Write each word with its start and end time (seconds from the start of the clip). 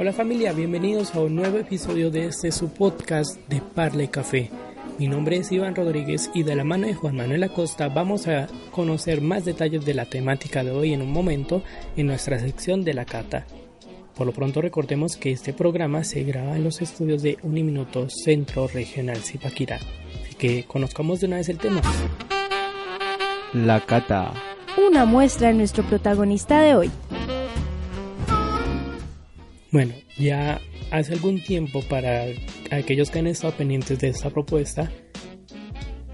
Hola 0.00 0.12
familia, 0.12 0.52
bienvenidos 0.52 1.12
a 1.16 1.20
un 1.20 1.34
nuevo 1.34 1.58
episodio 1.58 2.08
de 2.12 2.26
este 2.26 2.52
su 2.52 2.68
podcast 2.68 3.36
de 3.48 3.60
Parle 3.60 4.08
Café. 4.08 4.48
Mi 4.96 5.08
nombre 5.08 5.38
es 5.38 5.50
Iván 5.50 5.74
Rodríguez 5.74 6.30
y 6.34 6.44
de 6.44 6.54
la 6.54 6.62
mano 6.62 6.86
de 6.86 6.94
Juan 6.94 7.16
Manuel 7.16 7.42
Acosta 7.42 7.88
vamos 7.88 8.28
a 8.28 8.46
conocer 8.70 9.20
más 9.20 9.44
detalles 9.44 9.84
de 9.84 9.94
la 9.94 10.04
temática 10.04 10.62
de 10.62 10.70
hoy 10.70 10.92
en 10.92 11.02
un 11.02 11.10
momento 11.10 11.64
en 11.96 12.06
nuestra 12.06 12.38
sección 12.38 12.84
de 12.84 12.94
la 12.94 13.06
cata. 13.06 13.44
Por 14.14 14.28
lo 14.28 14.32
pronto 14.32 14.62
recordemos 14.62 15.16
que 15.16 15.32
este 15.32 15.52
programa 15.52 16.04
se 16.04 16.22
graba 16.22 16.54
en 16.54 16.62
los 16.62 16.80
estudios 16.80 17.20
de 17.24 17.36
Uniminuto 17.42 18.08
Centro 18.08 18.68
Regional 18.68 19.16
Zipaquirá. 19.16 19.80
Así 20.22 20.36
que 20.38 20.62
conozcamos 20.62 21.18
de 21.18 21.26
una 21.26 21.38
vez 21.38 21.48
el 21.48 21.58
tema. 21.58 21.82
La 23.52 23.80
cata. 23.80 24.32
Una 24.76 25.04
muestra 25.04 25.48
de 25.48 25.54
nuestro 25.54 25.82
protagonista 25.82 26.60
de 26.60 26.76
hoy. 26.76 26.90
Bueno, 29.70 29.92
ya 30.16 30.60
hace 30.90 31.12
algún 31.12 31.42
tiempo 31.42 31.82
para 31.82 32.24
aquellos 32.70 33.10
que 33.10 33.18
han 33.18 33.26
estado 33.26 33.52
pendientes 33.52 33.98
de 33.98 34.08
esta 34.08 34.30
propuesta, 34.30 34.90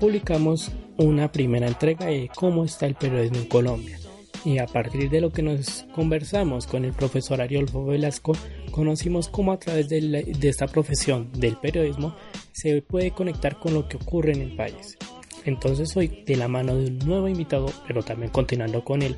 publicamos 0.00 0.72
una 0.96 1.30
primera 1.30 1.68
entrega 1.68 2.06
de 2.06 2.28
cómo 2.34 2.64
está 2.64 2.86
el 2.86 2.96
periodismo 2.96 3.38
en 3.38 3.46
Colombia. 3.46 3.98
Y 4.44 4.58
a 4.58 4.66
partir 4.66 5.08
de 5.08 5.20
lo 5.20 5.30
que 5.30 5.42
nos 5.42 5.86
conversamos 5.94 6.66
con 6.66 6.84
el 6.84 6.92
profesor 6.92 7.40
Ariolfo 7.40 7.84
Velasco, 7.84 8.32
conocimos 8.72 9.28
cómo 9.28 9.52
a 9.52 9.58
través 9.58 9.88
de, 9.88 10.36
esta 10.42 10.66
profesión 10.66 11.30
del 11.32 11.56
periodismo 11.56 12.16
se 12.52 12.82
puede 12.82 13.12
conectar 13.12 13.58
con 13.58 13.72
lo 13.72 13.88
que 13.88 13.96
ocurre 13.96 14.32
en 14.32 14.42
el 14.42 14.56
país. 14.56 14.98
Entonces 15.44 15.96
hoy, 15.96 16.24
de 16.26 16.36
la 16.36 16.48
mano 16.48 16.74
de 16.74 16.86
un 16.86 16.98
nuevo 16.98 17.28
invitado, 17.28 17.70
pero 17.86 18.02
también 18.02 18.32
continuando 18.32 18.82
con 18.82 19.02
él, 19.02 19.16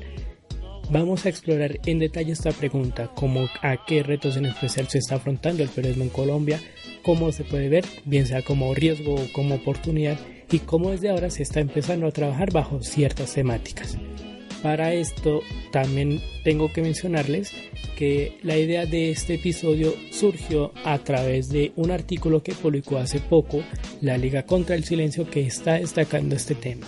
Vamos 0.89 1.25
a 1.25 1.29
explorar 1.29 1.79
en 1.85 1.99
detalle 1.99 2.31
esta 2.31 2.53
pregunta, 2.53 3.11
como 3.13 3.49
a 3.61 3.85
qué 3.85 4.03
retos 4.03 4.37
en 4.37 4.45
especial 4.45 4.87
se 4.87 4.99
está 4.99 5.15
afrontando 5.15 5.61
el 5.61 5.67
periodismo 5.67 6.05
en 6.05 6.09
Colombia, 6.09 6.61
cómo 7.03 7.33
se 7.33 7.43
puede 7.43 7.67
ver, 7.67 7.83
bien 8.05 8.25
sea 8.25 8.41
como 8.41 8.73
riesgo 8.73 9.15
o 9.15 9.33
como 9.33 9.55
oportunidad, 9.55 10.17
y 10.49 10.59
cómo 10.59 10.91
desde 10.91 11.09
ahora 11.09 11.29
se 11.29 11.43
está 11.43 11.59
empezando 11.59 12.07
a 12.07 12.11
trabajar 12.11 12.53
bajo 12.53 12.81
ciertas 12.81 13.33
temáticas. 13.33 13.97
Para 14.63 14.93
esto 14.93 15.41
también 15.73 16.21
tengo 16.45 16.71
que 16.71 16.81
mencionarles 16.81 17.51
que 17.97 18.37
la 18.41 18.57
idea 18.57 18.85
de 18.85 19.11
este 19.11 19.35
episodio 19.35 19.93
surgió 20.11 20.71
a 20.85 20.99
través 20.99 21.49
de 21.49 21.73
un 21.75 21.91
artículo 21.91 22.43
que 22.43 22.53
publicó 22.53 22.97
hace 22.97 23.19
poco 23.19 23.61
la 23.99 24.17
Liga 24.17 24.43
contra 24.43 24.75
el 24.75 24.85
Silencio 24.85 25.29
que 25.29 25.41
está 25.41 25.73
destacando 25.73 26.35
este 26.35 26.55
tema 26.55 26.87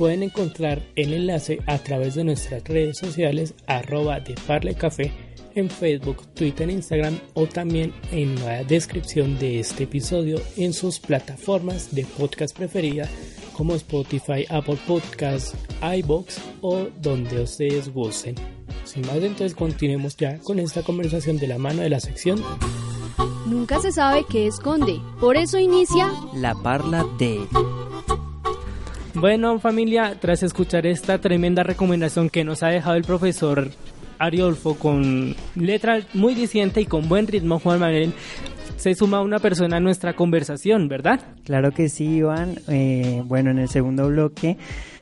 pueden 0.00 0.22
encontrar 0.22 0.80
el 0.96 1.12
enlace 1.12 1.58
a 1.66 1.76
través 1.76 2.14
de 2.14 2.24
nuestras 2.24 2.64
redes 2.64 2.96
sociales 2.96 3.52
arroba 3.66 4.18
de 4.18 4.34
Parle 4.46 4.74
Café 4.74 5.12
en 5.54 5.68
Facebook, 5.68 6.26
Twitter, 6.32 6.70
Instagram 6.70 7.20
o 7.34 7.44
también 7.44 7.92
en 8.10 8.34
la 8.42 8.64
descripción 8.64 9.38
de 9.38 9.60
este 9.60 9.84
episodio 9.84 10.40
en 10.56 10.72
sus 10.72 10.98
plataformas 11.00 11.94
de 11.94 12.06
podcast 12.06 12.56
preferida 12.56 13.06
como 13.52 13.74
Spotify, 13.74 14.46
Apple 14.48 14.78
Podcasts, 14.86 15.54
iBox 15.82 16.40
o 16.62 16.86
donde 17.02 17.42
ustedes 17.42 17.92
gusten. 17.92 18.36
Sin 18.84 19.02
más, 19.02 19.16
entonces 19.16 19.54
continuemos 19.54 20.16
ya 20.16 20.38
con 20.38 20.60
esta 20.60 20.82
conversación 20.82 21.36
de 21.36 21.46
la 21.46 21.58
mano 21.58 21.82
de 21.82 21.90
la 21.90 22.00
sección. 22.00 22.42
Nunca 23.44 23.78
se 23.80 23.92
sabe 23.92 24.24
qué 24.30 24.46
esconde, 24.46 24.98
por 25.20 25.36
eso 25.36 25.58
inicia 25.58 26.10
La 26.32 26.54
Parla 26.54 27.04
de... 27.18 27.46
Bueno 29.14 29.58
familia, 29.58 30.16
tras 30.20 30.42
escuchar 30.44 30.86
esta 30.86 31.18
tremenda 31.18 31.64
recomendación 31.64 32.30
que 32.30 32.44
nos 32.44 32.62
ha 32.62 32.68
dejado 32.68 32.96
el 32.96 33.02
profesor 33.02 33.70
Ariolfo 34.18 34.76
con 34.76 35.34
letra 35.56 36.00
muy 36.14 36.34
diciente 36.34 36.80
y 36.80 36.86
con 36.86 37.08
buen 37.08 37.26
ritmo, 37.26 37.58
Juan 37.58 37.80
Manuel, 37.80 38.12
se 38.76 38.94
suma 38.94 39.20
una 39.20 39.40
persona 39.40 39.78
a 39.78 39.80
nuestra 39.80 40.14
conversación, 40.14 40.88
¿verdad? 40.88 41.20
Claro 41.44 41.72
que 41.72 41.88
sí, 41.88 42.18
Iván. 42.18 42.60
Eh, 42.68 43.22
bueno, 43.26 43.50
en 43.50 43.58
el 43.58 43.68
segundo 43.68 44.08
bloque 44.08 44.56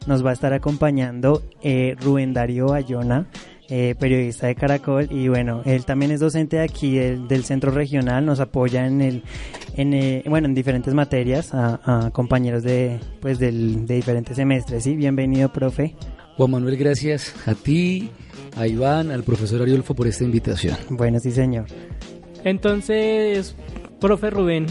nos 0.07 0.25
va 0.25 0.31
a 0.31 0.33
estar 0.33 0.55
acompañando 0.55 1.43
eh, 1.63 1.95
Rubén 2.01 2.33
Darío 2.33 2.69
Bayona. 2.69 3.27
Eh, 3.71 3.95
periodista 3.99 4.47
de 4.47 4.55
Caracol 4.55 5.09
y 5.11 5.29
bueno, 5.29 5.61
él 5.67 5.85
también 5.85 6.11
es 6.11 6.21
docente 6.21 6.57
de 6.57 6.63
aquí 6.63 6.97
del, 6.97 7.45
centro 7.45 7.71
regional, 7.71 8.25
nos 8.25 8.41
apoya 8.41 8.87
en 8.87 9.03
el, 9.03 9.23
en, 9.77 9.93
eh, 9.93 10.25
bueno, 10.27 10.49
en 10.49 10.55
diferentes 10.55 10.95
materias 10.95 11.51
a, 11.53 12.09
compañeros 12.15 12.63
de, 12.63 12.99
pues 13.21 13.39
del, 13.39 13.87
de 13.87 13.97
diferentes 13.97 14.37
semestres, 14.37 14.85
¿sí? 14.85 14.97
Bienvenido, 14.97 15.53
profe. 15.53 15.95
Juan 16.39 16.51
Manuel, 16.51 16.79
gracias 16.79 17.35
a 17.47 17.55
ti, 17.55 18.09
a 18.57 18.67
Iván, 18.67 19.11
al 19.11 19.23
profesor 19.23 19.61
Ariolfo 19.61 19.95
por 19.95 20.07
esta 20.07 20.25
invitación. 20.25 20.75
Bueno, 20.89 21.21
sí, 21.21 21.31
señor. 21.31 21.67
Entonces, 22.45 23.55
profe 24.01 24.31
Rubén, 24.31 24.65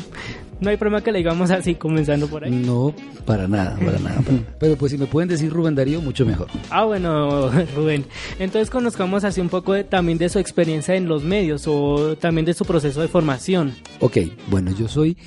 no 0.59 0.69
hay 0.69 0.77
problema 0.77 1.03
que 1.03 1.11
le 1.11 1.19
digamos 1.19 1.51
así, 1.51 1.75
comenzando 1.75 2.27
por 2.27 2.43
ahí. 2.43 2.51
No, 2.51 2.93
para 3.25 3.47
nada, 3.47 3.77
para 3.77 3.99
nada. 3.99 4.21
Pero 4.59 4.75
pues 4.75 4.91
si 4.91 4.97
me 4.97 5.05
pueden 5.05 5.29
decir 5.29 5.51
Rubén 5.51 5.75
Darío, 5.75 6.01
mucho 6.01 6.25
mejor. 6.25 6.47
Ah, 6.69 6.85
bueno, 6.85 7.49
Rubén. 7.75 8.05
Entonces 8.39 8.69
conozcamos 8.69 9.23
así 9.23 9.41
un 9.41 9.49
poco 9.49 9.83
también 9.85 10.17
de 10.17 10.29
su 10.29 10.39
experiencia 10.39 10.95
en 10.95 11.07
los 11.07 11.23
medios 11.23 11.67
o 11.67 12.15
también 12.17 12.45
de 12.45 12.53
su 12.53 12.65
proceso 12.65 13.01
de 13.01 13.07
formación. 13.07 13.73
Ok, 13.99 14.17
bueno, 14.49 14.71
yo 14.71 14.87
soy 14.87 15.17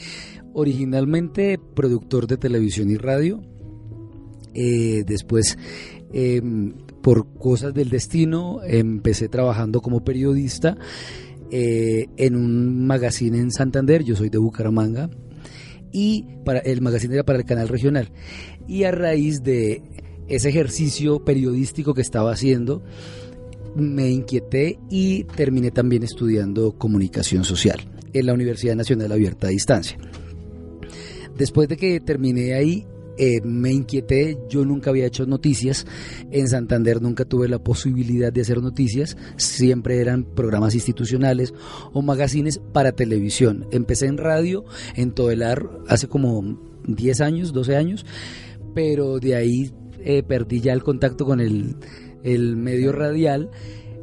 originalmente 0.53 1.59
productor 1.75 2.27
de 2.27 2.37
televisión 2.37 2.91
y 2.91 2.97
radio. 2.97 3.41
Eh, 4.55 5.05
después, 5.07 5.57
em, 6.13 6.75
por 7.03 7.33
cosas 7.39 7.73
del 7.73 7.89
destino, 7.89 8.61
empecé 8.65 9.29
trabajando 9.29 9.81
como 9.81 10.05
periodista 10.05 10.77
eh, 11.51 12.07
en 12.17 12.37
un 12.37 12.87
magazine 12.87 13.39
en 13.39 13.51
Santander, 13.51 14.03
yo 14.05 14.17
soy 14.17 14.29
de 14.29 14.39
Bucaramanga, 14.39 15.11
y 15.93 16.27
para, 16.45 16.61
el 16.61 16.81
magazine 16.81 17.15
era 17.15 17.25
para 17.25 17.39
el 17.39 17.45
canal 17.45 17.69
regional. 17.69 18.11
Y 18.69 18.85
a 18.85 18.93
raíz 18.93 19.43
de 19.43 19.83
ese 20.29 20.49
ejercicio 20.49 21.25
periodístico 21.25 21.95
que 21.95 22.03
estaba 22.03 22.33
haciendo, 22.33 22.83
me 23.75 24.11
inquieté 24.11 24.79
y 24.89 25.25
terminé 25.25 25.71
también 25.71 26.03
estudiando 26.03 26.73
comunicación 26.73 27.45
social 27.45 27.81
en 28.13 28.27
la 28.27 28.35
Universidad 28.35 28.77
Nacional 28.77 29.13
Abierta 29.13 29.49
a 29.49 29.51
Distancia. 29.51 29.99
Después 31.37 31.69
de 31.69 31.77
que 31.77 32.01
terminé 32.01 32.55
ahí, 32.55 32.87
eh, 33.23 33.43
me 33.45 33.71
inquieté, 33.71 34.39
yo 34.49 34.65
nunca 34.65 34.89
había 34.89 35.05
hecho 35.05 35.27
noticias, 35.27 35.87
en 36.31 36.49
Santander 36.49 37.03
nunca 37.03 37.27
tuve 37.27 37.49
la 37.49 37.59
posibilidad 37.59 38.33
de 38.33 38.41
hacer 38.41 38.63
noticias, 38.63 39.15
siempre 39.37 40.01
eran 40.01 40.25
programas 40.25 40.75
institucionales 40.75 41.53
o 41.93 42.01
magazines 42.01 42.63
para 42.73 42.93
televisión. 42.93 43.67
Empecé 43.73 44.07
en 44.07 44.17
radio, 44.17 44.65
en 44.97 45.13
Todelar, 45.13 45.69
hace 45.87 46.09
como 46.09 46.59
10 46.87 47.21
años, 47.21 47.53
12 47.53 47.77
años, 47.77 48.07
pero 48.75 49.19
de 49.19 49.35
ahí 49.35 49.71
eh, 49.99 50.23
perdí 50.23 50.63
ya 50.63 50.73
el 50.73 50.83
contacto 50.83 51.27
con 51.27 51.41
el, 51.41 51.77
el 52.23 52.57
medio 52.57 52.91
radial 52.91 53.51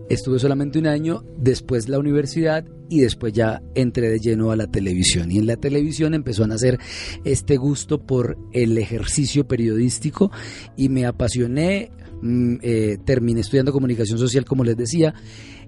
Estuve 0.10 0.40
solamente 0.40 0.80
un 0.80 0.88
año, 0.88 1.24
después 1.38 1.90
la 1.90 2.00
universidad 2.00 2.66
y 2.90 3.02
después 3.02 3.34
ya 3.34 3.62
entré 3.76 4.10
de 4.10 4.20
lleno 4.20 4.52
a 4.52 4.56
la 4.56 4.68
televisión. 4.68 5.32
Y 5.32 5.38
en 5.38 5.48
la 5.48 5.58
televisión 5.58 6.14
empezó 6.14 6.46
a 6.46 6.48
nacer 6.48 6.80
este 7.26 7.58
gusto 7.58 8.06
por 8.06 8.38
el 8.54 8.78
ejercicio 8.78 9.48
periodístico 9.48 10.32
y 10.78 10.90
me 10.90 11.06
apasioné. 11.06 11.92
Mm, 12.22 12.56
eh, 12.64 12.98
terminé 13.06 13.42
estudiando 13.42 13.72
comunicación 13.72 14.18
social, 14.18 14.44
como 14.44 14.64
les 14.64 14.76
decía, 14.76 15.14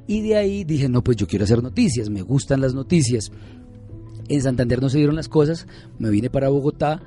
y 0.07 0.21
de 0.21 0.35
ahí 0.35 0.63
dije, 0.63 0.89
no, 0.89 1.03
pues 1.03 1.17
yo 1.17 1.27
quiero 1.27 1.45
hacer 1.45 1.61
noticias, 1.61 2.09
me 2.09 2.23
gustan 2.23 2.61
las 2.61 2.73
noticias. 2.73 3.31
En 4.27 4.41
Santander 4.41 4.81
no 4.81 4.89
se 4.89 4.97
dieron 4.97 5.15
las 5.15 5.29
cosas, 5.29 5.67
me 5.99 6.09
vine 6.09 6.31
para 6.31 6.49
Bogotá 6.49 7.03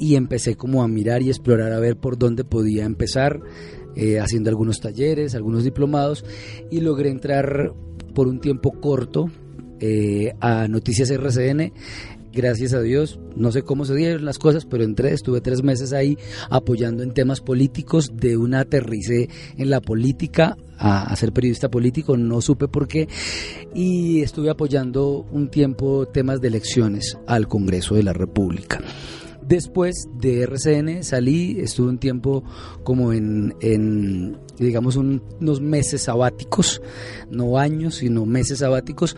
y 0.00 0.16
empecé 0.16 0.56
como 0.56 0.82
a 0.82 0.88
mirar 0.88 1.22
y 1.22 1.28
explorar 1.28 1.72
a 1.72 1.78
ver 1.78 1.96
por 1.96 2.18
dónde 2.18 2.42
podía 2.42 2.84
empezar 2.84 3.40
eh, 3.96 4.20
haciendo 4.20 4.50
algunos 4.50 4.80
talleres, 4.80 5.34
algunos 5.34 5.64
diplomados 5.64 6.24
y 6.70 6.80
logré 6.80 7.10
entrar 7.10 7.72
por 8.14 8.28
un 8.28 8.40
tiempo 8.40 8.72
corto 8.80 9.30
eh, 9.80 10.34
a 10.40 10.68
Noticias 10.68 11.10
RCN 11.10 11.72
gracias 12.32 12.72
a 12.72 12.80
Dios, 12.80 13.20
no 13.36 13.52
sé 13.52 13.62
cómo 13.62 13.84
se 13.84 13.94
dieron 13.94 14.24
las 14.24 14.38
cosas, 14.38 14.64
pero 14.64 14.84
entré, 14.84 15.12
estuve 15.12 15.40
tres 15.40 15.62
meses 15.62 15.92
ahí 15.92 16.16
apoyando 16.50 17.02
en 17.02 17.12
temas 17.12 17.40
políticos, 17.40 18.12
de 18.14 18.36
una 18.36 18.60
aterricé 18.60 19.28
en 19.56 19.70
la 19.70 19.80
política 19.80 20.56
a, 20.78 21.14
ser 21.14 21.32
periodista 21.32 21.70
político, 21.70 22.16
no 22.16 22.40
supe 22.40 22.68
por 22.68 22.88
qué, 22.88 23.08
y 23.74 24.22
estuve 24.22 24.50
apoyando 24.50 25.26
un 25.30 25.48
tiempo 25.48 26.06
temas 26.06 26.40
de 26.40 26.48
elecciones 26.48 27.18
al 27.26 27.46
Congreso 27.48 27.94
de 27.94 28.02
la 28.02 28.12
República. 28.12 28.80
Después 29.52 30.08
de 30.14 30.44
RCN 30.44 31.04
salí, 31.04 31.60
estuve 31.60 31.90
un 31.90 31.98
tiempo 31.98 32.42
como 32.84 33.12
en, 33.12 33.54
en 33.60 34.38
digamos, 34.58 34.96
unos 34.96 35.60
meses 35.60 36.04
sabáticos, 36.04 36.80
no 37.30 37.58
años, 37.58 37.96
sino 37.96 38.24
meses 38.24 38.60
sabáticos. 38.60 39.14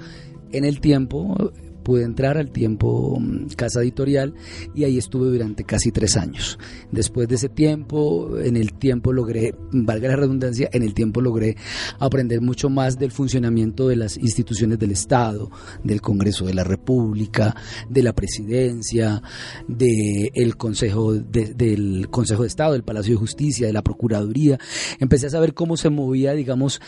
En 0.50 0.64
el 0.64 0.80
tiempo 0.80 1.52
pude 1.84 2.02
entrar 2.02 2.36
al 2.36 2.50
tiempo 2.50 3.18
mm, 3.20 3.48
Casa 3.56 3.82
Editorial 3.82 4.34
y 4.74 4.84
ahí 4.84 4.98
estuve 4.98 5.28
durante 5.28 5.64
casi 5.64 5.92
tres 5.92 6.16
años. 6.16 6.58
Después 6.90 7.28
de 7.28 7.36
ese 7.36 7.48
tiempo, 7.48 8.38
en 8.38 8.56
el 8.56 8.72
tiempo 8.72 9.12
logré, 9.12 9.54
valga 9.70 10.08
la 10.08 10.16
redundancia, 10.16 10.68
en 10.72 10.82
el 10.82 10.94
tiempo 10.94 11.20
logré 11.20 11.56
aprender 12.00 12.40
mucho 12.40 12.68
más 12.70 12.98
del 12.98 13.12
funcionamiento 13.12 13.86
de 13.86 13.96
las 13.96 14.16
instituciones 14.16 14.78
del 14.78 14.90
Estado, 14.90 15.50
del 15.84 16.00
Congreso 16.00 16.46
de 16.46 16.54
la 16.54 16.64
República, 16.64 17.54
de 17.88 18.02
la 18.02 18.14
Presidencia, 18.14 19.22
del 19.68 20.56
Consejo 20.56 21.12
del 21.12 22.08
Consejo 22.10 22.42
de 22.42 22.48
Estado, 22.48 22.72
del 22.72 22.82
Palacio 22.82 23.14
de 23.14 23.20
Justicia, 23.20 23.66
de 23.66 23.72
la 23.72 23.82
Procuraduría. 23.82 24.58
Empecé 24.98 25.26
a 25.26 25.30
saber 25.30 25.54
cómo 25.54 25.76
se 25.76 25.90
movía, 25.90 26.32
digamos, 26.32 26.80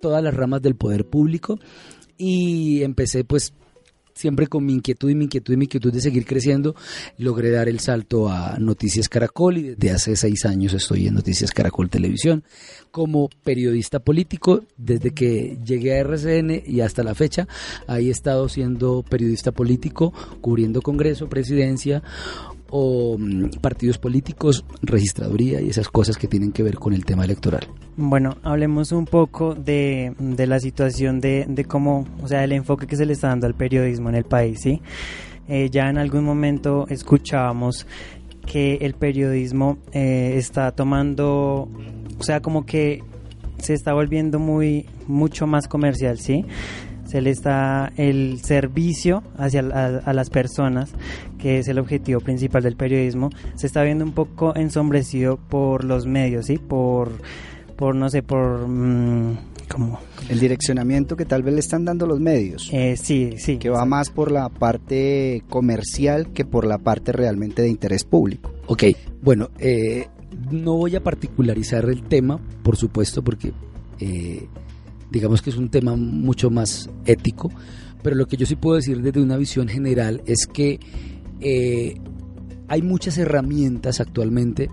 todas 0.00 0.22
las 0.22 0.34
ramas 0.34 0.62
del 0.62 0.76
poder 0.76 1.06
público 1.06 1.58
y 2.16 2.82
empecé 2.82 3.24
pues 3.24 3.54
siempre 4.20 4.46
con 4.46 4.64
mi 4.64 4.74
inquietud 4.74 5.10
y 5.10 5.14
mi 5.14 5.24
inquietud 5.24 5.54
y 5.54 5.56
mi 5.56 5.64
inquietud 5.64 5.92
de 5.92 6.00
seguir 6.00 6.26
creciendo, 6.26 6.76
logré 7.16 7.50
dar 7.50 7.68
el 7.68 7.80
salto 7.80 8.28
a 8.28 8.58
Noticias 8.58 9.08
Caracol 9.08 9.58
y 9.58 9.62
desde 9.70 9.90
hace 9.90 10.16
seis 10.16 10.44
años 10.44 10.74
estoy 10.74 11.06
en 11.06 11.14
Noticias 11.14 11.52
Caracol 11.52 11.88
Televisión 11.88 12.44
como 12.90 13.30
periodista 13.42 14.00
político. 14.00 14.64
Desde 14.76 15.12
que 15.12 15.58
llegué 15.64 15.94
a 15.94 16.00
RCN 16.00 16.62
y 16.66 16.80
hasta 16.82 17.02
la 17.02 17.14
fecha, 17.14 17.48
ahí 17.86 18.08
he 18.08 18.10
estado 18.10 18.48
siendo 18.48 19.02
periodista 19.02 19.52
político, 19.52 20.12
cubriendo 20.40 20.82
Congreso, 20.82 21.28
Presidencia, 21.28 22.02
o 22.70 23.16
mm, 23.18 23.60
partidos 23.60 23.98
políticos, 23.98 24.64
registraduría 24.82 25.60
y 25.60 25.68
esas 25.68 25.88
cosas 25.88 26.16
que 26.16 26.28
tienen 26.28 26.52
que 26.52 26.62
ver 26.62 26.76
con 26.76 26.92
el 26.92 27.04
tema 27.04 27.24
electoral. 27.24 27.66
Bueno, 27.96 28.36
hablemos 28.42 28.92
un 28.92 29.04
poco 29.04 29.54
de, 29.54 30.14
de 30.18 30.46
la 30.46 30.60
situación 30.60 31.20
de, 31.20 31.44
de, 31.48 31.64
cómo, 31.64 32.06
o 32.22 32.28
sea, 32.28 32.44
el 32.44 32.52
enfoque 32.52 32.86
que 32.86 32.96
se 32.96 33.04
le 33.04 33.12
está 33.12 33.28
dando 33.28 33.46
al 33.46 33.54
periodismo 33.54 34.08
en 34.08 34.14
el 34.14 34.24
país, 34.24 34.60
¿sí? 34.62 34.80
Eh, 35.48 35.68
ya 35.70 35.88
en 35.88 35.98
algún 35.98 36.24
momento 36.24 36.86
escuchábamos 36.88 37.86
que 38.46 38.76
el 38.76 38.94
periodismo 38.94 39.78
eh, 39.92 40.34
está 40.36 40.70
tomando, 40.72 41.68
o 42.18 42.22
sea, 42.22 42.40
como 42.40 42.64
que 42.64 43.02
se 43.58 43.74
está 43.74 43.92
volviendo 43.92 44.38
muy, 44.38 44.86
mucho 45.06 45.46
más 45.46 45.68
comercial, 45.68 46.18
¿sí? 46.18 46.44
Se 47.10 47.20
le 47.20 47.30
está 47.30 47.92
el 47.96 48.40
servicio 48.40 49.24
hacia 49.36 49.60
a, 49.60 50.12
las 50.12 50.30
personas, 50.30 50.92
que 51.38 51.58
es 51.58 51.66
el 51.66 51.80
objetivo 51.80 52.20
principal 52.20 52.62
del 52.62 52.76
periodismo, 52.76 53.30
se 53.56 53.66
está 53.66 53.82
viendo 53.82 54.04
un 54.04 54.12
poco 54.12 54.54
ensombrecido 54.54 55.36
por 55.36 55.82
los 55.82 56.06
medios, 56.06 56.46
¿sí? 56.46 56.58
Por, 56.58 57.10
por 57.76 57.96
no 57.96 58.08
sé, 58.10 58.22
por... 58.22 58.68
Mm, 58.68 59.38
como 59.68 60.00
el 60.28 60.40
direccionamiento 60.40 61.16
que 61.16 61.24
tal 61.24 61.42
vez 61.42 61.54
le 61.54 61.60
están 61.60 61.84
dando 61.84 62.06
los 62.06 62.20
medios. 62.20 62.68
Eh, 62.72 62.96
sí, 62.96 63.34
sí. 63.38 63.56
Que 63.56 63.70
va 63.70 63.84
más 63.84 64.10
por 64.10 64.32
la 64.32 64.48
parte 64.48 65.44
comercial 65.48 66.32
que 66.32 66.44
por 66.44 66.66
la 66.66 66.78
parte 66.78 67.12
realmente 67.12 67.62
de 67.62 67.68
interés 67.68 68.04
público. 68.04 68.52
Ok, 68.66 68.84
bueno, 69.22 69.50
eh, 69.58 70.08
no 70.50 70.76
voy 70.76 70.96
a 70.96 71.02
particularizar 71.02 71.84
el 71.84 72.02
tema, 72.02 72.40
por 72.64 72.76
supuesto, 72.76 73.22
porque 73.22 73.52
eh, 74.00 74.48
digamos 75.10 75.42
que 75.42 75.50
es 75.50 75.56
un 75.56 75.68
tema 75.68 75.96
mucho 75.96 76.50
más 76.50 76.88
ético, 77.04 77.50
pero 78.02 78.16
lo 78.16 78.26
que 78.26 78.36
yo 78.36 78.46
sí 78.46 78.56
puedo 78.56 78.76
decir 78.76 79.02
desde 79.02 79.20
una 79.20 79.36
visión 79.36 79.68
general 79.68 80.22
es 80.26 80.46
que 80.46 80.80
eh, 81.40 82.00
hay 82.68 82.82
muchas 82.82 83.18
herramientas 83.18 84.00
actualmente 84.00 84.68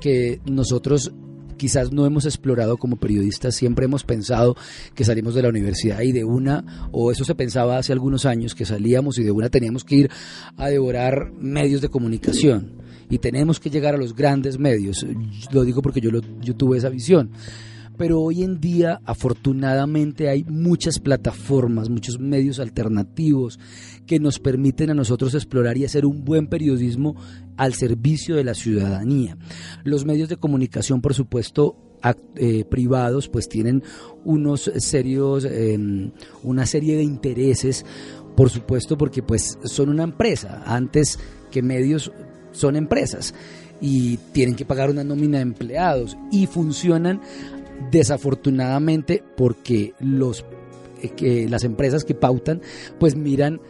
que 0.00 0.40
nosotros 0.46 1.12
quizás 1.56 1.92
no 1.92 2.04
hemos 2.06 2.26
explorado 2.26 2.76
como 2.76 2.96
periodistas, 2.96 3.54
siempre 3.54 3.86
hemos 3.86 4.04
pensado 4.04 4.56
que 4.94 5.04
salimos 5.04 5.34
de 5.34 5.42
la 5.42 5.48
universidad 5.48 6.00
y 6.02 6.12
de 6.12 6.24
una, 6.24 6.88
o 6.92 7.10
eso 7.10 7.24
se 7.24 7.34
pensaba 7.34 7.78
hace 7.78 7.92
algunos 7.92 8.26
años, 8.26 8.54
que 8.54 8.66
salíamos 8.66 9.18
y 9.18 9.22
de 9.22 9.30
una 9.30 9.48
teníamos 9.48 9.84
que 9.84 9.96
ir 9.96 10.10
a 10.56 10.68
devorar 10.68 11.32
medios 11.38 11.80
de 11.80 11.88
comunicación. 11.88 12.84
Y 13.08 13.18
tenemos 13.18 13.60
que 13.60 13.70
llegar 13.70 13.94
a 13.94 13.98
los 13.98 14.16
grandes 14.16 14.58
medios. 14.58 15.06
Lo 15.52 15.64
digo 15.64 15.80
porque 15.80 16.00
yo, 16.00 16.10
yo 16.40 16.56
tuve 16.56 16.78
esa 16.78 16.88
visión 16.88 17.30
pero 17.96 18.20
hoy 18.20 18.42
en 18.42 18.60
día 18.60 19.00
afortunadamente 19.04 20.28
hay 20.28 20.44
muchas 20.44 20.98
plataformas, 20.98 21.88
muchos 21.88 22.18
medios 22.18 22.58
alternativos 22.58 23.58
que 24.06 24.20
nos 24.20 24.38
permiten 24.38 24.90
a 24.90 24.94
nosotros 24.94 25.34
explorar 25.34 25.76
y 25.76 25.84
hacer 25.84 26.06
un 26.06 26.24
buen 26.24 26.46
periodismo 26.46 27.16
al 27.56 27.74
servicio 27.74 28.36
de 28.36 28.44
la 28.44 28.54
ciudadanía. 28.54 29.36
Los 29.84 30.04
medios 30.04 30.28
de 30.28 30.36
comunicación, 30.36 31.00
por 31.00 31.14
supuesto, 31.14 31.76
eh, 32.36 32.64
privados, 32.64 33.28
pues 33.28 33.48
tienen 33.48 33.82
unos 34.24 34.70
serios, 34.76 35.44
em, 35.44 36.12
una 36.42 36.66
serie 36.66 36.96
de 36.96 37.02
intereses, 37.02 37.84
por 38.36 38.50
supuesto, 38.50 38.96
porque 38.96 39.22
pues 39.22 39.58
son 39.64 39.88
una 39.88 40.04
empresa, 40.04 40.62
antes 40.66 41.18
que 41.50 41.62
medios 41.62 42.12
son 42.52 42.76
empresas 42.76 43.34
y 43.80 44.16
tienen 44.32 44.54
que 44.54 44.64
pagar 44.64 44.90
una 44.90 45.04
nómina 45.04 45.38
de 45.38 45.42
empleados 45.42 46.16
y 46.30 46.46
funcionan 46.46 47.20
desafortunadamente 47.90 49.22
porque 49.36 49.94
los 50.00 50.44
eh, 51.02 51.10
que 51.10 51.48
las 51.48 51.64
empresas 51.64 52.04
que 52.04 52.14
pautan 52.14 52.60
pues 52.98 53.16
miran 53.16 53.60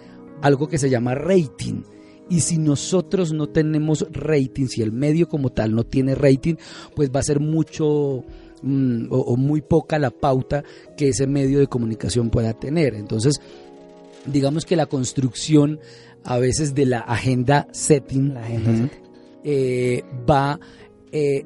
algo 0.42 0.68
que 0.68 0.78
se 0.78 0.90
llama 0.90 1.14
rating. 1.14 1.82
Y 2.28 2.40
si 2.40 2.58
nosotros 2.58 3.32
no 3.32 3.48
tenemos 3.48 4.06
rating 4.10 4.66
si 4.66 4.82
el 4.82 4.92
medio 4.92 5.28
como 5.28 5.50
tal 5.50 5.74
no 5.74 5.84
tiene 5.84 6.14
rating 6.14 6.56
pues 6.94 7.10
va 7.14 7.20
a 7.20 7.24
ser 7.24 7.40
mucho 7.40 8.24
mm, 8.62 9.06
o, 9.10 9.36
muy 9.36 9.60
poca 9.60 9.98
la 9.98 10.10
pauta 10.10 10.64
que 10.96 11.08
ese 11.08 11.26
medio 11.26 11.58
de 11.58 11.68
comunicación 11.68 12.30
pueda 12.30 12.52
tener. 12.52 12.94
Entonces 12.94 13.40
digamos 14.26 14.64
que 14.64 14.76
la 14.76 14.86
construcción 14.86 15.78
a 16.24 16.38
veces 16.38 16.74
de 16.74 16.86
la 16.86 17.00
agenda 17.00 17.68
setting, 17.70 18.34
eh, 19.44 20.02
va 20.28 20.58
eh, 21.12 21.44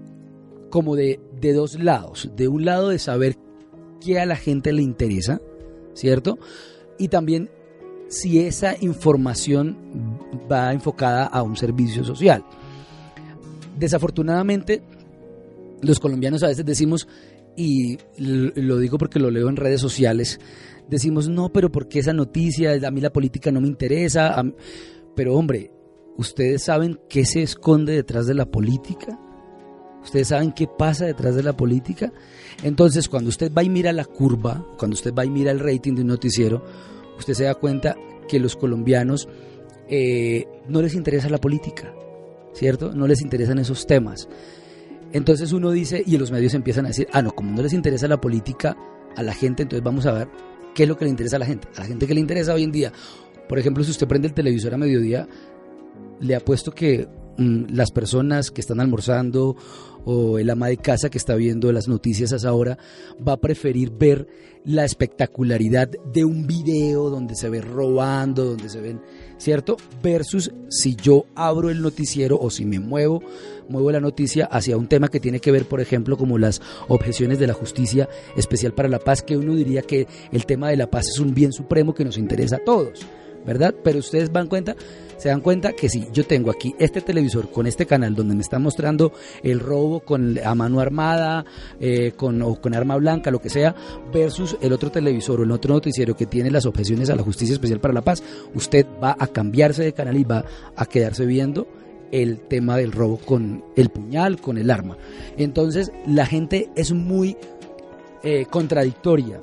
como 0.71 0.97
de, 0.97 1.21
de 1.41 1.53
dos 1.53 1.79
lados. 1.79 2.31
De 2.37 2.49
un 2.49 2.65
lado 2.65 2.91
de 2.91 2.99
saber 2.99 3.37
qué 4.01 4.21
a 4.21 4.27
la 4.27 4.37
gente 4.37 4.73
le 4.73 4.83
interesa, 4.83 5.41
¿cierto? 5.95 6.39
Y 6.99 7.09
también 7.09 7.51
si 8.09 8.41
esa 8.41 8.75
información 8.81 9.77
va 10.51 10.73
enfocada 10.73 11.25
a 11.25 11.43
un 11.43 11.57
servicio 11.57 12.05
social. 12.05 12.45
Desafortunadamente, 13.79 14.83
los 15.81 16.01
colombianos 16.01 16.43
a 16.43 16.49
veces 16.49 16.65
decimos, 16.65 17.09
y 17.57 17.99
lo 18.19 18.79
digo 18.79 18.99
porque 18.99 19.21
lo 19.21 19.31
leo 19.31 19.49
en 19.49 19.57
redes 19.57 19.81
sociales, 19.81 20.41
decimos, 20.89 21.29
no, 21.29 21.51
pero 21.53 21.71
porque 21.71 22.01
esa 22.01 22.13
noticia, 22.13 22.73
a 22.85 22.91
mí 22.91 23.01
la 23.01 23.13
política 23.13 23.53
no 23.53 23.61
me 23.61 23.69
interesa, 23.69 24.43
pero 25.15 25.37
hombre, 25.37 25.71
¿ustedes 26.17 26.65
saben 26.65 27.01
qué 27.09 27.25
se 27.25 27.43
esconde 27.43 27.93
detrás 27.93 28.27
de 28.27 28.35
la 28.35 28.47
política? 28.47 29.19
Ustedes 30.03 30.29
saben 30.29 30.53
qué 30.53 30.67
pasa 30.67 31.07
detrás 31.07 31.35
de 31.35 31.43
la 31.43 31.57
política. 31.57 32.13
Entonces, 32.63 33.09
cuando 33.09 33.29
usted 33.29 33.53
va 33.53 33.63
y 33.63 33.69
mira 33.69 33.93
la 33.93 34.05
curva, 34.05 34.67
cuando 34.79 34.95
usted 34.95 35.15
va 35.15 35.25
y 35.25 35.31
mira 35.31 35.51
el 35.51 35.61
rating 35.61 35.95
de 35.95 36.03
un 36.03 36.09
noticiero, 36.09 36.65
usted 37.19 37.35
se 37.35 37.45
da 37.45 37.55
cuenta 37.55 37.97
que 38.29 38.41
los 38.41 38.57
colombianos 38.57 39.29
eh, 39.89 40.47
no 40.69 40.81
les 40.83 40.95
interesa 40.95 41.29
la 41.29 41.39
política, 41.39 41.93
¿cierto? 42.55 42.93
No 42.93 43.07
les 43.07 43.21
interesan 43.21 43.59
esos 43.59 43.87
temas. 43.87 44.29
Entonces 45.13 45.53
uno 45.53 45.71
dice, 45.71 46.03
y 46.07 46.17
los 46.17 46.31
medios 46.31 46.55
empiezan 46.55 46.85
a 46.85 46.89
decir, 46.89 47.09
ah, 47.13 47.23
no, 47.23 47.33
como 47.33 47.51
no 47.51 47.63
les 47.63 47.73
interesa 47.73 48.07
la 48.07 48.21
política 48.21 48.77
a 49.17 49.23
la 49.23 49.35
gente, 49.35 49.65
entonces 49.65 49.85
vamos 49.85 50.07
a 50.07 50.13
ver 50.13 50.29
qué 50.75 50.85
es 50.85 50.89
lo 50.89 50.97
que 50.97 51.05
le 51.05 51.11
interesa 51.11 51.37
a 51.37 51.41
la 51.41 51.47
gente. 51.47 51.69
A 51.77 51.81
la 51.81 51.87
gente 51.87 52.07
que 52.07 52.15
le 52.15 52.21
interesa 52.21 52.55
hoy 52.55 52.63
en 52.63 52.73
día, 52.73 52.93
por 53.49 53.59
ejemplo, 53.59 53.83
si 53.83 53.91
usted 53.91 54.07
prende 54.07 54.29
el 54.29 54.35
televisor 54.35 54.73
a 54.75 54.79
mediodía, 54.79 55.27
le 56.21 56.37
apuesto 56.37 56.73
que 56.73 57.09
las 57.37 57.91
personas 57.91 58.51
que 58.51 58.61
están 58.61 58.81
almorzando 58.81 59.57
o 60.05 60.39
el 60.39 60.51
ama 60.51 60.69
de 60.69 60.77
casa 60.77 61.11
que 61.11 61.19
está 61.19 61.35
viendo 61.35 61.73
las 61.73 61.89
noticias 61.89 62.33
a 62.33 62.37
esa 62.37 62.53
hora 62.53 62.79
va 63.27 63.35
a 63.35 63.41
preferir 63.41 63.91
ver 63.91 64.27
la 64.65 64.85
espectacularidad 64.85 65.89
de 65.89 66.25
un 66.25 66.47
video 66.47 67.09
donde 67.09 67.35
se 67.35 67.49
ve 67.49 67.61
robando, 67.61 68.45
donde 68.45 68.69
se 68.69 68.81
ven, 68.81 69.01
¿cierto? 69.39 69.77
Versus 70.03 70.53
si 70.69 70.97
yo 70.97 71.27
abro 71.35 71.71
el 71.71 71.81
noticiero 71.81 72.39
o 72.39 72.51
si 72.51 72.65
me 72.67 72.79
muevo, 72.79 73.23
muevo 73.69 73.91
la 73.91 74.01
noticia 74.01 74.47
hacia 74.47 74.77
un 74.77 74.87
tema 74.87 75.09
que 75.09 75.21
tiene 75.21 75.41
que 75.41 75.53
ver, 75.53 75.67
por 75.67 75.81
ejemplo, 75.81 76.17
como 76.17 76.39
las 76.39 76.61
objeciones 76.89 77.39
de 77.39 77.47
la 77.47 77.55
justicia 77.55 78.09
especial 78.37 78.75
para 78.75 78.89
la 78.89 78.99
paz, 78.99 79.23
que 79.23 79.37
uno 79.37 79.55
diría 79.55 79.83
que 79.83 80.07
el 80.31 80.45
tema 80.45 80.69
de 80.69 80.77
la 80.77 80.91
paz 80.91 81.09
es 81.09 81.19
un 81.21 81.35
bien 81.35 81.53
supremo 81.53 81.95
que 81.95 82.05
nos 82.05 82.19
interesa 82.19 82.57
a 82.57 82.65
todos 82.65 83.07
¿verdad? 83.45 83.75
Pero 83.83 83.99
ustedes 83.99 84.33
van 84.33 84.49
cuenta, 84.49 84.77
se 85.17 85.29
dan 85.29 85.41
cuenta 85.41 85.73
que 85.73 85.89
si 85.89 86.09
yo 86.13 86.25
tengo 86.25 86.51
aquí 86.51 86.75
este 86.79 87.01
televisor 87.01 87.51
con 87.51 87.67
este 87.67 87.87
canal 87.87 88.15
donde 88.15 88.35
me 88.35 88.41
está 88.43 88.59
mostrando 88.59 89.13
el 89.43 89.61
robo 89.61 90.01
con 90.01 90.39
a 90.45 90.55
mano 90.55 90.81
armada, 90.81 91.45
eh, 91.81 92.13
con, 92.17 92.43
o 92.43 92.61
con 92.61 92.75
arma 92.75 92.97
blanca, 92.97 93.31
lo 93.31 93.41
que 93.41 93.51
sea, 93.51 93.75
versus 94.13 94.57
el 94.61 94.73
otro 94.73 94.91
televisor 94.91 95.41
o 95.41 95.45
el 95.45 95.51
otro 95.51 95.75
noticiero 95.75 96.17
que 96.17 96.27
tiene 96.27 96.51
las 96.51 96.67
objeciones 96.67 97.11
a 97.11 97.17
la 97.17 97.23
Justicia 97.23 97.53
Especial 97.53 97.81
para 97.81 97.95
la 97.95 98.03
Paz, 98.03 98.23
usted 98.55 98.87
va 99.03 99.17
a 99.19 99.27
cambiarse 99.27 99.83
de 99.83 99.93
canal 99.93 100.17
y 100.17 100.25
va 100.25 100.45
a 100.77 100.87
quedarse 100.87 101.27
viendo 101.27 101.67
el 102.13 102.41
tema 102.41 102.77
del 102.77 102.93
robo 102.93 103.19
con 103.19 103.65
el 103.77 103.89
puñal, 103.91 104.41
con 104.41 104.59
el 104.59 104.71
arma. 104.71 104.97
Entonces 105.37 105.93
la 106.07 106.27
gente 106.27 106.71
es 106.75 106.93
muy 106.93 107.37
eh, 108.23 108.47
contradictoria 108.51 109.41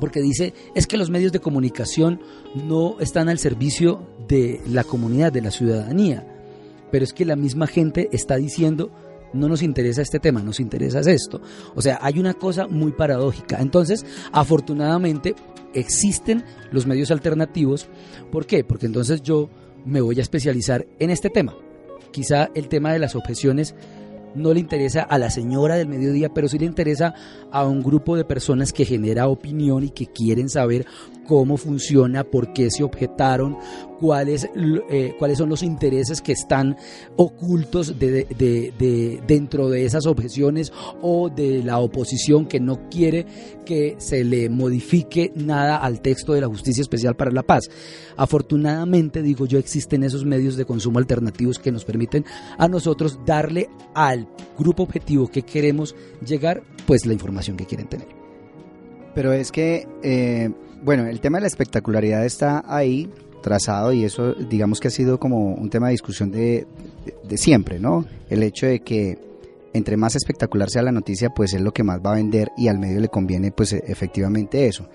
porque 0.00 0.20
dice 0.20 0.54
es 0.74 0.86
que 0.86 0.96
los 0.96 1.10
medios 1.10 1.32
de 1.32 1.40
comunicación 1.40 2.20
no 2.54 2.98
están 3.00 3.28
al 3.28 3.38
servicio 3.38 4.06
de 4.26 4.60
la 4.66 4.84
comunidad, 4.84 5.32
de 5.32 5.42
la 5.42 5.50
ciudadanía, 5.50 6.26
pero 6.90 7.04
es 7.04 7.12
que 7.12 7.24
la 7.24 7.36
misma 7.36 7.66
gente 7.66 8.08
está 8.12 8.36
diciendo 8.36 8.90
no 9.32 9.48
nos 9.48 9.62
interesa 9.62 10.02
este 10.02 10.18
tema, 10.18 10.42
nos 10.42 10.58
interesa 10.60 11.00
esto. 11.00 11.40
O 11.74 11.82
sea, 11.82 11.98
hay 12.02 12.18
una 12.18 12.34
cosa 12.34 12.66
muy 12.66 12.92
paradójica. 12.92 13.58
Entonces, 13.60 14.04
afortunadamente, 14.32 15.36
existen 15.72 16.44
los 16.72 16.86
medios 16.86 17.10
alternativos. 17.10 17.86
¿Por 18.32 18.46
qué? 18.46 18.64
Porque 18.64 18.86
entonces 18.86 19.22
yo 19.22 19.48
me 19.84 20.00
voy 20.00 20.18
a 20.18 20.22
especializar 20.22 20.86
en 20.98 21.10
este 21.10 21.30
tema. 21.30 21.54
Quizá 22.10 22.50
el 22.54 22.68
tema 22.68 22.92
de 22.92 22.98
las 22.98 23.14
objeciones 23.14 23.74
no 24.34 24.52
le 24.54 24.60
interesa 24.60 25.02
a 25.02 25.18
la 25.18 25.30
señora 25.30 25.76
del 25.76 25.88
mediodía, 25.88 26.28
pero 26.32 26.48
sí 26.48 26.58
le 26.58 26.66
interesa 26.66 27.14
a 27.50 27.66
un 27.66 27.82
grupo 27.82 28.16
de 28.16 28.24
personas 28.24 28.72
que 28.72 28.84
genera 28.84 29.28
opinión 29.28 29.84
y 29.84 29.90
que 29.90 30.06
quieren 30.06 30.48
saber 30.48 30.86
cómo 31.30 31.56
funciona, 31.56 32.24
por 32.24 32.52
qué 32.52 32.72
se 32.72 32.82
objetaron, 32.82 33.56
cuáles, 34.00 34.50
eh, 34.90 35.14
cuáles 35.16 35.38
son 35.38 35.48
los 35.48 35.62
intereses 35.62 36.20
que 36.20 36.32
están 36.32 36.76
ocultos 37.14 38.00
de, 38.00 39.22
dentro 39.28 39.70
de 39.70 39.84
esas 39.84 40.06
objeciones 40.06 40.72
o 41.00 41.30
de 41.30 41.62
la 41.62 41.78
oposición 41.78 42.46
que 42.46 42.58
no 42.58 42.88
quiere 42.90 43.26
que 43.64 43.94
se 43.98 44.24
le 44.24 44.48
modifique 44.48 45.30
nada 45.36 45.76
al 45.76 46.00
texto 46.00 46.32
de 46.32 46.40
la 46.40 46.48
Justicia 46.48 46.82
Especial 46.82 47.14
para 47.14 47.30
la 47.30 47.44
Paz. 47.44 47.70
Afortunadamente, 48.16 49.22
digo 49.22 49.46
yo, 49.46 49.60
existen 49.60 50.02
esos 50.02 50.24
medios 50.24 50.56
de 50.56 50.64
consumo 50.64 50.98
alternativos 50.98 51.60
que 51.60 51.70
nos 51.70 51.84
permiten 51.84 52.24
a 52.58 52.66
nosotros 52.66 53.20
darle 53.24 53.70
al 53.94 54.26
grupo 54.58 54.82
objetivo 54.82 55.28
que 55.28 55.42
queremos 55.42 55.94
llegar, 56.26 56.64
pues 56.88 57.06
la 57.06 57.12
información 57.12 57.56
que 57.56 57.66
quieren 57.66 57.86
tener. 57.86 58.08
Pero 59.14 59.32
es 59.32 59.52
que, 59.52 59.86
eh, 60.02 60.50
bueno, 60.82 61.06
el 61.06 61.20
tema 61.20 61.38
de 61.38 61.42
la 61.42 61.48
espectacularidad 61.48 62.24
está 62.24 62.64
ahí, 62.66 63.08
trazado 63.42 63.92
y 63.92 64.04
eso 64.04 64.34
digamos 64.34 64.80
que 64.80 64.88
ha 64.88 64.90
sido 64.90 65.18
como 65.18 65.54
un 65.54 65.70
tema 65.70 65.86
de 65.86 65.92
discusión 65.92 66.30
de, 66.30 66.66
de, 67.24 67.38
siempre, 67.38 67.80
¿no? 67.80 68.04
El 68.28 68.42
hecho 68.42 68.66
de 68.66 68.80
que 68.80 69.18
entre 69.72 69.96
más 69.96 70.16
espectacular 70.16 70.68
sea 70.68 70.82
la 70.82 70.92
noticia, 70.92 71.30
pues 71.30 71.54
es 71.54 71.60
lo 71.60 71.72
que 71.72 71.84
más 71.84 72.00
va 72.04 72.12
a 72.12 72.16
vender 72.16 72.50
y 72.56 72.68
al 72.68 72.78
medio 72.78 73.00
le 73.00 73.08
conviene 73.08 73.52
pues 73.52 73.72
e, 73.72 73.82
efectivamente 73.86 74.66
eso. 74.66 74.88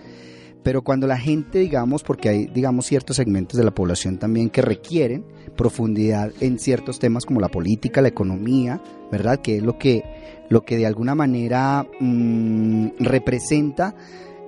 Pero 0.63 0.82
cuando 0.82 1.06
la 1.06 1.18
gente, 1.18 1.60
digamos, 1.60 2.01
porque 2.01 2.27
hay, 2.27 2.46
digamos, 2.48 2.88
ciertos 2.88 3.18
segmentos 3.18 3.56
de 3.56 3.63
la 3.63 3.70
población 3.70 4.18
también 4.18 4.50
que 4.50 4.63
requieren 4.63 5.24
profundidad 5.56 6.32
en 6.42 6.58
ciertos 6.58 6.98
temas 6.98 7.24
como 7.24 7.39
la 7.39 7.50
política, 7.50 8.01
la 8.01 8.08
economía, 8.08 8.82
¿verdad? 9.12 9.42
Que 9.42 9.58
es 9.58 9.63
lo 9.63 9.77
que, 9.77 10.04
lo 10.50 10.65
que 10.65 10.77
de 10.77 10.88
alguna 10.88 11.13
manera 11.13 11.88
mm, 12.00 12.88
representa 13.00 13.96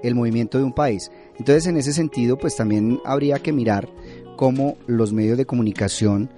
el 0.01 0.15
movimiento 0.15 0.57
de 0.57 0.63
un 0.63 0.73
país. 0.73 1.11
Entonces, 1.39 1.67
en 1.67 1.77
ese 1.77 1.93
sentido, 1.93 2.37
pues 2.37 2.55
también 2.55 2.99
habría 3.05 3.39
que 3.39 3.53
mirar 3.53 3.87
cómo 4.35 4.77
los 4.87 5.13
medios 5.13 5.37
de 5.37 5.45
comunicación 5.45 6.29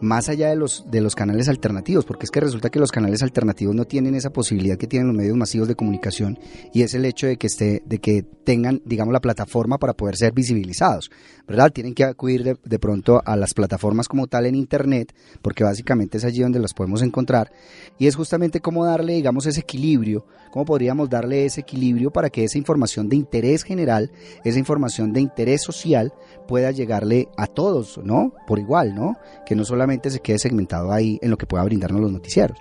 más 0.00 0.28
allá 0.28 0.50
de 0.50 0.56
los, 0.56 0.84
de 0.90 1.00
los 1.00 1.14
canales 1.14 1.48
alternativos, 1.48 2.04
porque 2.04 2.24
es 2.24 2.30
que 2.30 2.40
resulta 2.40 2.70
que 2.70 2.78
los 2.78 2.92
canales 2.92 3.22
alternativos 3.22 3.74
no 3.74 3.84
tienen 3.84 4.14
esa 4.14 4.30
posibilidad 4.30 4.76
que 4.76 4.86
tienen 4.86 5.08
los 5.08 5.16
medios 5.16 5.36
masivos 5.36 5.68
de 5.68 5.74
comunicación 5.74 6.38
y 6.72 6.82
es 6.82 6.94
el 6.94 7.04
hecho 7.04 7.26
de 7.26 7.36
que, 7.36 7.46
esté, 7.46 7.82
de 7.86 7.98
que 7.98 8.22
tengan, 8.22 8.82
digamos, 8.84 9.12
la 9.12 9.20
plataforma 9.20 9.78
para 9.78 9.94
poder 9.94 10.16
ser 10.16 10.32
visibilizados, 10.32 11.10
¿verdad? 11.46 11.72
Tienen 11.72 11.94
que 11.94 12.04
acudir 12.04 12.44
de, 12.44 12.56
de 12.62 12.78
pronto 12.78 13.22
a 13.24 13.36
las 13.36 13.54
plataformas 13.54 14.08
como 14.08 14.26
tal 14.26 14.46
en 14.46 14.54
Internet, 14.54 15.14
porque 15.42 15.64
básicamente 15.64 16.18
es 16.18 16.24
allí 16.24 16.42
donde 16.42 16.60
las 16.60 16.74
podemos 16.74 17.02
encontrar 17.02 17.50
y 17.98 18.06
es 18.06 18.16
justamente 18.16 18.60
cómo 18.60 18.84
darle, 18.84 19.14
digamos, 19.14 19.46
ese 19.46 19.60
equilibrio, 19.60 20.26
cómo 20.50 20.64
podríamos 20.64 21.08
darle 21.08 21.46
ese 21.46 21.62
equilibrio 21.62 22.10
para 22.10 22.30
que 22.30 22.44
esa 22.44 22.58
información 22.58 23.08
de 23.08 23.16
interés 23.16 23.62
general, 23.62 24.10
esa 24.44 24.58
información 24.58 25.12
de 25.12 25.20
interés 25.20 25.62
social, 25.62 26.12
pueda 26.46 26.70
llegarle 26.70 27.28
a 27.36 27.46
todos, 27.46 27.98
¿no? 28.04 28.32
Por 28.46 28.58
igual, 28.58 28.94
¿no? 28.94 29.16
Que 29.44 29.54
no 29.54 29.64
solamente 29.64 29.85
se 30.10 30.20
quede 30.20 30.38
segmentado 30.38 30.92
ahí 30.92 31.18
en 31.22 31.30
lo 31.30 31.36
que 31.36 31.46
pueda 31.46 31.64
brindarnos 31.64 32.00
los 32.00 32.12
noticieros. 32.12 32.58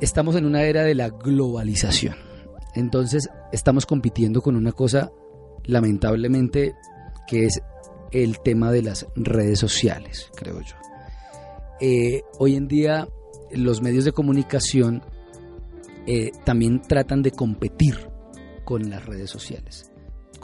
estamos 0.00 0.36
en 0.36 0.44
una 0.46 0.62
era 0.62 0.82
de 0.82 0.94
la 0.94 1.08
globalización. 1.08 2.16
Entonces 2.74 3.28
estamos 3.52 3.86
compitiendo 3.86 4.42
con 4.42 4.56
una 4.56 4.72
cosa 4.72 5.10
lamentablemente 5.64 6.74
que 7.26 7.46
es 7.46 7.60
el 8.12 8.40
tema 8.40 8.70
de 8.70 8.82
las 8.82 9.06
redes 9.16 9.58
sociales, 9.58 10.30
creo 10.36 10.60
yo. 10.60 10.76
Eh, 11.80 12.22
hoy 12.38 12.56
en 12.56 12.68
día 12.68 13.08
los 13.52 13.82
medios 13.82 14.04
de 14.04 14.12
comunicación 14.12 15.02
eh, 16.06 16.30
también 16.44 16.80
tratan 16.80 17.22
de 17.22 17.32
competir 17.32 18.08
con 18.64 18.88
las 18.90 19.04
redes 19.04 19.30
sociales. 19.30 19.90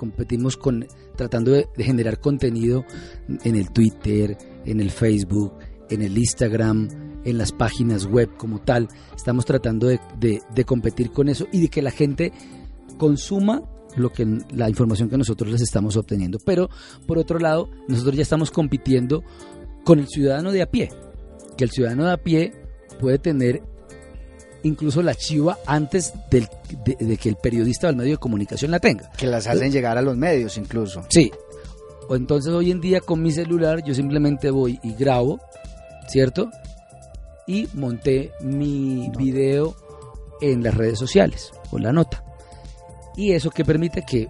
Competimos 0.02 0.56
con 0.56 0.84
tratando 1.14 1.52
de, 1.52 1.68
generar 1.76 2.18
contenido 2.18 2.84
en 3.44 3.54
el 3.54 3.70
Twitter, 3.70 4.36
en 4.66 4.80
el 4.80 4.90
Facebook, 4.90 5.52
en 5.90 6.02
el 6.02 6.18
Instagram, 6.18 6.88
en 7.24 7.38
las 7.38 7.52
páginas 7.52 8.06
web 8.06 8.28
como 8.36 8.58
tal. 8.58 8.88
Estamos 9.14 9.44
tratando 9.44 9.86
de, 9.86 10.00
de, 10.18 10.64
competir 10.64 11.12
con 11.12 11.28
eso 11.28 11.46
y 11.52 11.60
de 11.60 11.68
que 11.68 11.82
la 11.82 11.92
gente 11.92 12.32
consuma 12.98 13.62
lo 13.94 14.10
que 14.10 14.26
la 14.50 14.68
información 14.68 15.08
que 15.08 15.16
nosotros 15.16 15.52
les 15.52 15.62
estamos 15.62 15.96
obteniendo. 15.96 16.40
Pero 16.44 16.68
por 17.06 17.16
otro 17.18 17.38
lado, 17.38 17.70
nosotros 17.86 18.16
ya 18.16 18.22
estamos 18.22 18.50
compitiendo 18.50 19.22
con 19.84 20.00
el 20.00 20.08
ciudadano 20.08 20.50
de 20.50 20.62
a 20.62 20.66
pie, 20.72 20.90
que 21.56 21.62
el 21.62 21.70
ciudadano 21.70 22.06
de 22.06 22.12
a 22.12 22.24
pie 22.24 22.54
puede 22.98 23.20
tener 23.20 23.62
incluso 24.64 25.02
la 25.02 25.14
chiva 25.14 25.58
antes 25.66 26.12
de, 26.30 26.48
que 27.16 27.28
el 27.28 27.36
periodista 27.36 27.86
o 27.86 27.90
el 27.90 27.96
medio 27.96 28.12
de 28.12 28.18
comunicación 28.18 28.70
la 28.70 28.80
tenga. 28.80 29.10
Que 29.16 29.26
las 29.26 29.46
hacen 29.46 29.70
llegar 29.70 29.98
a 29.98 30.02
los 30.02 30.16
medios 30.16 30.56
incluso. 30.56 31.04
Sí. 31.08 31.30
O 32.08 32.16
entonces 32.16 32.52
hoy 32.52 32.70
en 32.70 32.80
día 32.80 33.00
con 33.00 33.22
mi 33.22 33.32
celular 33.32 33.82
yo 33.84 33.94
simplemente 33.94 34.50
voy 34.50 34.78
y 34.82 34.94
grabo, 34.94 35.40
¿cierto? 36.08 36.50
Y 37.46 37.68
monté 37.74 38.32
mi 38.40 39.10
video 39.16 39.76
en 40.40 40.62
las 40.62 40.74
redes 40.74 40.98
sociales, 40.98 41.52
con 41.70 41.82
la 41.82 41.92
nota. 41.92 42.24
Y 43.16 43.32
eso 43.32 43.50
que 43.50 43.64
permite 43.64 44.02
que 44.02 44.28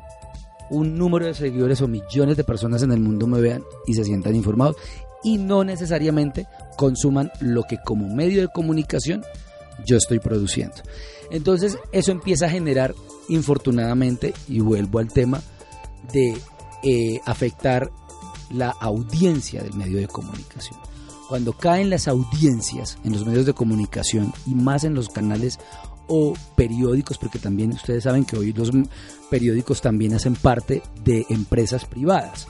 un 0.71 0.97
número 0.97 1.27
de 1.27 1.35
seguidores 1.35 1.81
o 1.83 1.89
millones 1.89 2.37
de 2.37 2.45
personas 2.45 2.83
en 2.83 2.93
el 2.93 3.01
mundo 3.01 3.27
me 3.27 3.41
vean 3.41 3.63
y 3.87 3.95
se 3.95 4.05
sientan 4.05 4.35
informados 4.35 4.77
y 5.23 5.39
no 5.39 5.65
necesariamente 5.65 6.47
consuman 6.77 7.31
lo 7.41 7.63
que 7.65 7.79
como 7.79 8.09
medio 8.09 8.41
de 8.41 8.49
comunicación 8.49 9.25
yo 9.87 9.97
estoy 9.97 10.19
produciendo. 10.19 10.77
Entonces 11.31 11.79
eso 11.93 12.13
empieza 12.13 12.47
a 12.47 12.51
generar, 12.51 12.95
infortunadamente, 13.29 14.35
y 14.49 14.61
vuelvo 14.61 14.99
al 14.99 15.13
tema, 15.13 15.43
de 16.13 16.37
eh, 16.83 17.21
afectar 17.25 17.91
la 18.51 18.71
audiencia 18.71 19.63
del 19.63 19.75
medio 19.75 19.99
de 19.99 20.09
comunicación. 20.09 20.79
Cuando 21.29 21.55
caen 21.55 21.89
las 21.89 22.09
audiencias 22.09 22.99
en 23.05 23.13
los 23.13 23.25
medios 23.25 23.47
de 23.47 23.55
comunicación 23.55 24.35
y 24.47 24.55
más 24.55 24.85
en 24.85 24.95
los 24.95 25.09
canales 25.09 25.59
o 26.07 26.35
periódicos, 26.57 27.17
porque 27.17 27.39
también 27.39 27.73
ustedes 27.73 28.05
saben 28.05 28.27
que 28.27 28.37
hoy 28.37 28.53
los 28.53 28.71
periódicos 29.31 29.81
también 29.81 30.13
hacen 30.13 30.35
parte 30.35 30.83
de 31.03 31.25
empresas 31.31 31.87
privadas. 31.87 32.49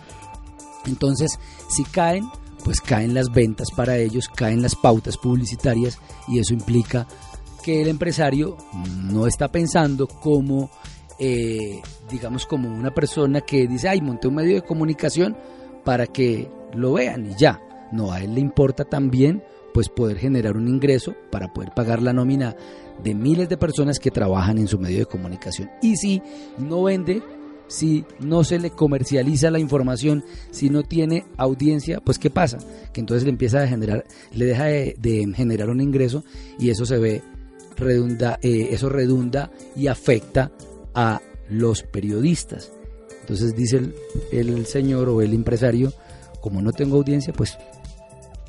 Entonces, 0.86 1.38
si 1.68 1.84
caen, 1.84 2.28
pues 2.64 2.80
caen 2.80 3.14
las 3.14 3.32
ventas 3.32 3.68
para 3.70 3.98
ellos, 3.98 4.28
caen 4.28 4.62
las 4.62 4.74
pautas 4.74 5.16
publicitarias 5.16 5.98
y 6.28 6.38
eso 6.38 6.54
implica 6.54 7.06
que 7.62 7.82
el 7.82 7.88
empresario 7.88 8.56
no 9.04 9.26
está 9.26 9.50
pensando 9.50 10.06
como, 10.06 10.70
eh, 11.18 11.80
digamos, 12.10 12.46
como 12.46 12.68
una 12.68 12.92
persona 12.92 13.40
que 13.40 13.66
dice, 13.66 13.88
ay, 13.88 14.00
monté 14.00 14.28
un 14.28 14.34
medio 14.34 14.54
de 14.54 14.62
comunicación 14.62 15.36
para 15.84 16.06
que 16.06 16.50
lo 16.74 16.94
vean 16.94 17.30
y 17.30 17.34
ya. 17.36 17.60
No, 17.92 18.12
a 18.12 18.20
él 18.20 18.34
le 18.34 18.40
importa 18.40 18.84
también 18.84 19.42
pues 19.74 19.88
poder 19.88 20.18
generar 20.18 20.56
un 20.56 20.68
ingreso 20.68 21.14
para 21.30 21.52
poder 21.52 21.72
pagar 21.74 22.02
la 22.02 22.12
nómina 22.12 22.54
de 23.02 23.14
miles 23.14 23.48
de 23.48 23.56
personas 23.56 23.98
que 23.98 24.10
trabajan 24.10 24.58
en 24.58 24.68
su 24.68 24.78
medio 24.78 24.98
de 24.98 25.06
comunicación. 25.06 25.70
Y 25.80 25.96
si 25.96 26.22
no 26.58 26.82
vende, 26.82 27.22
si 27.68 28.04
no 28.20 28.44
se 28.44 28.58
le 28.58 28.70
comercializa 28.70 29.50
la 29.50 29.58
información, 29.58 30.24
si 30.50 30.70
no 30.70 30.82
tiene 30.82 31.24
audiencia, 31.36 32.00
pues 32.00 32.18
¿qué 32.18 32.30
pasa? 32.30 32.58
Que 32.92 33.00
entonces 33.00 33.24
le 33.24 33.30
empieza 33.30 33.62
a 33.62 33.68
generar, 33.68 34.04
le 34.32 34.44
deja 34.44 34.64
de, 34.64 35.32
generar 35.34 35.70
un 35.70 35.80
ingreso 35.80 36.24
y 36.58 36.70
eso 36.70 36.84
se 36.84 36.98
ve, 36.98 37.22
redunda, 37.76 38.38
eh, 38.42 38.68
eso 38.70 38.88
redunda 38.88 39.50
y 39.74 39.86
afecta 39.86 40.52
a 40.94 41.20
los 41.48 41.82
periodistas. 41.82 42.72
Entonces 43.20 43.54
dice 43.54 43.76
el, 43.76 43.94
el 44.32 44.66
señor 44.66 45.08
o 45.08 45.22
el 45.22 45.32
empresario, 45.32 45.92
como 46.40 46.60
no 46.60 46.72
tengo 46.72 46.96
audiencia, 46.96 47.32
pues 47.32 47.56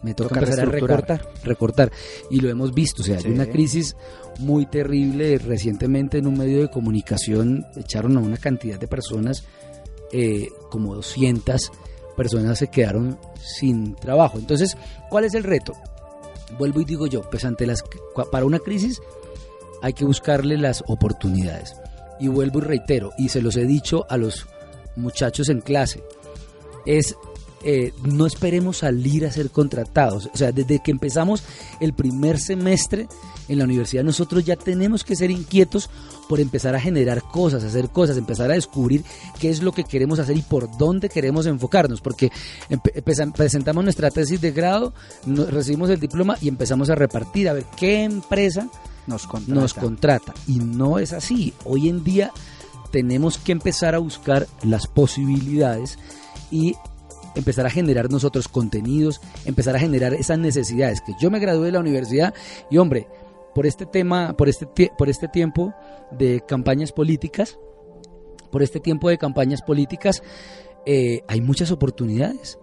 me 0.03 0.13
toca, 0.13 0.29
Toca 0.29 0.41
empezar 0.41 0.67
a 0.67 0.71
recortar, 0.71 1.29
recortar. 1.43 1.91
Y 2.29 2.39
lo 2.39 2.49
hemos 2.49 2.73
visto, 2.73 3.01
o 3.01 3.05
sea, 3.05 3.17
hay 3.17 3.31
una 3.31 3.45
crisis 3.45 3.95
muy 4.39 4.65
terrible. 4.65 5.37
Recientemente 5.37 6.17
en 6.17 6.27
un 6.27 6.37
medio 6.37 6.61
de 6.61 6.69
comunicación 6.69 7.65
echaron 7.75 8.17
a 8.17 8.19
una 8.19 8.37
cantidad 8.37 8.79
de 8.79 8.87
personas, 8.87 9.45
eh, 10.11 10.49
como 10.69 10.95
200 10.95 11.71
personas 12.15 12.59
se 12.59 12.67
quedaron 12.67 13.17
sin 13.41 13.95
trabajo. 13.95 14.37
Entonces, 14.37 14.77
¿cuál 15.09 15.25
es 15.25 15.33
el 15.33 15.43
reto? 15.43 15.73
Vuelvo 16.57 16.81
y 16.81 16.85
digo 16.85 17.07
yo, 17.07 17.21
pues 17.21 17.45
ante 17.45 17.65
las, 17.65 17.83
para 18.31 18.45
una 18.45 18.59
crisis 18.59 19.01
hay 19.81 19.93
que 19.93 20.05
buscarle 20.05 20.57
las 20.57 20.83
oportunidades. 20.87 21.75
Y 22.19 22.27
vuelvo 22.27 22.59
y 22.59 22.63
reitero, 22.63 23.11
y 23.17 23.29
se 23.29 23.41
los 23.41 23.55
he 23.55 23.65
dicho 23.65 24.05
a 24.09 24.17
los 24.17 24.47
muchachos 24.95 25.49
en 25.49 25.61
clase, 25.61 26.03
es 26.85 27.15
eh, 27.65 27.93
no 28.03 28.25
esperemos 28.25 28.77
salir 28.77 29.25
a 29.25 29.31
ser 29.31 29.49
contratados. 29.49 30.29
O 30.33 30.37
sea, 30.37 30.51
desde 30.51 30.79
que 30.79 30.91
empezamos 30.91 31.43
el 31.79 31.93
primer 31.93 32.39
semestre 32.39 33.07
en 33.47 33.57
la 33.59 33.65
universidad, 33.65 34.03
nosotros 34.03 34.43
ya 34.43 34.55
tenemos 34.55 35.03
que 35.03 35.15
ser 35.15 35.31
inquietos 35.31 35.89
por 36.27 36.39
empezar 36.39 36.75
a 36.75 36.79
generar 36.79 37.21
cosas, 37.23 37.63
hacer 37.63 37.89
cosas, 37.89 38.17
empezar 38.17 38.49
a 38.51 38.55
descubrir 38.55 39.03
qué 39.39 39.49
es 39.49 39.61
lo 39.61 39.71
que 39.71 39.83
queremos 39.83 40.19
hacer 40.19 40.37
y 40.37 40.41
por 40.41 40.77
dónde 40.77 41.09
queremos 41.09 41.45
enfocarnos. 41.45 42.01
Porque 42.01 42.31
presentamos 43.35 43.83
nuestra 43.83 44.11
tesis 44.11 44.41
de 44.41 44.51
grado, 44.51 44.93
recibimos 45.25 45.89
el 45.89 45.99
diploma 45.99 46.37
y 46.41 46.47
empezamos 46.47 46.89
a 46.89 46.95
repartir, 46.95 47.49
a 47.49 47.53
ver 47.53 47.65
qué 47.77 48.03
empresa 48.03 48.69
Nos 49.07 49.27
contrata. 49.27 49.61
nos 49.61 49.73
contrata. 49.73 50.33
Y 50.47 50.59
no 50.59 50.99
es 50.99 51.13
así. 51.13 51.53
Hoy 51.65 51.89
en 51.89 52.03
día 52.03 52.31
tenemos 52.91 53.37
que 53.37 53.51
empezar 53.51 53.95
a 53.95 53.99
buscar 53.99 54.47
las 54.63 54.87
posibilidades 54.87 55.97
y 56.51 56.75
empezar 57.35 57.65
a 57.65 57.69
generar 57.69 58.09
nosotros 58.09 58.47
contenidos, 58.47 59.21
empezar 59.45 59.75
a 59.75 59.79
generar 59.79 60.13
esas 60.13 60.39
necesidades. 60.39 61.01
Que 61.01 61.13
yo 61.19 61.29
me 61.31 61.39
gradué 61.39 61.67
de 61.67 61.71
la 61.73 61.79
universidad 61.79 62.33
y 62.69 62.77
hombre, 62.77 63.07
por 63.53 63.65
este 63.65 63.85
tema, 63.85 64.35
por 64.37 64.49
este, 64.49 64.67
por 64.97 65.09
este 65.09 65.27
tiempo 65.27 65.73
de 66.11 66.41
campañas 66.47 66.91
políticas, 66.91 67.59
por 68.51 68.63
este 68.63 68.79
tiempo 68.79 69.09
de 69.09 69.17
campañas 69.17 69.61
políticas, 69.61 70.23
eh, 70.85 71.21
hay 71.27 71.41
muchas 71.41 71.71
oportunidades. 71.71 72.59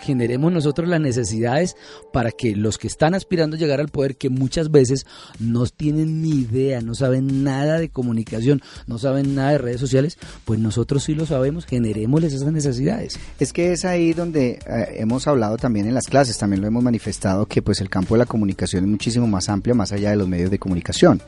Generemos 0.00 0.52
nosotros 0.52 0.88
las 0.88 1.00
necesidades 1.00 1.76
para 2.12 2.30
que 2.30 2.54
los 2.56 2.78
que 2.78 2.86
están 2.86 3.14
aspirando 3.14 3.56
a 3.56 3.58
llegar 3.58 3.80
al 3.80 3.88
poder, 3.88 4.16
que 4.16 4.30
muchas 4.30 4.70
veces 4.70 5.06
no 5.40 5.66
tienen 5.66 6.22
ni 6.22 6.30
idea, 6.30 6.80
no 6.80 6.94
saben 6.94 7.42
nada 7.44 7.78
de 7.78 7.88
comunicación, 7.88 8.62
no 8.86 8.98
saben 8.98 9.34
nada 9.34 9.50
de 9.52 9.58
redes 9.58 9.80
sociales, 9.80 10.18
pues 10.44 10.60
nosotros 10.60 11.02
sí 11.04 11.14
lo 11.14 11.26
sabemos, 11.26 11.66
generémosles 11.66 12.32
esas 12.32 12.52
necesidades. 12.52 13.18
Es 13.40 13.52
que 13.52 13.72
es 13.72 13.84
ahí 13.84 14.12
donde 14.12 14.58
eh, 14.66 14.86
hemos 14.98 15.26
hablado 15.26 15.56
también 15.56 15.86
en 15.86 15.94
las 15.94 16.06
clases, 16.06 16.38
también 16.38 16.60
lo 16.62 16.68
hemos 16.68 16.82
manifestado 16.82 17.46
que 17.46 17.60
pues 17.62 17.80
el 17.80 17.90
campo 17.90 18.14
de 18.14 18.20
la 18.20 18.26
comunicación 18.26 18.84
es 18.84 18.90
muchísimo 18.90 19.26
más 19.26 19.48
amplio 19.48 19.74
más 19.74 19.92
allá 19.92 20.10
de 20.10 20.16
los 20.16 20.28
medios 20.28 20.50
de 20.50 20.58
comunicación. 20.58 21.20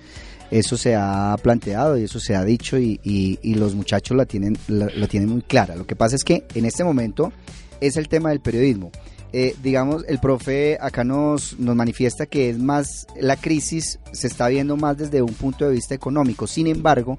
Eso 0.50 0.78
se 0.78 0.94
ha 0.96 1.36
planteado 1.42 1.98
y 1.98 2.04
eso 2.04 2.18
se 2.20 2.34
ha 2.34 2.42
dicho 2.42 2.78
y, 2.78 2.98
y- 3.04 3.38
y 3.42 3.54
los 3.56 3.74
muchachos 3.74 4.16
la 4.16 4.24
tienen, 4.24 4.56
la, 4.68 4.88
tienen 5.06 5.28
muy 5.28 5.42
clara. 5.42 5.76
Lo 5.76 5.86
que 5.86 5.94
pasa 5.94 6.16
es 6.16 6.24
que 6.24 6.44
en 6.54 6.64
este 6.64 6.84
momento 6.84 7.32
es 7.80 7.96
el 7.96 8.08
tema 8.08 8.30
del 8.30 8.40
periodismo. 8.40 8.90
Eh, 9.32 9.54
digamos, 9.62 10.04
el 10.08 10.18
profe 10.20 10.78
acá 10.80 11.04
nos, 11.04 11.58
nos 11.58 11.76
manifiesta 11.76 12.24
que 12.24 12.48
es 12.48 12.58
más, 12.58 13.06
la 13.20 13.36
crisis 13.36 13.98
se 14.12 14.26
está 14.26 14.48
viendo 14.48 14.76
más 14.76 14.96
desde 14.96 15.20
un 15.20 15.34
punto 15.34 15.66
de 15.66 15.74
vista 15.74 15.94
económico. 15.94 16.46
Sin 16.46 16.66
embargo, 16.66 17.18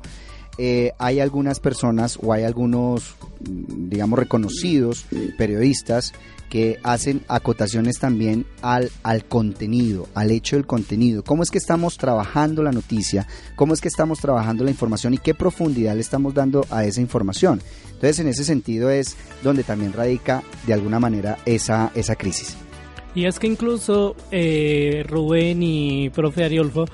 eh, 0.61 0.91
hay 0.99 1.21
algunas 1.21 1.61
personas 1.61 2.19
o 2.21 2.33
hay 2.33 2.43
algunos, 2.43 3.15
mm, 3.39 3.87
digamos, 3.87 4.19
reconocidos 4.19 5.05
periodistas 5.37 6.11
que 6.49 6.79
hacen 6.83 7.21
acotaciones 7.29 7.99
también 7.99 8.45
al, 8.61 8.91
al 9.03 9.23
contenido, 9.23 10.07
al 10.15 10.31
hecho 10.31 10.57
del 10.57 10.65
contenido. 10.65 11.23
¿Cómo 11.23 11.43
es 11.43 11.49
que 11.49 11.59
estamos 11.59 11.97
trabajando 11.97 12.61
la 12.61 12.73
noticia? 12.73 13.25
¿Cómo 13.55 13.73
es 13.73 13.79
que 13.79 13.87
estamos 13.87 14.19
trabajando 14.19 14.65
la 14.65 14.71
información? 14.71 15.13
¿Y 15.13 15.19
qué 15.19 15.33
profundidad 15.33 15.95
le 15.95 16.01
estamos 16.01 16.33
dando 16.33 16.65
a 16.71 16.83
esa 16.83 16.99
información? 16.99 17.61
Entonces, 17.85 18.19
en 18.19 18.27
ese 18.27 18.43
sentido 18.43 18.89
es 18.89 19.15
donde 19.43 19.63
también 19.63 19.93
radica 19.93 20.43
de 20.67 20.73
alguna 20.73 20.99
manera 20.99 21.37
esa, 21.45 21.91
esa 21.95 22.15
crisis. 22.15 22.57
Y 23.15 23.25
es 23.25 23.39
que 23.39 23.47
incluso 23.47 24.15
eh, 24.31 25.03
Rubén 25.07 25.63
y 25.63 26.09
profe 26.09 26.43
Ariolfo, 26.43 26.85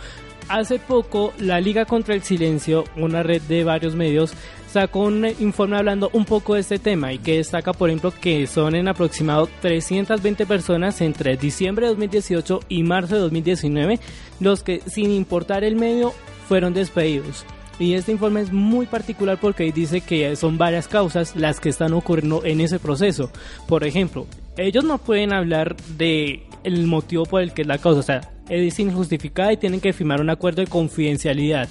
hace 0.49 0.79
poco 0.79 1.33
la 1.39 1.59
Liga 1.59 1.85
contra 1.85 2.15
el 2.15 2.23
Silencio, 2.23 2.83
una 2.95 3.23
red 3.23 3.41
de 3.43 3.63
varios 3.63 3.95
medios, 3.95 4.33
sacó 4.71 5.01
un 5.01 5.25
informe 5.39 5.77
hablando 5.77 6.09
un 6.11 6.25
poco 6.25 6.55
de 6.55 6.59
este 6.59 6.79
tema 6.79 7.13
y 7.13 7.19
que 7.19 7.37
destaca, 7.37 7.71
por 7.71 7.89
ejemplo, 7.89 8.11
que 8.11 8.45
son 8.45 8.75
en 8.75 8.87
aproximado 8.87 9.47
320 9.61 10.45
personas 10.45 10.99
entre 11.01 11.37
diciembre 11.37 11.85
de 11.85 11.91
2018 11.91 12.59
y 12.67 12.83
marzo 12.83 13.15
de 13.15 13.21
2019 13.21 13.99
los 14.41 14.63
que, 14.63 14.81
sin 14.85 15.11
importar 15.11 15.63
el 15.63 15.75
medio, 15.75 16.13
fueron 16.47 16.73
despedidos. 16.73 17.45
Y 17.79 17.93
este 17.93 18.11
informe 18.11 18.41
es 18.41 18.51
muy 18.51 18.85
particular 18.85 19.37
porque 19.39 19.71
dice 19.71 20.01
que 20.01 20.35
son 20.35 20.57
varias 20.57 20.87
causas 20.87 21.35
las 21.35 21.59
que 21.59 21.69
están 21.69 21.93
ocurriendo 21.93 22.43
en 22.45 22.61
ese 22.61 22.79
proceso. 22.79 23.31
Por 23.67 23.83
ejemplo, 23.83 24.27
ellos 24.57 24.83
no 24.83 24.97
pueden 24.97 25.33
hablar 25.33 25.75
de 25.97 26.43
el 26.63 26.85
motivo 26.87 27.25
por 27.25 27.41
el 27.41 27.53
que 27.53 27.61
es 27.61 27.67
la 27.67 27.77
causa, 27.77 27.99
o 27.99 28.03
sea, 28.03 28.34
es 28.49 28.79
injustificada 28.79 29.53
y 29.53 29.57
tienen 29.57 29.81
que 29.81 29.93
firmar 29.93 30.21
un 30.21 30.29
acuerdo 30.29 30.61
de 30.61 30.67
confidencialidad. 30.67 31.69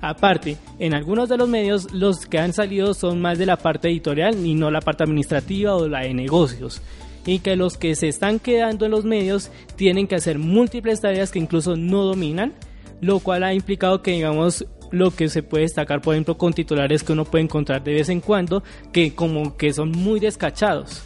Aparte, 0.00 0.56
en 0.78 0.94
algunos 0.94 1.28
de 1.28 1.36
los 1.36 1.48
medios 1.48 1.92
los 1.92 2.26
que 2.26 2.38
han 2.38 2.52
salido 2.52 2.94
son 2.94 3.20
más 3.20 3.38
de 3.38 3.46
la 3.46 3.56
parte 3.56 3.88
editorial 3.88 4.44
y 4.44 4.54
no 4.54 4.70
la 4.70 4.80
parte 4.80 5.04
administrativa 5.04 5.74
o 5.74 5.88
la 5.88 6.00
de 6.00 6.14
negocios. 6.14 6.82
Y 7.24 7.40
que 7.40 7.56
los 7.56 7.76
que 7.76 7.94
se 7.96 8.08
están 8.08 8.38
quedando 8.38 8.84
en 8.84 8.92
los 8.92 9.04
medios 9.04 9.50
tienen 9.74 10.06
que 10.06 10.14
hacer 10.14 10.38
múltiples 10.38 11.00
tareas 11.00 11.30
que 11.30 11.38
incluso 11.38 11.76
no 11.76 12.04
dominan, 12.04 12.52
lo 13.00 13.18
cual 13.20 13.42
ha 13.42 13.54
implicado 13.54 14.02
que 14.02 14.12
digamos 14.12 14.66
lo 14.92 15.10
que 15.10 15.28
se 15.28 15.42
puede 15.42 15.64
destacar 15.64 16.00
por 16.00 16.14
ejemplo 16.14 16.38
con 16.38 16.52
titulares 16.52 17.02
que 17.02 17.12
uno 17.12 17.24
puede 17.24 17.42
encontrar 17.42 17.82
de 17.82 17.92
vez 17.92 18.08
en 18.08 18.20
cuando 18.20 18.62
que 18.92 19.14
como 19.14 19.56
que 19.56 19.72
son 19.72 19.90
muy 19.90 20.20
descachados. 20.20 21.02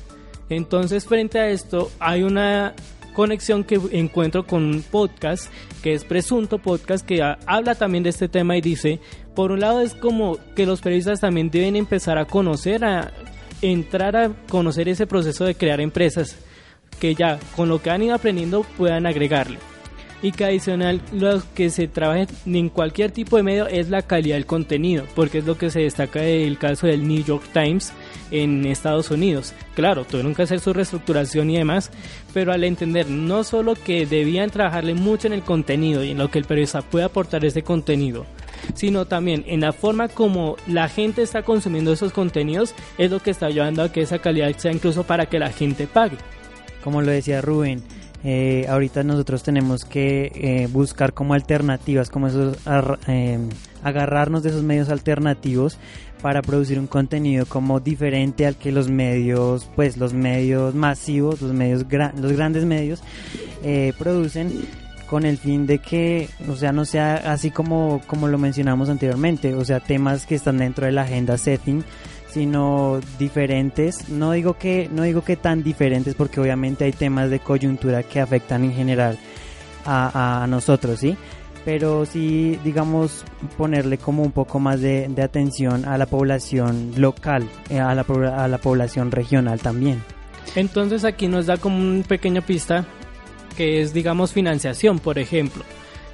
Entonces 0.50 1.06
frente 1.06 1.38
a 1.38 1.48
esto 1.48 1.90
hay 1.98 2.22
una 2.22 2.74
conexión 3.20 3.64
que 3.64 3.78
encuentro 3.92 4.46
con 4.46 4.64
un 4.64 4.80
podcast 4.82 5.52
que 5.82 5.92
es 5.92 6.04
Presunto 6.04 6.56
Podcast 6.56 7.04
que 7.06 7.20
ha- 7.22 7.38
habla 7.44 7.74
también 7.74 8.02
de 8.02 8.08
este 8.08 8.28
tema 8.28 8.56
y 8.56 8.62
dice, 8.62 8.98
por 9.34 9.52
un 9.52 9.60
lado 9.60 9.82
es 9.82 9.92
como 9.92 10.38
que 10.56 10.64
los 10.64 10.80
periodistas 10.80 11.20
también 11.20 11.50
deben 11.50 11.76
empezar 11.76 12.16
a 12.16 12.24
conocer, 12.24 12.82
a 12.82 13.12
entrar 13.60 14.16
a 14.16 14.30
conocer 14.48 14.88
ese 14.88 15.06
proceso 15.06 15.44
de 15.44 15.54
crear 15.54 15.82
empresas 15.82 16.38
que 16.98 17.14
ya 17.14 17.38
con 17.56 17.68
lo 17.68 17.82
que 17.82 17.90
han 17.90 18.02
ido 18.02 18.14
aprendiendo 18.14 18.64
puedan 18.78 19.04
agregarle. 19.06 19.58
Y 20.22 20.32
que 20.32 20.44
adicional 20.44 21.00
lo 21.12 21.42
que 21.54 21.70
se 21.70 21.88
trabaja 21.88 22.26
en 22.44 22.68
cualquier 22.68 23.10
tipo 23.10 23.36
de 23.36 23.42
medio 23.42 23.66
es 23.66 23.88
la 23.88 24.02
calidad 24.02 24.36
del 24.36 24.44
contenido, 24.44 25.06
porque 25.14 25.38
es 25.38 25.46
lo 25.46 25.56
que 25.56 25.70
se 25.70 25.80
destaca 25.80 26.20
del 26.20 26.58
caso 26.58 26.86
del 26.86 27.08
New 27.08 27.24
York 27.24 27.44
Times 27.54 27.92
en 28.30 28.66
Estados 28.66 29.10
Unidos. 29.10 29.54
Claro, 29.74 30.04
tuvieron 30.04 30.34
que 30.34 30.42
hacer 30.42 30.60
su 30.60 30.72
reestructuración 30.72 31.50
y 31.50 31.56
demás, 31.56 31.90
pero 32.34 32.52
al 32.52 32.64
entender 32.64 33.08
no 33.08 33.44
solo 33.44 33.74
que 33.74 34.06
debían 34.06 34.50
trabajarle 34.50 34.94
mucho 34.94 35.26
en 35.26 35.32
el 35.32 35.42
contenido 35.42 36.04
y 36.04 36.10
en 36.10 36.18
lo 36.18 36.30
que 36.30 36.38
el 36.38 36.44
periodista 36.44 36.82
puede 36.82 37.06
aportar 37.06 37.44
ese 37.44 37.62
contenido, 37.62 38.26
sino 38.74 39.06
también 39.06 39.44
en 39.46 39.60
la 39.60 39.72
forma 39.72 40.08
como 40.08 40.56
la 40.66 40.88
gente 40.88 41.22
está 41.22 41.42
consumiendo 41.42 41.92
esos 41.92 42.12
contenidos, 42.12 42.74
es 42.98 43.10
lo 43.10 43.20
que 43.20 43.30
está 43.30 43.48
llevando 43.48 43.82
a 43.82 43.90
que 43.90 44.02
esa 44.02 44.18
calidad 44.18 44.54
sea 44.56 44.72
incluso 44.72 45.04
para 45.04 45.26
que 45.26 45.38
la 45.38 45.50
gente 45.50 45.86
pague. 45.86 46.18
como 46.84 47.02
lo 47.02 47.10
decía 47.10 47.42
Rubén, 47.42 47.82
eh, 48.24 48.66
ahorita 48.68 49.02
nosotros 49.02 49.42
tenemos 49.42 49.84
que 49.84 50.30
eh, 50.34 50.68
buscar 50.70 51.12
como 51.14 51.34
alternativas, 51.34 52.10
como 52.10 52.28
esos, 52.28 52.58
eh, 53.08 53.38
agarrarnos 53.82 54.42
de 54.42 54.50
esos 54.50 54.62
medios 54.62 54.88
alternativos 54.90 55.78
para 56.20 56.42
producir 56.42 56.78
un 56.78 56.86
contenido 56.86 57.46
como 57.46 57.80
diferente 57.80 58.46
al 58.46 58.56
que 58.56 58.72
los 58.72 58.90
medios, 58.90 59.68
pues 59.74 59.96
los 59.96 60.12
medios 60.12 60.74
masivos, 60.74 61.40
los 61.40 61.52
medios, 61.54 61.86
gra- 61.88 62.12
los 62.14 62.32
grandes 62.32 62.66
medios 62.66 63.02
eh, 63.62 63.94
producen 63.98 64.52
con 65.08 65.24
el 65.24 65.38
fin 65.38 65.66
de 65.66 65.78
que, 65.78 66.28
o 66.48 66.54
sea, 66.54 66.70
no 66.72 66.84
sea 66.84 67.14
así 67.32 67.50
como, 67.50 68.00
como 68.06 68.28
lo 68.28 68.38
mencionamos 68.38 68.88
anteriormente, 68.90 69.54
o 69.54 69.64
sea, 69.64 69.80
temas 69.80 70.24
que 70.26 70.36
están 70.36 70.58
dentro 70.58 70.86
de 70.86 70.92
la 70.92 71.02
agenda 71.02 71.36
setting, 71.36 71.82
sino 72.32 73.00
diferentes. 73.18 74.08
No 74.08 74.32
digo 74.32 74.54
que 74.54 74.88
no 74.92 75.02
digo 75.02 75.22
que 75.22 75.36
tan 75.36 75.62
diferentes 75.62 76.14
porque 76.14 76.40
obviamente 76.40 76.84
hay 76.84 76.92
temas 76.92 77.30
de 77.30 77.40
coyuntura 77.40 78.02
que 78.02 78.20
afectan 78.20 78.64
en 78.64 78.72
general 78.72 79.18
a, 79.84 80.42
a 80.42 80.46
nosotros, 80.46 81.00
¿sí? 81.00 81.16
Pero 81.64 82.06
sí, 82.06 82.58
digamos, 82.64 83.24
ponerle 83.58 83.98
como 83.98 84.22
un 84.22 84.32
poco 84.32 84.58
más 84.58 84.80
de, 84.80 85.08
de 85.08 85.22
atención 85.22 85.84
a 85.84 85.98
la 85.98 86.06
población 86.06 86.92
local, 86.96 87.46
eh, 87.68 87.78
a 87.80 87.94
la, 87.94 88.02
a 88.02 88.48
la 88.48 88.58
población 88.58 89.10
regional 89.10 89.60
también. 89.60 90.02
Entonces 90.54 91.04
aquí 91.04 91.28
nos 91.28 91.46
da 91.46 91.58
como 91.58 91.76
un 91.76 92.02
pequeño 92.06 92.42
pista 92.42 92.86
que 93.56 93.82
es 93.82 93.92
digamos 93.92 94.32
financiación, 94.32 94.98
por 94.98 95.18
ejemplo. 95.18 95.64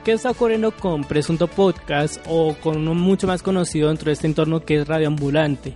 ¿Qué 0.05 0.13
está 0.13 0.31
ocurriendo 0.31 0.71
con 0.71 1.03
Presunto 1.03 1.49
Podcast 1.49 2.25
o 2.29 2.55
con 2.55 2.77
uno 2.79 2.95
mucho 2.95 3.27
más 3.27 3.43
conocido 3.43 3.89
dentro 3.89 4.07
de 4.07 4.13
este 4.13 4.29
entorno 4.29 4.61
que 4.61 4.77
es 4.77 4.87
Radio 4.87 5.09
Ambulante? 5.09 5.75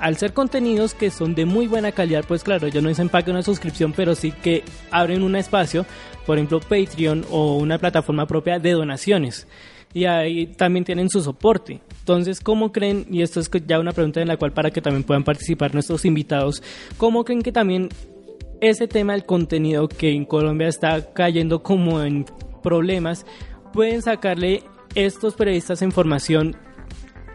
Al 0.00 0.16
ser 0.16 0.32
contenidos 0.32 0.94
que 0.94 1.10
son 1.10 1.34
de 1.34 1.44
muy 1.44 1.66
buena 1.66 1.92
calidad, 1.92 2.24
pues 2.26 2.42
claro, 2.42 2.66
ellos 2.66 2.82
no 2.82 2.88
dicen 2.88 3.08
pague 3.08 3.30
una 3.30 3.42
suscripción, 3.42 3.92
pero 3.92 4.14
sí 4.14 4.32
que 4.32 4.64
abren 4.90 5.22
un 5.22 5.36
espacio, 5.36 5.86
por 6.26 6.38
ejemplo 6.38 6.60
Patreon 6.60 7.26
o 7.30 7.58
una 7.58 7.78
plataforma 7.78 8.26
propia 8.26 8.58
de 8.58 8.72
donaciones. 8.72 9.46
Y 9.92 10.04
ahí 10.04 10.46
también 10.46 10.84
tienen 10.84 11.10
su 11.10 11.20
soporte. 11.20 11.80
Entonces, 11.98 12.40
¿cómo 12.40 12.70
creen, 12.70 13.06
y 13.10 13.22
esto 13.22 13.40
es 13.40 13.50
ya 13.66 13.80
una 13.80 13.92
pregunta 13.92 14.22
en 14.22 14.28
la 14.28 14.36
cual 14.36 14.52
para 14.52 14.70
que 14.70 14.80
también 14.80 15.02
puedan 15.02 15.24
participar 15.24 15.74
nuestros 15.74 16.04
invitados, 16.04 16.62
¿cómo 16.96 17.24
creen 17.24 17.42
que 17.42 17.52
también 17.52 17.88
ese 18.60 18.86
tema 18.86 19.14
del 19.14 19.24
contenido 19.24 19.88
que 19.88 20.12
en 20.12 20.24
Colombia 20.24 20.68
está 20.68 21.12
cayendo 21.12 21.62
como 21.62 22.02
en 22.02 22.24
problemas, 22.62 23.26
pueden 23.72 24.02
sacarle 24.02 24.62
estos 24.94 25.34
periodistas 25.34 25.82
información 25.82 26.56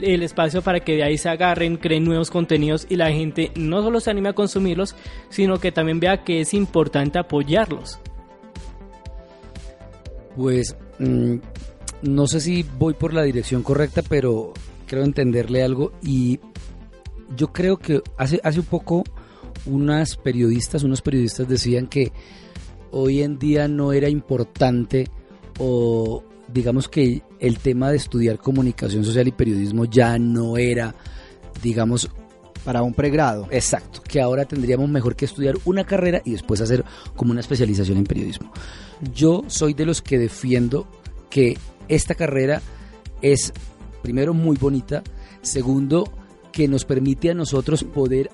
el 0.02 0.24
espacio 0.24 0.62
para 0.62 0.80
que 0.80 0.96
de 0.96 1.04
ahí 1.04 1.18
se 1.18 1.30
agarren, 1.30 1.78
creen 1.78 2.04
nuevos 2.04 2.30
contenidos 2.30 2.86
y 2.90 2.96
la 2.96 3.12
gente 3.12 3.52
no 3.56 3.82
solo 3.82 4.00
se 4.00 4.12
anime 4.12 4.30
a 4.30 4.34
consumirlos, 4.34 4.96
sino 5.30 5.60
que 5.60 5.72
también 5.72 6.00
vea 6.00 6.24
que 6.24 6.42
es 6.42 6.54
importante 6.54 7.20
apoyarlos. 7.20 8.00
Pues 10.36 10.76
mm, 11.00 11.36
no 12.02 12.28
sé 12.28 12.42
si 12.42 12.64
voy 12.78 12.94
por 12.94 13.14
la 13.14 13.24
dirección 13.24 13.64
correcta, 13.64 14.02
pero 14.08 14.54
creo 14.86 15.04
entenderle 15.04 15.64
algo 15.64 15.92
y 16.02 16.40
yo 17.36 17.52
creo 17.52 17.78
que 17.78 18.02
hace, 18.18 18.40
hace 18.44 18.60
un 18.60 18.66
poco 18.66 19.04
unas 19.66 20.18
periodistas, 20.18 20.84
unos 20.84 21.02
periodistas 21.02 21.48
decían 21.48 21.88
que 21.88 22.12
hoy 22.92 23.22
en 23.22 23.40
día 23.40 23.68
no 23.68 23.94
era 23.94 24.10
importante 24.10 25.10
o 25.58 26.24
digamos 26.48 26.88
que 26.88 27.22
el 27.40 27.60
tema 27.60 27.92
de 27.92 27.98
estudiar 27.98 28.38
comunicación 28.38 29.04
social 29.04 29.28
y 29.28 29.32
periodismo 29.32 29.86
ya 29.86 30.18
no 30.18 30.58
era, 30.58 30.96
digamos, 31.62 32.10
para 32.64 32.82
un 32.82 32.94
pregrado. 32.94 33.48
Exacto, 33.52 34.02
que 34.02 34.22
ahora 34.22 34.46
tendríamos 34.46 34.90
mejor 34.90 35.16
que 35.16 35.26
estudiar 35.26 35.56
una 35.66 35.86
carrera 35.86 36.22
y 36.26 36.32
después 36.32 36.62
hacer 36.62 36.84
como 37.16 37.32
una 37.32 37.42
especialización 37.42 37.98
en 37.98 38.06
periodismo. 38.06 38.52
Yo 39.14 39.44
soy 39.48 39.74
de 39.74 39.86
los 39.86 40.02
que 40.02 40.18
defiendo 40.18 40.88
que 41.30 41.58
esta 41.88 42.16
carrera 42.16 42.62
es, 43.22 43.54
primero, 44.02 44.34
muy 44.34 44.58
bonita, 44.58 45.04
segundo, 45.42 46.12
que 46.52 46.68
nos 46.68 46.86
permite 46.86 47.30
a 47.30 47.34
nosotros 47.34 47.84
poder 47.84 48.32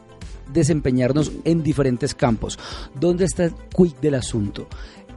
desempeñarnos 0.54 1.32
en 1.44 1.64
diferentes 1.64 2.14
campos. 2.14 2.60
¿Dónde 3.00 3.26
está 3.26 3.46
el 3.46 3.54
quick 3.76 4.00
del 4.00 4.16
asunto? 4.16 4.68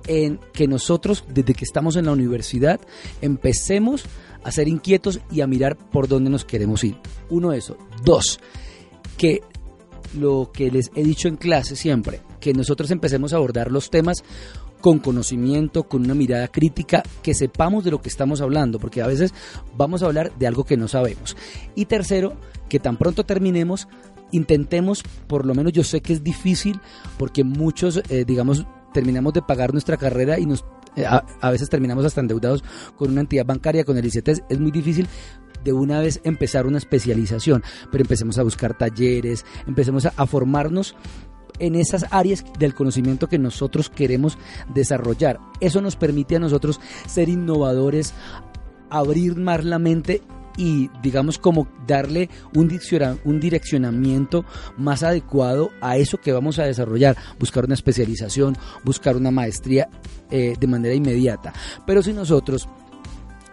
En 0.07 0.39
que 0.53 0.69
nosotros, 0.69 1.25
desde 1.29 1.55
que 1.55 1.65
estamos 1.65 1.97
en 1.97 2.07
la 2.07 2.13
universidad, 2.13 2.81
empecemos 3.21 4.05
a 4.43 4.51
ser 4.51 4.69
inquietos 4.69 5.21
y 5.31 5.41
a 5.41 5.47
mirar 5.47 5.77
por 5.77 6.09
dónde 6.09 6.31
nos 6.31 6.45
queremos 6.45 6.85
ir. 6.85 6.99
Uno, 7.31 7.53
eso. 7.53 7.77
Dos, 8.05 8.39
que 9.17 9.41
lo 10.19 10.51
que 10.53 10.71
les 10.71 10.91
he 10.95 11.03
dicho 11.03 11.29
en 11.29 11.37
clase 11.37 11.77
siempre, 11.77 12.21
que 12.41 12.53
nosotros 12.53 12.91
empecemos 12.91 13.33
a 13.33 13.37
abordar 13.37 13.71
los 13.71 13.91
temas 13.91 14.23
con 14.81 14.99
conocimiento, 14.99 15.85
con 15.85 16.05
una 16.05 16.15
mirada 16.15 16.49
crítica, 16.49 17.03
que 17.23 17.33
sepamos 17.33 17.85
de 17.85 17.91
lo 17.91 18.03
que 18.03 18.11
estamos 18.11 18.43
hablando, 18.43 18.79
porque 18.79 19.01
a 19.01 19.07
veces 19.07 19.33
vamos 19.77 20.03
a 20.03 20.07
hablar 20.07 20.37
de 20.39 20.47
algo 20.47 20.65
que 20.65 20.77
no 20.77 20.89
sabemos. 20.89 21.39
Y 21.75 21.87
tercero, 21.87 22.35
que 22.69 22.79
tan 22.79 22.99
pronto 22.99 23.25
terminemos, 23.25 23.89
intentemos, 24.31 25.03
por 25.27 25.47
lo 25.47 25.55
menos 25.55 25.73
yo 25.73 25.85
sé 25.85 26.03
que 26.03 26.13
es 26.13 26.23
difícil, 26.23 26.81
porque 27.17 27.45
muchos, 27.45 28.03
eh, 28.11 28.27
digamos, 28.27 28.67
terminamos 28.95 29.35
de 29.35 29.43
pagar 29.43 29.73
nuestra 29.73 29.99
carrera 29.99 30.39
y 30.39 30.47
nos 30.47 30.65
eh, 30.97 31.05
a, 31.05 31.51
veces 31.51 31.69
terminamos 31.69 32.05
hasta 32.05 32.21
endeudados 32.21 32.65
con 32.97 33.11
una 33.11 33.21
entidad 33.21 33.45
bancaria, 33.45 33.85
con 33.85 33.99
el 33.99 34.07
ICT, 34.07 34.29
es 34.49 34.61
muy 34.61 34.71
difícil 34.71 35.09
de 35.65 35.73
una 35.73 36.01
vez 36.01 36.21
empezar 36.25 36.67
una 36.67 36.79
especialización, 36.79 37.65
pero 37.91 38.03
empecemos 38.03 38.39
a 38.39 38.43
buscar 38.43 38.77
talleres, 38.77 39.45
empecemos 39.67 40.07
a, 40.07 40.27
formarnos 40.27 40.95
en 41.59 41.75
esas 41.75 42.07
áreas 42.11 42.45
del 42.59 42.75
conocimiento 42.75 43.29
que 43.29 43.39
nosotros 43.39 43.89
queremos 43.91 44.39
desarrollar. 44.75 45.41
Eso 45.61 45.81
nos 45.81 45.97
permite 45.97 46.37
a 46.37 46.41
nosotros 46.41 46.81
ser 47.07 47.29
innovadores, 47.29 48.13
abrir 48.91 49.37
más 49.37 49.65
la 49.65 49.79
mente 49.79 50.23
y 50.57 50.91
digamos 51.03 51.39
como 51.39 51.69
darle 51.87 52.29
un, 52.55 52.71
un 53.25 53.41
direccionamiento 53.41 54.45
más 54.77 55.03
adecuado 55.03 55.71
a 55.81 55.97
eso 55.97 56.19
que 56.19 56.33
vamos 56.33 56.59
a 56.59 56.65
desarrollar, 56.65 57.17
buscar 57.39 57.65
una 57.65 57.75
especialización, 57.75 58.57
buscar 58.85 59.17
una 59.17 59.31
maestría 59.31 59.89
eh, 60.31 60.55
de 60.59 60.67
manera 60.67 60.95
inmediata. 60.95 61.53
Pero 61.87 62.03
si 62.03 62.13
nosotros 62.13 62.69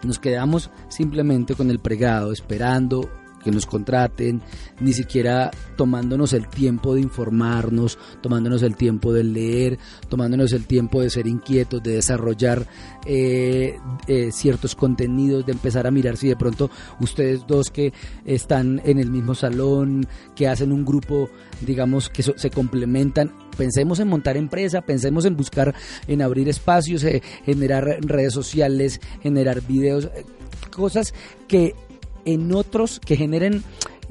nos 0.02 0.18
quedamos 0.18 0.70
simplemente 0.88 1.54
con 1.54 1.70
el 1.70 1.78
pregado, 1.78 2.32
esperando 2.32 3.10
que 3.42 3.50
nos 3.50 3.66
contraten, 3.66 4.40
ni 4.80 4.92
siquiera 4.92 5.50
tomándonos 5.76 6.32
el 6.32 6.48
tiempo 6.48 6.94
de 6.94 7.00
informarnos, 7.00 7.98
tomándonos 8.20 8.62
el 8.62 8.76
tiempo 8.76 9.12
de 9.12 9.24
leer, 9.24 9.78
tomándonos 10.08 10.52
el 10.52 10.66
tiempo 10.66 11.02
de 11.02 11.10
ser 11.10 11.26
inquietos, 11.26 11.82
de 11.82 11.92
desarrollar 11.92 12.66
eh, 13.06 13.78
eh, 14.06 14.30
ciertos 14.32 14.74
contenidos, 14.74 15.46
de 15.46 15.52
empezar 15.52 15.86
a 15.86 15.90
mirar 15.90 16.16
si 16.16 16.28
de 16.28 16.36
pronto 16.36 16.70
ustedes 17.00 17.46
dos 17.46 17.70
que 17.70 17.92
están 18.24 18.80
en 18.84 18.98
el 18.98 19.10
mismo 19.10 19.34
salón, 19.34 20.06
que 20.34 20.48
hacen 20.48 20.72
un 20.72 20.84
grupo, 20.84 21.28
digamos, 21.60 22.08
que 22.08 22.22
se 22.22 22.50
complementan, 22.50 23.32
pensemos 23.56 24.00
en 24.00 24.08
montar 24.08 24.36
empresa, 24.36 24.82
pensemos 24.82 25.24
en 25.24 25.36
buscar, 25.36 25.74
en 26.06 26.22
abrir 26.22 26.48
espacios, 26.48 27.04
eh, 27.04 27.22
generar 27.44 27.98
redes 28.00 28.32
sociales, 28.32 29.00
generar 29.22 29.62
videos, 29.62 30.08
cosas 30.70 31.14
que 31.48 31.74
en 32.24 32.52
otros 32.52 33.00
que 33.00 33.16
generen 33.16 33.62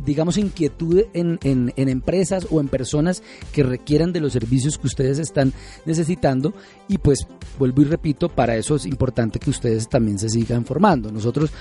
digamos, 0.06 0.38
inquietud 0.38 1.04
en, 1.14 1.40
en, 1.44 1.72
empresas 1.90 2.48
o 2.50 2.60
en 2.60 2.68
personas 2.68 3.22
que 3.52 3.64
requieran 3.64 4.14
de 4.14 4.20
los 4.20 4.34
servicios 4.34 4.78
que 4.78 4.88
ustedes 4.88 5.20
están 5.20 5.54
necesitando. 5.86 6.54
Y 6.88 6.98
pues, 6.98 7.28
vuelvo 7.60 7.82
y 7.82 7.86
repito, 7.86 8.30
para 8.30 8.56
eso 8.56 8.76
es 8.76 8.86
importante 8.86 9.40
que 9.40 9.50
ustedes 9.50 9.88
también 9.90 10.18
se 10.18 10.30
sigan 10.30 10.66
formando. 10.66 11.12
Nosotros 11.12 11.52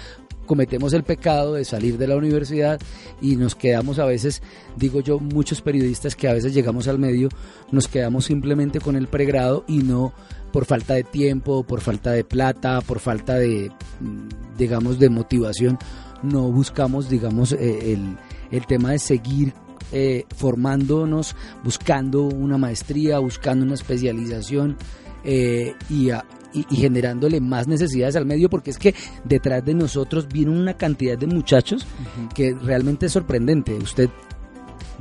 cometemos 0.46 0.92
el 0.94 1.04
pecado 1.04 1.54
de 1.54 1.64
salir 1.64 1.96
de 1.96 2.08
la 2.08 2.16
universidad 2.16 2.80
y 3.20 3.36
nos 3.36 3.54
quedamos 3.54 3.98
a 3.98 4.04
veces, 4.04 4.42
digo 4.76 5.00
yo, 5.00 5.20
muchos 5.20 5.60
periodistas 5.60 6.16
que 6.16 6.28
a 6.28 6.32
veces 6.32 6.52
llegamos 6.52 6.88
al 6.88 6.98
medio, 6.98 7.28
nos 7.70 7.86
quedamos 7.86 8.24
simplemente 8.24 8.80
con 8.80 8.96
el 8.96 9.06
pregrado 9.06 9.64
y 9.68 9.78
no 9.78 10.12
por 10.52 10.64
falta 10.64 10.94
de 10.94 11.04
tiempo, 11.04 11.62
por 11.62 11.80
falta 11.80 12.10
de 12.10 12.24
plata, 12.24 12.80
por 12.80 12.98
falta 12.98 13.36
de, 13.36 13.70
mm, 14.00 14.56
digamos, 14.58 14.98
de 14.98 15.08
motivación 15.08 15.78
no 16.22 16.50
buscamos, 16.50 17.09
digamos, 17.09 17.52
eh, 17.52 17.92
el, 17.92 18.16
el, 18.50 18.66
tema 18.66 18.92
de 18.92 18.98
seguir 18.98 19.52
eh, 19.92 20.24
formándonos, 20.37 21.35
buscando 21.64 22.22
una 22.22 22.59
maestría, 22.59 23.18
buscando 23.18 23.64
una 23.64 23.74
especialización 23.74 24.76
eh, 25.24 25.74
y, 25.88 26.11
y, 26.52 26.76
generándole 26.76 27.40
más 27.40 27.66
necesidades 27.66 28.16
al 28.16 28.26
medio, 28.26 28.48
porque 28.48 28.70
es 28.70 28.78
que 28.78 28.94
detrás 29.24 29.64
de 29.64 29.74
nosotros 29.74 30.28
viene 30.28 30.52
una 30.52 30.74
cantidad 30.74 31.18
de 31.18 31.26
muchachos 31.26 31.87
que 32.35 32.54
realmente 32.54 33.06
es 33.06 33.12
sorprendente. 33.12 33.74
Usted 33.74 34.11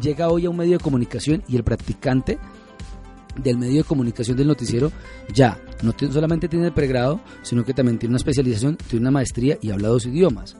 llega 0.02 0.30
hoy 0.30 0.46
a 0.46 0.50
un 0.50 0.58
medio 0.58 0.78
de 0.78 0.84
comunicación 0.84 1.44
y 1.48 1.56
el 1.56 1.64
practicante 1.64 2.40
del 3.36 3.58
medio 3.58 3.78
de 3.78 3.84
comunicación 3.84 4.36
del 4.38 4.48
noticiero 4.48 4.92
ya 5.34 5.62
no 5.84 5.94
solamente 6.12 6.50
tiene 6.50 6.66
el 6.66 6.74
pregrado, 6.74 7.22
sino 7.44 7.64
que 7.64 7.74
también 7.74 8.00
tiene 8.00 8.12
una 8.12 8.18
especialización, 8.18 8.76
tiene 8.76 9.02
una 9.02 9.12
maestría 9.12 9.58
y 9.62 9.70
habla 9.70 9.90
dos 9.90 10.06
idiomas. 10.06 10.58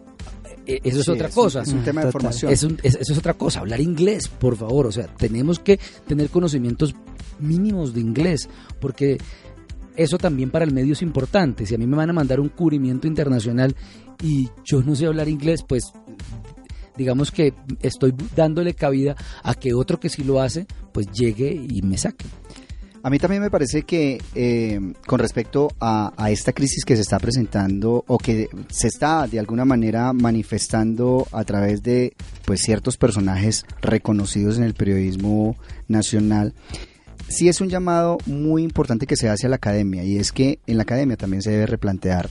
Eh, 0.70 0.82
eso 0.84 1.00
es 1.00 1.10
otra 1.10 1.30
cosa. 1.30 1.64
Es 1.64 1.74
un 1.74 1.84
tema 1.84 2.06
de 2.06 2.12
formación. 2.12 2.52
eso 2.52 2.68
es 2.84 3.18
otra 3.18 3.34
cosa, 3.34 3.62
hablar 3.62 3.82
inglés, 3.82 4.28
por 4.28 4.56
favor. 4.56 4.86
O 4.86 4.92
sea, 4.92 5.08
tenemos 5.08 5.60
que 5.60 5.80
tener 6.08 6.30
conocimientos 6.30 6.94
mínimos 7.40 7.94
de 7.94 8.02
inglés, 8.02 8.48
porque 8.80 9.18
eso 9.96 10.18
también 10.18 10.52
para 10.52 10.66
el 10.66 10.74
medio 10.74 10.94
es 10.94 11.02
importante. 11.02 11.66
Si 11.66 11.74
a 11.74 11.78
mí 11.78 11.88
me 11.88 11.98
van 11.98 12.12
a 12.12 12.14
mandar 12.14 12.40
un 12.40 12.50
cubrimiento 12.50 13.08
internacional 13.08 13.76
y 14.22 14.50
yo 14.64 14.84
no 14.84 14.96
sé 14.96 15.08
hablar 15.08 15.28
inglés, 15.28 15.64
pues 15.68 15.92
digamos 16.96 17.32
que 17.32 17.54
estoy 17.82 18.14
dándole 18.36 18.76
cabida 18.76 19.16
a 19.42 19.56
que 19.56 19.74
otro 19.74 20.00
que 20.00 20.10
sí 20.10 20.24
lo 20.24 20.40
hace, 20.40 20.68
pues 20.92 21.08
llegue 21.12 21.52
y 21.52 21.82
me 21.82 21.98
saque. 21.98 22.26
A 23.02 23.10
mí 23.10 23.18
también 23.18 23.42
me 23.42 23.50
parece 23.50 23.84
que 23.84 24.22
eh, 24.36 24.80
con 25.08 25.20
respecto 25.20 25.70
a, 25.80 26.12
esta 26.30 26.52
crisis 26.52 26.84
que 26.84 26.96
se 26.96 27.02
está 27.02 27.18
presentando 27.18 28.04
o 28.08 28.18
que 28.18 28.50
se 28.70 28.88
está 28.88 29.26
de 29.26 29.40
alguna 29.40 29.64
manera 29.64 30.12
manifestando 30.12 31.26
a 31.32 31.46
través 31.46 31.82
de 31.82 32.14
pues 32.46 32.62
ciertos 32.62 32.98
personajes 32.98 33.66
reconocidos 33.82 34.58
en 34.58 34.64
el 34.64 34.74
periodismo 34.74 35.56
nacional, 35.88 36.54
sí 37.30 37.48
es 37.48 37.62
un 37.62 37.70
llamado 37.70 38.18
muy 38.26 38.64
importante 38.64 39.08
que 39.08 39.16
se 39.16 39.30
hace 39.30 39.48
a 39.48 39.50
la 39.50 39.56
academia 39.56 40.04
y 40.04 40.18
es 40.18 40.34
que 40.34 40.60
en 40.68 40.76
la 40.76 40.84
academia 40.84 41.16
también 41.16 41.42
se 41.42 41.52
debe 41.52 41.68
replantear 41.68 42.30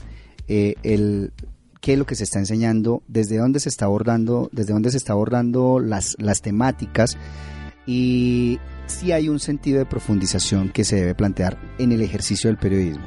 eh, 0.48 0.74
el 0.82 1.32
qué 1.80 1.94
es 1.94 1.98
lo 1.98 2.06
que 2.06 2.16
se 2.16 2.24
está 2.24 2.40
enseñando, 2.40 3.02
desde 3.08 3.38
dónde 3.38 3.60
se 3.60 3.70
está 3.70 3.86
abordando, 3.86 4.50
desde 4.52 4.74
dónde 4.74 4.90
se 4.90 4.98
está 4.98 5.14
abordando 5.14 5.78
las, 5.80 6.16
las 6.18 6.42
temáticas 6.42 7.16
y 7.86 8.58
sí 8.88 9.12
hay 9.12 9.28
un 9.28 9.38
sentido 9.38 9.78
de 9.78 9.86
profundización 9.86 10.70
que 10.70 10.84
se 10.84 10.96
debe 10.96 11.14
plantear 11.14 11.58
en 11.78 11.92
el 11.92 12.00
ejercicio 12.00 12.48
del 12.48 12.58
periodismo. 12.58 13.04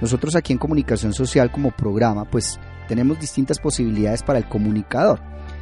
Nosotros 0.00 0.34
aquí 0.36 0.52
en 0.52 0.58
Comunicación 0.58 1.12
Social 1.12 1.50
como 1.50 1.70
programa, 1.70 2.24
pues 2.24 2.58
tenemos 2.88 3.20
distintas 3.20 3.58
posibilidades 3.58 4.22
para 4.22 4.38
el 4.38 4.48
comunicador. 4.48 5.20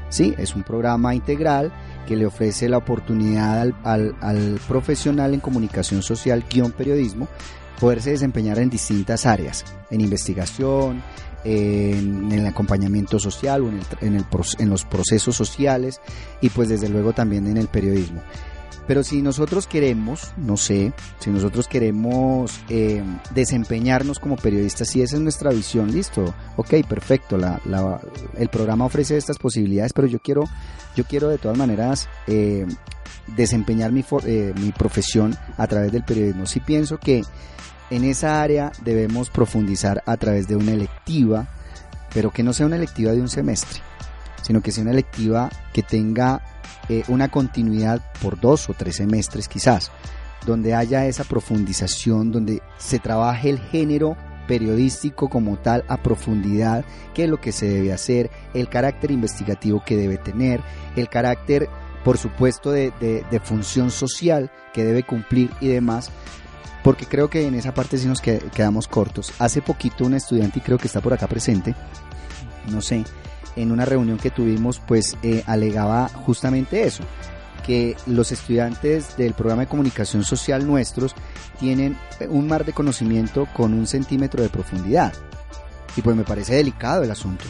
Sí, 0.08 0.34
es 0.36 0.54
un 0.54 0.62
programa 0.62 1.14
integral 1.14 1.72
que 2.06 2.16
le 2.16 2.26
ofrece 2.26 2.68
la 2.68 2.78
oportunidad 2.78 3.72
al, 3.84 4.14
al, 4.20 4.60
profesional 4.68 5.32
en 5.32 5.40
comunicación 5.40 6.02
social 6.02 6.44
guion 6.50 6.72
periodismo 6.72 7.28
poderse 7.80 8.10
desempeñar 8.10 8.58
en 8.58 8.68
distintas 8.68 9.24
áreas, 9.26 9.64
en 9.90 10.02
investigación, 10.02 11.02
en, 11.44 12.30
el 12.30 12.46
acompañamiento 12.46 13.18
social 13.18 13.62
o 13.62 13.68
en, 13.68 13.80
en, 14.00 14.16
el, 14.16 14.24
en 14.58 14.70
los 14.70 14.84
procesos 14.84 15.34
sociales 15.34 16.00
y 16.40 16.50
pues 16.50 16.68
desde 16.68 16.88
luego 16.88 17.12
también 17.12 17.46
en 17.46 17.56
el 17.56 17.68
periodismo. 17.68 18.22
Pero 18.86 19.04
si 19.04 19.22
nosotros 19.22 19.66
queremos, 19.66 20.32
no 20.36 20.56
sé, 20.56 20.92
si 21.20 21.30
nosotros 21.30 21.68
queremos 21.68 22.60
eh, 22.68 23.02
desempeñarnos 23.32 24.18
como 24.18 24.36
periodistas, 24.36 24.88
si 24.88 25.02
esa 25.02 25.16
es 25.16 25.22
nuestra 25.22 25.50
visión, 25.50 25.92
listo, 25.92 26.34
ok, 26.56 26.84
perfecto, 26.88 27.38
la, 27.38 27.60
la, 27.64 28.00
el 28.36 28.48
programa 28.48 28.84
ofrece 28.84 29.16
estas 29.16 29.38
posibilidades, 29.38 29.92
pero 29.92 30.08
yo 30.08 30.18
quiero, 30.18 30.44
yo 30.96 31.04
quiero 31.04 31.28
de 31.28 31.38
todas 31.38 31.56
maneras 31.56 32.08
eh, 32.26 32.66
desempeñar 33.36 33.92
mi, 33.92 34.04
eh, 34.24 34.52
mi 34.56 34.72
profesión 34.72 35.36
a 35.56 35.66
través 35.66 35.92
del 35.92 36.04
periodismo. 36.04 36.46
Si 36.46 36.60
pienso 36.60 36.98
que 36.98 37.22
en 37.90 38.04
esa 38.04 38.42
área 38.42 38.72
debemos 38.82 39.30
profundizar 39.30 40.02
a 40.06 40.16
través 40.16 40.48
de 40.48 40.56
una 40.56 40.72
electiva, 40.72 41.48
pero 42.12 42.30
que 42.30 42.42
no 42.42 42.52
sea 42.52 42.66
una 42.66 42.76
electiva 42.76 43.12
de 43.12 43.20
un 43.20 43.28
semestre, 43.28 43.80
sino 44.42 44.60
que 44.60 44.72
sea 44.72 44.82
una 44.82 44.92
electiva 44.92 45.50
que 45.72 45.82
tenga 45.82 46.42
eh, 46.88 47.04
una 47.08 47.28
continuidad 47.28 48.00
por 48.20 48.40
dos 48.40 48.68
o 48.68 48.74
tres 48.74 48.96
semestres 48.96 49.48
quizás, 49.48 49.90
donde 50.46 50.74
haya 50.74 51.06
esa 51.06 51.24
profundización, 51.24 52.32
donde 52.32 52.62
se 52.78 52.98
trabaje 52.98 53.50
el 53.50 53.58
género 53.58 54.16
periodístico 54.46 55.28
como 55.28 55.56
tal 55.56 55.84
a 55.88 56.02
profundidad, 56.02 56.84
qué 57.14 57.24
es 57.24 57.30
lo 57.30 57.40
que 57.40 57.52
se 57.52 57.68
debe 57.68 57.92
hacer, 57.92 58.30
el 58.54 58.68
carácter 58.68 59.10
investigativo 59.10 59.82
que 59.84 59.96
debe 59.96 60.18
tener, 60.18 60.60
el 60.96 61.08
carácter, 61.08 61.68
por 62.04 62.18
supuesto, 62.18 62.70
de, 62.70 62.92
de, 63.00 63.40
función 63.40 63.90
social 63.90 64.50
que 64.74 64.84
debe 64.84 65.04
cumplir 65.04 65.50
y 65.60 65.68
demás, 65.68 66.10
porque 66.82 67.06
creo 67.06 67.30
que 67.30 67.46
en 67.46 67.54
esa 67.54 67.72
parte 67.72 67.96
sí 67.96 68.08
nos 68.08 68.20
quedamos 68.20 68.88
cortos. 68.88 69.32
Hace 69.38 69.62
poquito 69.62 70.04
un 70.04 70.14
estudiante, 70.14 70.58
y 70.58 70.62
creo 70.62 70.78
que 70.78 70.88
está 70.88 71.00
por 71.00 71.14
acá 71.14 71.28
presente, 71.28 71.74
no 72.68 72.80
sé, 72.80 73.04
en 73.56 73.72
una 73.72 73.84
reunión 73.84 74.18
que 74.18 74.30
tuvimos, 74.30 74.80
pues 74.80 75.16
eh, 75.22 75.42
alegaba 75.46 76.08
justamente 76.08 76.84
eso, 76.84 77.04
que 77.66 77.96
los 78.06 78.32
estudiantes 78.32 79.16
del 79.16 79.34
programa 79.34 79.62
de 79.62 79.68
comunicación 79.68 80.24
social 80.24 80.66
nuestros 80.66 81.14
tienen 81.60 81.96
un 82.28 82.46
mar 82.46 82.64
de 82.64 82.72
conocimiento 82.72 83.46
con 83.54 83.74
un 83.74 83.86
centímetro 83.86 84.42
de 84.42 84.48
profundidad. 84.48 85.12
Y 85.96 86.02
pues 86.02 86.16
me 86.16 86.24
parece 86.24 86.54
delicado 86.54 87.02
el 87.02 87.10
asunto, 87.10 87.44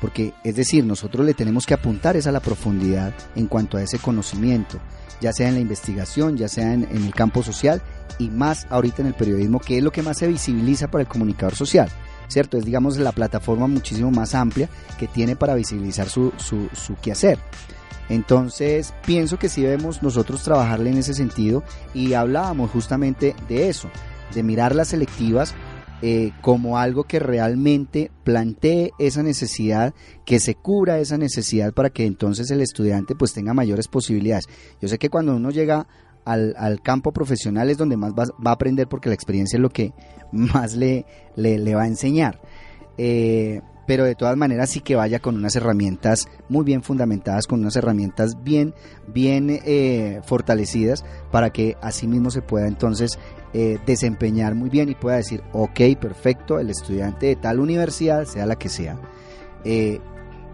porque 0.00 0.34
es 0.42 0.56
decir, 0.56 0.84
nosotros 0.84 1.24
le 1.24 1.34
tenemos 1.34 1.64
que 1.64 1.74
apuntar 1.74 2.16
esa 2.16 2.32
la 2.32 2.40
profundidad 2.40 3.14
en 3.36 3.46
cuanto 3.46 3.76
a 3.76 3.82
ese 3.82 3.98
conocimiento, 3.98 4.80
ya 5.20 5.32
sea 5.32 5.48
en 5.48 5.54
la 5.54 5.60
investigación, 5.60 6.36
ya 6.36 6.48
sea 6.48 6.74
en, 6.74 6.82
en 6.90 7.04
el 7.04 7.14
campo 7.14 7.42
social 7.42 7.80
y 8.18 8.30
más 8.30 8.66
ahorita 8.70 9.02
en 9.02 9.08
el 9.08 9.14
periodismo, 9.14 9.60
que 9.60 9.78
es 9.78 9.84
lo 9.84 9.92
que 9.92 10.02
más 10.02 10.18
se 10.18 10.26
visibiliza 10.26 10.88
para 10.88 11.02
el 11.02 11.08
comunicador 11.08 11.54
social. 11.54 11.88
¿Cierto? 12.34 12.58
Es, 12.58 12.64
digamos, 12.66 12.98
la 12.98 13.12
plataforma 13.12 13.66
muchísimo 13.66 14.10
más 14.10 14.34
amplia 14.34 14.68
que 14.98 15.06
tiene 15.08 15.36
para 15.36 15.54
visibilizar 15.54 16.08
su, 16.10 16.32
su, 16.36 16.68
su 16.74 16.96
quehacer. 16.96 17.38
Entonces, 18.10 18.92
pienso 19.06 19.38
que 19.38 19.48
sí 19.48 19.62
debemos 19.62 20.02
nosotros 20.02 20.42
trabajarle 20.42 20.90
en 20.90 20.98
ese 20.98 21.14
sentido 21.14 21.62
y 21.94 22.12
hablábamos 22.12 22.70
justamente 22.70 23.34
de 23.48 23.70
eso, 23.70 23.88
de 24.34 24.42
mirar 24.42 24.74
las 24.74 24.88
selectivas 24.88 25.54
eh, 26.02 26.32
como 26.42 26.76
algo 26.76 27.04
que 27.04 27.18
realmente 27.18 28.10
plantee 28.24 28.90
esa 28.98 29.22
necesidad, 29.22 29.94
que 30.26 30.38
se 30.38 30.54
cubra 30.54 30.98
esa 30.98 31.16
necesidad 31.16 31.72
para 31.72 31.88
que 31.88 32.04
entonces 32.04 32.50
el 32.50 32.60
estudiante 32.60 33.14
pues 33.14 33.32
tenga 33.32 33.54
mayores 33.54 33.88
posibilidades. 33.88 34.48
Yo 34.82 34.88
sé 34.88 34.98
que 34.98 35.08
cuando 35.08 35.34
uno 35.34 35.50
llega 35.50 35.86
al, 36.24 36.54
al 36.58 36.80
campo 36.80 37.12
profesional 37.12 37.70
es 37.70 37.78
donde 37.78 37.96
más 37.96 38.12
va, 38.12 38.24
a 38.44 38.52
aprender 38.52 38.88
porque 38.88 39.08
la 39.08 39.14
experiencia 39.14 39.56
es 39.56 39.60
lo 39.60 39.70
que 39.70 39.92
más 40.32 40.74
le, 40.74 41.06
le, 41.36 41.74
va 41.74 41.82
a 41.82 41.86
enseñar. 41.86 42.40
Eh, 42.96 43.60
pero 43.86 44.04
de 44.04 44.14
todas 44.14 44.36
maneras 44.38 44.70
sí 44.70 44.80
que 44.80 44.96
vaya 44.96 45.18
con 45.18 45.36
unas 45.36 45.56
herramientas 45.56 46.26
muy 46.48 46.64
bien 46.64 46.82
fundamentadas, 46.82 47.46
con 47.46 47.60
unas 47.60 47.76
herramientas 47.76 48.42
bien, 48.42 48.72
bien 49.06 49.50
eh, 49.50 50.22
fortalecidas 50.24 51.04
para 51.30 51.50
que 51.50 51.76
así 51.82 52.06
mismo 52.06 52.30
se 52.30 52.40
pueda 52.40 52.66
entonces 52.66 53.18
eh, 53.52 53.78
desempeñar 53.84 54.54
muy 54.54 54.70
bien 54.70 54.88
y 54.88 54.94
pueda 54.94 55.16
decir, 55.16 55.42
ok, 55.52 55.80
perfecto, 56.00 56.58
el 56.58 56.70
estudiante 56.70 57.26
de 57.26 57.36
tal 57.36 57.60
universidad, 57.60 58.24
sea 58.24 58.46
la 58.46 58.56
que 58.56 58.70
sea, 58.70 58.98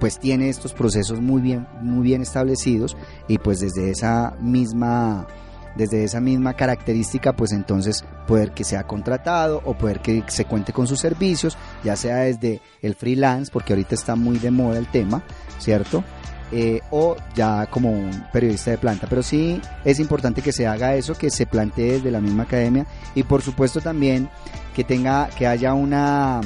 pues 0.00 0.18
tiene 0.18 0.48
estos 0.48 0.72
procesos 0.72 1.20
muy 1.20 1.40
bien, 1.40 1.68
muy 1.82 2.02
bien 2.02 2.22
establecidos 2.22 2.96
y 3.28 3.38
pues 3.38 3.60
desde 3.60 3.90
esa 3.90 4.36
misma 4.40 5.28
desde 5.76 6.04
esa 6.04 6.20
misma 6.20 6.54
característica, 6.54 7.32
pues 7.32 7.52
entonces 7.52 8.04
poder 8.26 8.52
que 8.52 8.64
sea 8.64 8.84
contratado 8.86 9.62
o 9.64 9.74
poder 9.74 10.00
que 10.00 10.24
se 10.28 10.44
cuente 10.44 10.72
con 10.72 10.86
sus 10.86 11.00
servicios, 11.00 11.56
ya 11.84 11.96
sea 11.96 12.16
desde 12.16 12.60
el 12.82 12.94
freelance, 12.94 13.50
porque 13.52 13.72
ahorita 13.72 13.94
está 13.94 14.16
muy 14.16 14.38
de 14.38 14.50
moda 14.50 14.78
el 14.78 14.86
tema, 14.88 15.22
¿cierto? 15.58 16.04
Eh, 16.52 16.80
o 16.90 17.16
ya 17.36 17.66
como 17.66 17.92
un 17.92 18.24
periodista 18.32 18.72
de 18.72 18.78
planta. 18.78 19.06
Pero 19.08 19.22
sí 19.22 19.60
es 19.84 20.00
importante 20.00 20.42
que 20.42 20.52
se 20.52 20.66
haga 20.66 20.96
eso, 20.96 21.14
que 21.14 21.30
se 21.30 21.46
plantee 21.46 21.92
desde 21.92 22.10
la 22.10 22.20
misma 22.20 22.42
academia 22.42 22.86
y 23.14 23.22
por 23.22 23.40
supuesto 23.40 23.80
también 23.80 24.28
que 24.74 24.82
tenga, 24.82 25.28
que 25.28 25.46
haya 25.46 25.74
una 25.74 26.40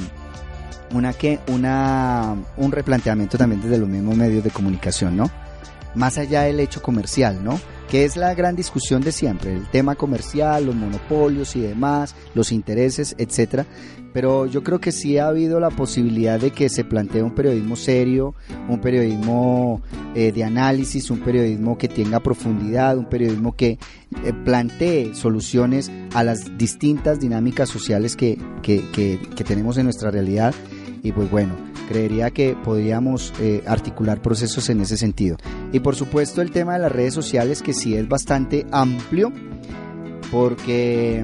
una 0.92 1.12
que 1.14 1.40
una 1.48 2.36
un 2.58 2.70
replanteamiento 2.70 3.38
también 3.38 3.62
desde 3.62 3.78
los 3.78 3.88
mismos 3.88 4.16
medios 4.16 4.44
de 4.44 4.50
comunicación, 4.50 5.16
¿no? 5.16 5.30
Más 5.94 6.18
allá 6.18 6.42
del 6.42 6.60
hecho 6.60 6.82
comercial, 6.82 7.42
¿no? 7.42 7.58
Que 7.88 8.04
es 8.04 8.16
la 8.16 8.34
gran 8.34 8.56
discusión 8.56 9.02
de 9.02 9.12
siempre, 9.12 9.52
el 9.54 9.68
tema 9.68 9.94
comercial, 9.94 10.66
los 10.66 10.74
monopolios 10.74 11.54
y 11.56 11.60
demás, 11.60 12.14
los 12.34 12.52
intereses, 12.52 13.14
etcétera. 13.18 13.66
Pero 14.12 14.46
yo 14.46 14.62
creo 14.62 14.80
que 14.80 14.92
sí 14.92 15.18
ha 15.18 15.26
habido 15.26 15.58
la 15.58 15.70
posibilidad 15.70 16.38
de 16.38 16.52
que 16.52 16.68
se 16.68 16.84
plantee 16.84 17.20
un 17.20 17.34
periodismo 17.34 17.74
serio, 17.74 18.34
un 18.68 18.80
periodismo 18.80 19.82
eh, 20.14 20.30
de 20.30 20.44
análisis, 20.44 21.10
un 21.10 21.18
periodismo 21.18 21.76
que 21.76 21.88
tenga 21.88 22.20
profundidad, 22.20 22.96
un 22.96 23.08
periodismo 23.08 23.56
que 23.56 23.78
eh, 24.24 24.32
plantee 24.44 25.16
soluciones 25.16 25.90
a 26.14 26.22
las 26.22 26.56
distintas 26.56 27.18
dinámicas 27.18 27.68
sociales 27.68 28.14
que, 28.14 28.38
que, 28.62 28.84
que 28.92 29.44
tenemos 29.44 29.78
en 29.78 29.84
nuestra 29.84 30.12
realidad. 30.12 30.54
Y 31.04 31.12
pues 31.12 31.30
bueno, 31.30 31.54
creería 31.86 32.30
que 32.30 32.56
podríamos 32.64 33.34
eh, 33.38 33.62
articular 33.66 34.22
procesos 34.22 34.70
en 34.70 34.80
ese 34.80 34.96
sentido. 34.96 35.36
Y 35.70 35.80
por 35.80 35.94
supuesto 35.96 36.40
el 36.40 36.50
tema 36.50 36.72
de 36.72 36.78
las 36.78 36.90
redes 36.90 37.12
sociales 37.12 37.60
que 37.62 37.74
sí 37.74 37.94
es 37.94 38.08
bastante 38.08 38.66
amplio 38.72 39.30
porque, 40.32 41.22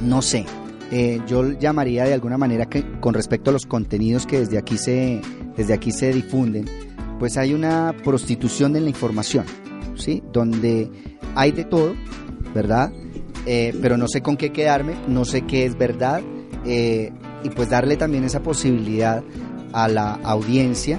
no 0.00 0.22
sé, 0.22 0.46
eh, 0.92 1.20
yo 1.26 1.58
llamaría 1.58 2.04
de 2.04 2.14
alguna 2.14 2.38
manera 2.38 2.66
que 2.66 2.84
con 3.00 3.14
respecto 3.14 3.50
a 3.50 3.52
los 3.52 3.66
contenidos 3.66 4.26
que 4.26 4.38
desde 4.38 4.58
aquí 4.58 4.78
se, 4.78 5.20
desde 5.56 5.74
aquí 5.74 5.90
se 5.90 6.12
difunden, 6.12 6.66
pues 7.18 7.36
hay 7.38 7.52
una 7.52 7.96
prostitución 8.04 8.72
de 8.72 8.80
la 8.80 8.88
información, 8.88 9.44
¿sí? 9.96 10.22
Donde 10.32 10.88
hay 11.34 11.50
de 11.50 11.64
todo, 11.64 11.96
¿verdad? 12.54 12.92
Eh, 13.44 13.76
pero 13.82 13.96
no 13.96 14.06
sé 14.06 14.22
con 14.22 14.36
qué 14.36 14.52
quedarme, 14.52 14.94
no 15.08 15.24
sé 15.24 15.42
qué 15.42 15.66
es 15.66 15.76
verdad, 15.76 16.22
y 17.42 17.50
pues 17.50 17.70
darle 17.70 17.96
también 17.96 18.24
esa 18.24 18.42
posibilidad 18.42 19.22
a 19.72 19.88
la 19.88 20.12
audiencia, 20.22 20.98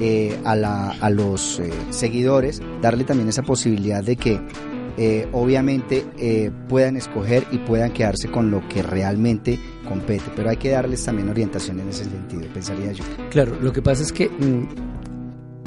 eh, 0.00 0.36
a, 0.44 0.56
la, 0.56 0.90
a, 0.90 1.10
los 1.10 1.60
eh, 1.60 1.70
seguidores, 1.90 2.60
darle 2.82 3.04
también 3.04 3.28
esa 3.28 3.42
posibilidad 3.42 4.02
de 4.02 4.16
que 4.16 4.40
eh, 4.96 5.28
obviamente 5.32 6.04
puedan 6.68 6.96
escoger 6.96 7.44
y 7.50 7.58
puedan 7.58 7.92
quedarse 7.92 8.28
con 8.28 8.50
lo 8.50 8.66
que 8.68 8.82
realmente 8.82 9.58
compete, 9.88 10.24
pero 10.34 10.50
hay 10.50 10.56
que 10.56 10.70
darles 10.70 11.04
también 11.04 11.28
orientación 11.28 11.80
en 11.80 11.88
ese 11.88 12.04
sentido, 12.04 12.42
pensaría 12.52 12.92
yo. 12.92 13.04
Claro, 13.30 13.56
lo 13.60 13.72
que 13.72 13.82
pasa 13.82 14.02
es 14.02 14.12
que 14.12 14.28
mm, 14.28 14.94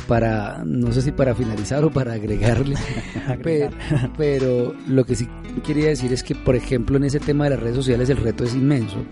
para, 0.08 0.64
no 0.66 0.92
sé 0.92 1.02
si 1.02 1.12
para 1.12 1.36
finalizar 1.36 1.84
o 1.84 1.92
para 1.92 2.14
agregarle, 2.14 2.76
pero, 3.44 3.70
pero, 4.18 4.74
lo 4.88 5.06
que 5.06 5.16
sí 5.16 5.28
quería 5.66 5.90
decir 5.90 6.12
es 6.14 6.24
que, 6.24 6.34
por 6.34 6.56
ejemplo, 6.56 6.98
en 6.98 7.04
ese 7.04 7.20
tema 7.20 7.44
de 7.44 7.52
las 7.52 7.60
redes 7.60 7.76
sociales 7.76 8.10
el 8.10 8.18
reto 8.18 8.44
es 8.44 8.56
inmenso, 8.56 9.06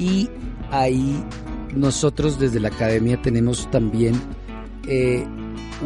y 0.00 0.30
ahí 0.70 1.22
nosotros 1.76 2.40
desde 2.40 2.58
la 2.58 2.68
academia 2.68 3.20
tenemos 3.20 3.70
también 3.70 4.14
eh, 4.88 5.26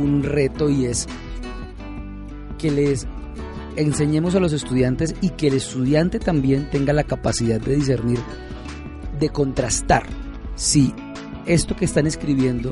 un 0.01 0.23
reto 0.23 0.71
y 0.71 0.87
es 0.87 1.07
que 2.57 2.71
les 2.71 3.09
enseñemos 3.75 4.37
a 4.37 4.41
los 4.41 4.53
estudiantes 4.53 5.17
y 5.21 5.31
que 5.31 5.49
el 5.49 5.55
estudiante 5.55 6.21
también 6.21 6.71
tenga 6.71 6.93
la 6.93 7.03
capacidad 7.03 7.61
de 7.61 7.75
discernir, 7.75 8.21
de 9.19 9.31
contrastar 9.31 10.05
si 10.55 10.95
esto 11.45 11.75
que 11.75 11.85
están 11.85 12.07
escribiendo 12.07 12.71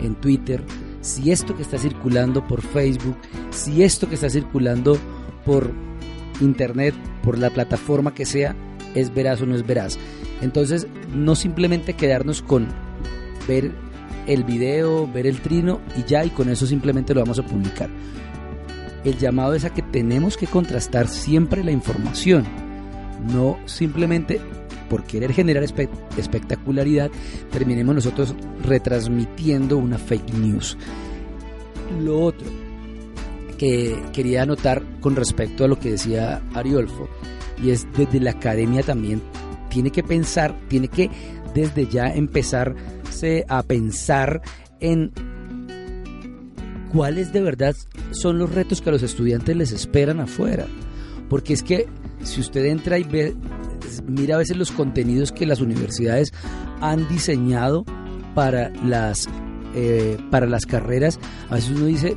en 0.00 0.14
Twitter, 0.14 0.62
si 1.00 1.32
esto 1.32 1.56
que 1.56 1.62
está 1.62 1.78
circulando 1.78 2.46
por 2.46 2.62
Facebook, 2.62 3.16
si 3.50 3.82
esto 3.82 4.08
que 4.08 4.14
está 4.14 4.30
circulando 4.30 4.96
por 5.44 5.72
Internet, 6.40 6.94
por 7.24 7.38
la 7.38 7.50
plataforma 7.50 8.14
que 8.14 8.24
sea, 8.24 8.54
es 8.94 9.12
veraz 9.12 9.42
o 9.42 9.46
no 9.46 9.56
es 9.56 9.66
veraz. 9.66 9.98
Entonces, 10.42 10.86
no 11.14 11.34
simplemente 11.34 11.94
quedarnos 11.94 12.42
con 12.42 12.68
ver 13.48 13.72
el 14.26 14.44
video, 14.44 15.10
ver 15.10 15.26
el 15.26 15.40
trino 15.40 15.80
y 15.96 16.04
ya, 16.04 16.24
y 16.24 16.30
con 16.30 16.48
eso 16.48 16.66
simplemente 16.66 17.14
lo 17.14 17.20
vamos 17.20 17.38
a 17.38 17.46
publicar. 17.46 17.88
El 19.04 19.16
llamado 19.18 19.54
es 19.54 19.64
a 19.64 19.72
que 19.72 19.82
tenemos 19.82 20.36
que 20.36 20.46
contrastar 20.46 21.08
siempre 21.08 21.62
la 21.62 21.70
información, 21.70 22.44
no 23.32 23.56
simplemente 23.66 24.40
por 24.90 25.04
querer 25.04 25.32
generar 25.32 25.62
espectacularidad, 25.62 27.10
terminemos 27.50 27.94
nosotros 27.94 28.34
retransmitiendo 28.62 29.78
una 29.78 29.98
fake 29.98 30.34
news. 30.34 30.76
Lo 32.02 32.20
otro 32.20 32.48
que 33.58 33.96
quería 34.12 34.42
anotar 34.42 34.82
con 35.00 35.16
respecto 35.16 35.64
a 35.64 35.68
lo 35.68 35.78
que 35.78 35.92
decía 35.92 36.42
Ariolfo, 36.52 37.08
y 37.62 37.70
es 37.70 37.86
desde 37.96 38.20
la 38.20 38.32
academia 38.32 38.82
también, 38.82 39.22
tiene 39.68 39.90
que 39.90 40.02
pensar, 40.02 40.58
tiene 40.68 40.88
que 40.88 41.10
desde 41.54 41.86
ya 41.86 42.08
empezarse 42.08 43.44
a 43.48 43.62
pensar 43.62 44.42
en 44.80 45.12
cuáles 46.92 47.32
de 47.32 47.40
verdad 47.40 47.74
son 48.10 48.38
los 48.38 48.52
retos 48.52 48.80
que 48.80 48.90
a 48.90 48.92
los 48.92 49.02
estudiantes 49.02 49.56
les 49.56 49.72
esperan 49.72 50.20
afuera. 50.20 50.66
Porque 51.28 51.52
es 51.52 51.62
que 51.62 51.86
si 52.22 52.40
usted 52.40 52.64
entra 52.66 52.98
y 52.98 53.04
ve, 53.04 53.34
mira 54.06 54.36
a 54.36 54.38
veces 54.38 54.56
los 54.56 54.70
contenidos 54.70 55.32
que 55.32 55.46
las 55.46 55.60
universidades 55.60 56.32
han 56.80 57.08
diseñado 57.08 57.84
para 58.34 58.70
las, 58.84 59.28
eh, 59.74 60.18
para 60.30 60.46
las 60.46 60.66
carreras, 60.66 61.18
a 61.50 61.54
veces 61.54 61.70
uno 61.70 61.86
dice, 61.86 62.16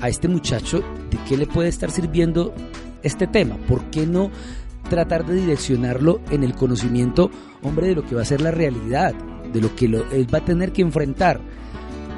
a 0.00 0.08
este 0.08 0.28
muchacho, 0.28 0.82
¿de 1.10 1.18
qué 1.28 1.36
le 1.36 1.46
puede 1.46 1.68
estar 1.68 1.90
sirviendo 1.90 2.54
este 3.02 3.26
tema? 3.26 3.56
¿Por 3.68 3.84
qué 3.90 4.06
no 4.06 4.30
tratar 4.88 5.26
de 5.26 5.34
direccionarlo 5.34 6.20
en 6.30 6.42
el 6.42 6.54
conocimiento, 6.54 7.30
hombre, 7.62 7.88
de 7.88 7.94
lo 7.94 8.04
que 8.04 8.14
va 8.14 8.22
a 8.22 8.26
ser 8.26 8.40
la 8.40 8.50
realidad, 8.50 9.14
de 9.52 9.60
lo 9.60 9.74
que 9.74 9.86
él 9.86 10.34
va 10.34 10.38
a 10.38 10.44
tener 10.44 10.72
que 10.72 10.82
enfrentar? 10.82 11.40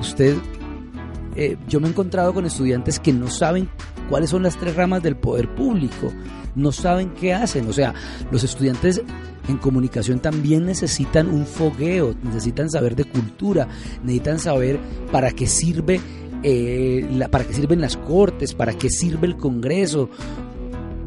Usted, 0.01 0.37
eh, 1.37 1.57
yo 1.69 1.81
me 1.81 1.87
he 1.87 1.91
encontrado 1.91 2.33
con 2.33 2.47
estudiantes 2.47 3.01
que 3.01 3.13
no 3.13 3.29
saben 3.29 3.69
cuáles 4.09 4.31
son 4.31 4.43
las 4.43 4.57
tres 4.57 4.77
ramas 4.77 5.03
del 5.03 5.17
poder 5.17 5.55
público, 5.55 6.13
no 6.55 6.73
saben 6.73 7.11
qué 7.11 7.35
hacen, 7.35 7.69
o 7.69 7.73
sea, 7.73 7.95
los 8.31 8.45
estudiantes 8.45 9.03
en 9.49 9.57
comunicación 9.59 10.21
también 10.21 10.67
necesitan 10.67 11.29
un 11.29 11.47
fogueo, 11.47 12.15
necesitan 12.23 12.71
saber 12.71 12.95
de 12.97 13.05
cultura, 13.05 13.69
necesitan 14.03 14.39
saber 14.39 14.79
para 15.11 15.31
qué 15.31 15.47
sirve 15.47 16.01
eh, 16.43 17.27
para 17.31 17.45
qué 17.45 17.53
sirven 17.53 17.81
las 17.81 17.97
cortes, 17.97 18.55
para 18.55 18.73
qué 18.73 18.91
sirve 18.91 19.27
el 19.27 19.37
Congreso. 19.37 20.09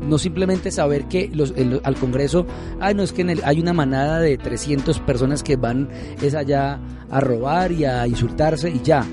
No 0.01 0.17
simplemente 0.17 0.71
saber 0.71 1.05
que 1.07 1.29
los, 1.33 1.53
al 1.83 1.95
Congreso, 1.95 2.45
ay, 2.79 2.95
no 2.95 3.03
es 3.03 3.13
que 3.13 3.39
hay 3.43 3.59
una 3.59 3.73
manada 3.73 4.19
de 4.19 4.37
300 4.37 4.99
personas 4.99 5.43
que 5.43 5.55
van 5.55 5.89
es 6.21 6.33
allá 6.33 6.79
a 7.09 7.19
robar 7.19 7.71
y 7.71 7.85
a 7.85 8.07
insultarse 8.07 8.69
y 8.69 8.81
ya. 8.81 9.05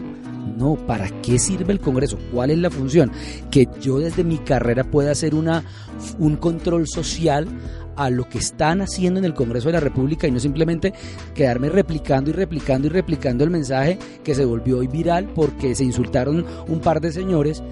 No, 0.57 0.75
¿para 0.75 1.09
qué 1.21 1.39
sirve 1.39 1.73
el 1.73 1.81
Congreso? 1.81 2.19
¿Cuál 2.33 2.51
es 2.51 2.59
la 2.59 2.71
función? 2.71 3.13
Que 3.51 3.69
yo 3.81 3.99
desde 3.99 4.25
mi 4.25 4.39
carrera 4.39 4.83
pueda 4.83 5.13
hacer 5.13 5.35
una, 5.35 5.63
un 6.19 6.37
control 6.37 6.89
social 6.89 7.47
a 7.99 8.11
lo 8.11 8.29
que 8.29 8.39
están 8.39 8.81
haciendo 8.81 9.19
en 9.19 9.25
el 9.25 9.35
Congreso 9.35 9.69
de 9.69 9.75
la 9.75 9.81
República 9.81 10.27
y 10.29 10.31
no 10.31 10.39
simplemente 10.39 10.95
quedarme 11.35 11.69
replicando 11.69 12.31
y 12.31 12.33
replicando 12.33 12.87
y 12.87 12.91
replicando 12.91 13.45
el 13.45 13.51
mensaje 13.51 13.99
que 14.23 14.37
se 14.37 14.45
volvió 14.45 14.79
hoy 14.79 14.87
viral 14.87 15.29
porque 15.35 15.75
se 15.75 15.85
insultaron 15.85 16.47
un 16.69 16.81
par 16.81 17.01
de 17.01 17.13
señores 17.13 17.63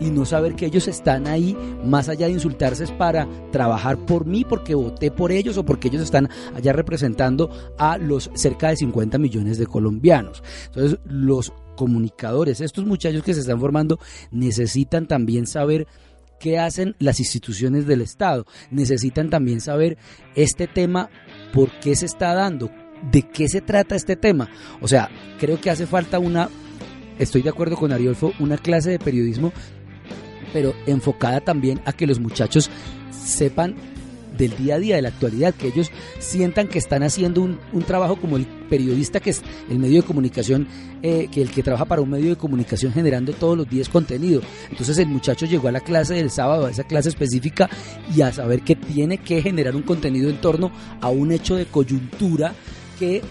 y 0.00 0.10
no 0.10 0.24
saber 0.24 0.54
que 0.54 0.66
ellos 0.66 0.88
están 0.88 1.26
ahí, 1.26 1.56
más 1.84 2.08
allá 2.08 2.26
de 2.26 2.32
insultarse, 2.32 2.84
es 2.84 2.92
para 2.92 3.28
trabajar 3.50 3.98
por 3.98 4.26
mí, 4.26 4.44
porque 4.44 4.74
voté 4.74 5.10
por 5.10 5.32
ellos 5.32 5.56
o 5.58 5.64
porque 5.64 5.88
ellos 5.88 6.02
están 6.02 6.28
allá 6.54 6.72
representando 6.72 7.50
a 7.78 7.98
los 7.98 8.30
cerca 8.34 8.68
de 8.70 8.76
50 8.76 9.18
millones 9.18 9.58
de 9.58 9.66
colombianos. 9.66 10.42
Entonces, 10.66 10.98
los 11.04 11.52
comunicadores, 11.76 12.60
estos 12.60 12.84
muchachos 12.84 13.22
que 13.22 13.34
se 13.34 13.40
están 13.40 13.60
formando, 13.60 13.98
necesitan 14.30 15.06
también 15.06 15.46
saber 15.46 15.86
qué 16.38 16.58
hacen 16.58 16.94
las 16.98 17.20
instituciones 17.20 17.86
del 17.86 18.00
Estado. 18.00 18.46
Necesitan 18.70 19.30
también 19.30 19.60
saber 19.60 19.98
este 20.34 20.66
tema, 20.66 21.10
por 21.52 21.70
qué 21.80 21.96
se 21.96 22.06
está 22.06 22.34
dando, 22.34 22.70
de 23.10 23.22
qué 23.22 23.48
se 23.48 23.60
trata 23.60 23.96
este 23.96 24.16
tema. 24.16 24.48
O 24.80 24.88
sea, 24.88 25.10
creo 25.38 25.60
que 25.60 25.70
hace 25.70 25.86
falta 25.86 26.18
una, 26.18 26.48
estoy 27.18 27.42
de 27.42 27.50
acuerdo 27.50 27.76
con 27.76 27.92
Ariolfo, 27.92 28.32
una 28.38 28.58
clase 28.58 28.90
de 28.90 28.98
periodismo, 28.98 29.52
pero 30.52 30.74
enfocada 30.86 31.40
también 31.40 31.80
a 31.84 31.92
que 31.92 32.06
los 32.06 32.20
muchachos 32.20 32.70
sepan 33.10 33.76
del 34.38 34.56
día 34.56 34.76
a 34.76 34.78
día, 34.78 34.96
de 34.96 35.02
la 35.02 35.08
actualidad, 35.08 35.52
que 35.52 35.66
ellos 35.66 35.90
sientan 36.18 36.68
que 36.68 36.78
están 36.78 37.02
haciendo 37.02 37.42
un, 37.42 37.58
trabajo 37.86 38.16
como 38.16 38.36
el 38.36 38.46
periodista 38.68 39.20
que 39.20 39.30
es 39.30 39.42
el 39.68 39.78
medio 39.78 40.00
de 40.00 40.06
comunicación, 40.06 40.68
eh, 41.02 41.28
que 41.30 41.42
el 41.42 41.50
que 41.50 41.62
trabaja 41.62 41.84
para 41.84 42.02
un 42.02 42.10
medio 42.10 42.30
de 42.30 42.36
comunicación 42.36 42.92
generando 42.92 43.32
todos 43.32 43.56
los 43.56 43.68
días 43.68 43.88
contenido. 43.88 44.40
Entonces 44.70 44.96
el 44.98 45.08
muchacho 45.08 45.46
llegó 45.46 45.68
a 45.68 45.72
la 45.72 45.80
clase 45.80 46.14
del 46.14 46.30
sábado, 46.30 46.66
a 46.66 46.70
esa 46.70 46.84
clase 46.84 47.08
específica, 47.08 47.68
y 48.14 48.22
a 48.22 48.32
saber 48.32 48.62
que 48.62 48.76
tiene 48.76 49.18
que 49.18 49.42
generar 49.42 49.74
un 49.74 49.82
contenido 49.82 50.30
en 50.30 50.40
torno 50.40 50.70
a 51.00 51.08
un 51.08 51.32
hecho 51.32 51.56
de 51.56 51.66
coyuntura 51.66 52.54
que 52.98 53.22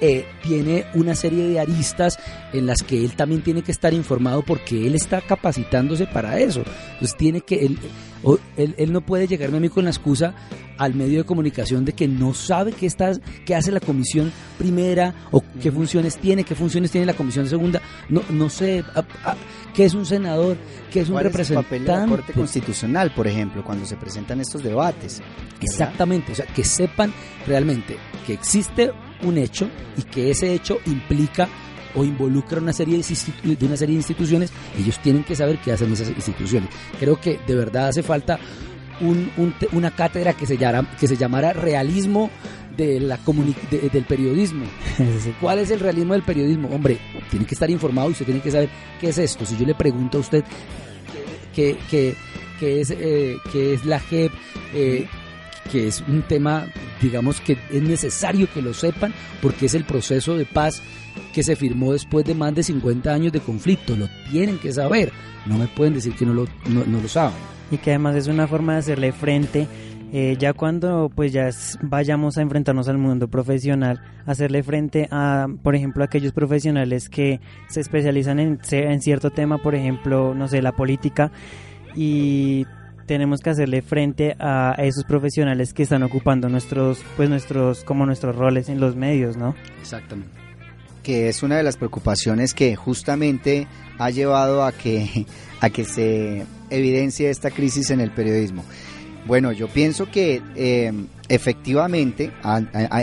eh, 0.00 0.26
tiene 0.42 0.84
una 0.94 1.14
serie 1.14 1.48
de 1.48 1.58
aristas 1.58 2.18
en 2.52 2.66
las 2.66 2.82
que 2.82 3.02
él 3.02 3.16
también 3.16 3.42
tiene 3.42 3.62
que 3.62 3.72
estar 3.72 3.94
informado 3.94 4.42
porque 4.42 4.86
él 4.86 4.94
está 4.94 5.22
capacitándose 5.22 6.06
para 6.06 6.38
eso. 6.38 6.62
Entonces 6.92 7.16
tiene 7.16 7.40
que, 7.40 7.64
él, 7.64 7.78
él, 8.56 8.92
no 8.92 9.00
puede 9.00 9.26
llegarme 9.26 9.56
a 9.56 9.60
mí 9.60 9.68
con 9.68 9.84
la 9.84 9.90
excusa 9.90 10.34
al 10.76 10.94
medio 10.94 11.18
de 11.18 11.24
comunicación 11.24 11.86
de 11.86 11.94
que 11.94 12.06
no 12.06 12.34
sabe 12.34 12.72
qué, 12.72 12.84
está, 12.84 13.12
qué 13.46 13.54
hace 13.54 13.72
la 13.72 13.80
comisión 13.80 14.30
primera 14.58 15.14
o 15.30 15.42
qué 15.62 15.72
funciones 15.72 16.18
tiene, 16.18 16.44
qué 16.44 16.54
funciones 16.54 16.90
tiene 16.90 17.06
la 17.06 17.14
comisión 17.14 17.48
segunda. 17.48 17.80
No, 18.10 18.22
no 18.28 18.50
sé 18.50 18.84
qué 19.74 19.86
es 19.86 19.94
un 19.94 20.04
senador, 20.04 20.58
qué 20.90 21.00
es 21.00 21.08
un 21.08 21.18
representante. 21.18 21.76
Es 21.76 21.80
el 21.80 21.86
papel 21.86 21.86
de 21.86 21.92
la 21.92 22.16
Corte 22.16 22.32
Constitucional, 22.34 23.14
por 23.14 23.26
ejemplo, 23.26 23.64
cuando 23.64 23.86
se 23.86 23.96
presentan 23.96 24.40
estos 24.40 24.62
debates. 24.62 25.22
Exactamente, 25.62 26.32
o 26.32 26.34
sea, 26.34 26.44
que 26.46 26.64
sepan 26.64 27.14
realmente 27.46 27.96
que 28.26 28.34
existe 28.34 28.92
un 29.22 29.38
hecho 29.38 29.68
y 29.96 30.02
que 30.02 30.30
ese 30.30 30.52
hecho 30.54 30.78
implica 30.86 31.48
o 31.94 32.04
involucra 32.04 32.60
una 32.60 32.72
serie 32.72 32.98
de, 32.98 33.66
una 33.66 33.76
serie 33.76 33.94
de 33.94 34.00
instituciones, 34.00 34.52
ellos 34.78 34.98
tienen 35.00 35.24
que 35.24 35.34
saber 35.34 35.58
qué 35.58 35.72
hacen 35.72 35.92
esas 35.92 36.10
instituciones. 36.10 36.68
Creo 37.00 37.18
que 37.20 37.40
de 37.46 37.54
verdad 37.54 37.88
hace 37.88 38.02
falta 38.02 38.38
una 39.72 39.90
cátedra 39.90 40.34
que 40.34 40.46
se, 40.46 40.56
llamara, 40.56 40.96
que 40.98 41.08
se 41.08 41.16
llamara 41.16 41.52
realismo 41.52 42.30
de 42.76 43.00
la 43.00 43.18
del 43.70 44.04
periodismo. 44.04 44.66
¿Cuál 45.40 45.60
es 45.60 45.70
el 45.70 45.80
realismo 45.80 46.12
del 46.12 46.22
periodismo? 46.22 46.68
Hombre, 46.68 46.98
tiene 47.30 47.46
que 47.46 47.54
estar 47.54 47.70
informado 47.70 48.08
y 48.08 48.12
usted 48.12 48.26
tiene 48.26 48.40
que 48.40 48.50
saber 48.50 48.68
qué 49.00 49.08
es 49.08 49.18
esto. 49.18 49.46
Si 49.46 49.56
yo 49.56 49.66
le 49.66 49.74
pregunto 49.74 50.18
a 50.18 50.20
usted 50.20 50.44
qué, 51.54 51.78
qué, 51.90 52.80
es, 52.80 52.90
eh, 52.90 53.36
qué 53.52 53.74
es 53.74 53.86
la 53.86 53.98
JEP, 54.00 54.32
eh, 54.74 55.08
que 55.66 55.88
es 55.88 56.02
un 56.08 56.22
tema, 56.22 56.66
digamos, 57.00 57.40
que 57.40 57.58
es 57.70 57.82
necesario 57.82 58.48
que 58.52 58.62
lo 58.62 58.74
sepan 58.74 59.12
porque 59.42 59.66
es 59.66 59.74
el 59.74 59.84
proceso 59.84 60.36
de 60.36 60.46
paz 60.46 60.82
que 61.32 61.42
se 61.42 61.56
firmó 61.56 61.92
después 61.92 62.24
de 62.24 62.34
más 62.34 62.54
de 62.54 62.62
50 62.62 63.12
años 63.12 63.32
de 63.32 63.40
conflicto. 63.40 63.96
Lo 63.96 64.08
tienen 64.30 64.58
que 64.58 64.72
saber. 64.72 65.12
No 65.46 65.58
me 65.58 65.68
pueden 65.68 65.94
decir 65.94 66.14
que 66.14 66.26
no 66.26 66.34
lo, 66.34 66.46
no, 66.66 66.84
lo 66.84 67.08
saben. 67.08 67.36
Y 67.70 67.78
que 67.78 67.90
además 67.90 68.16
es 68.16 68.26
una 68.26 68.46
forma 68.46 68.74
de 68.74 68.78
hacerle 68.78 69.12
frente 69.12 69.66
eh, 70.12 70.36
ya 70.38 70.52
cuando 70.52 71.10
pues 71.12 71.32
ya 71.32 71.50
vayamos 71.82 72.38
a 72.38 72.42
enfrentarnos 72.42 72.88
al 72.88 72.96
mundo 72.96 73.28
profesional, 73.28 74.00
hacerle 74.24 74.62
frente 74.62 75.08
a, 75.10 75.48
por 75.62 75.74
ejemplo, 75.74 76.04
aquellos 76.04 76.32
profesionales 76.32 77.08
que 77.08 77.40
se 77.68 77.80
especializan 77.80 78.38
en, 78.38 78.60
en 78.70 79.02
cierto 79.02 79.30
tema, 79.30 79.58
por 79.58 79.74
ejemplo, 79.74 80.32
no 80.32 80.46
sé, 80.46 80.62
la 80.62 80.72
política, 80.72 81.32
y 81.96 82.66
tenemos 83.06 83.40
que 83.40 83.50
hacerle 83.50 83.82
frente 83.82 84.36
a 84.38 84.74
esos 84.78 85.04
profesionales 85.04 85.72
que 85.72 85.84
están 85.84 86.02
ocupando 86.02 86.48
nuestros, 86.48 87.02
pues 87.16 87.28
nuestros, 87.28 87.84
como 87.84 88.04
nuestros 88.06 88.36
roles 88.36 88.68
en 88.68 88.80
los 88.80 88.96
medios, 88.96 89.36
¿no? 89.36 89.54
Exactamente. 89.80 90.32
Que 91.02 91.28
es 91.28 91.42
una 91.42 91.56
de 91.56 91.62
las 91.62 91.76
preocupaciones 91.76 92.52
que 92.52 92.74
justamente 92.74 93.66
ha 93.98 94.10
llevado 94.10 94.64
a 94.64 94.72
que, 94.72 95.26
a 95.60 95.70
que 95.70 95.84
se 95.84 96.44
evidencie 96.70 97.30
esta 97.30 97.50
crisis 97.50 97.90
en 97.90 98.00
el 98.00 98.10
periodismo. 98.10 98.64
Bueno, 99.26 99.50
yo 99.52 99.68
pienso 99.68 100.08
que 100.10 100.40
eh, 100.54 100.92
efectivamente, 101.28 102.32
a, 102.42 102.60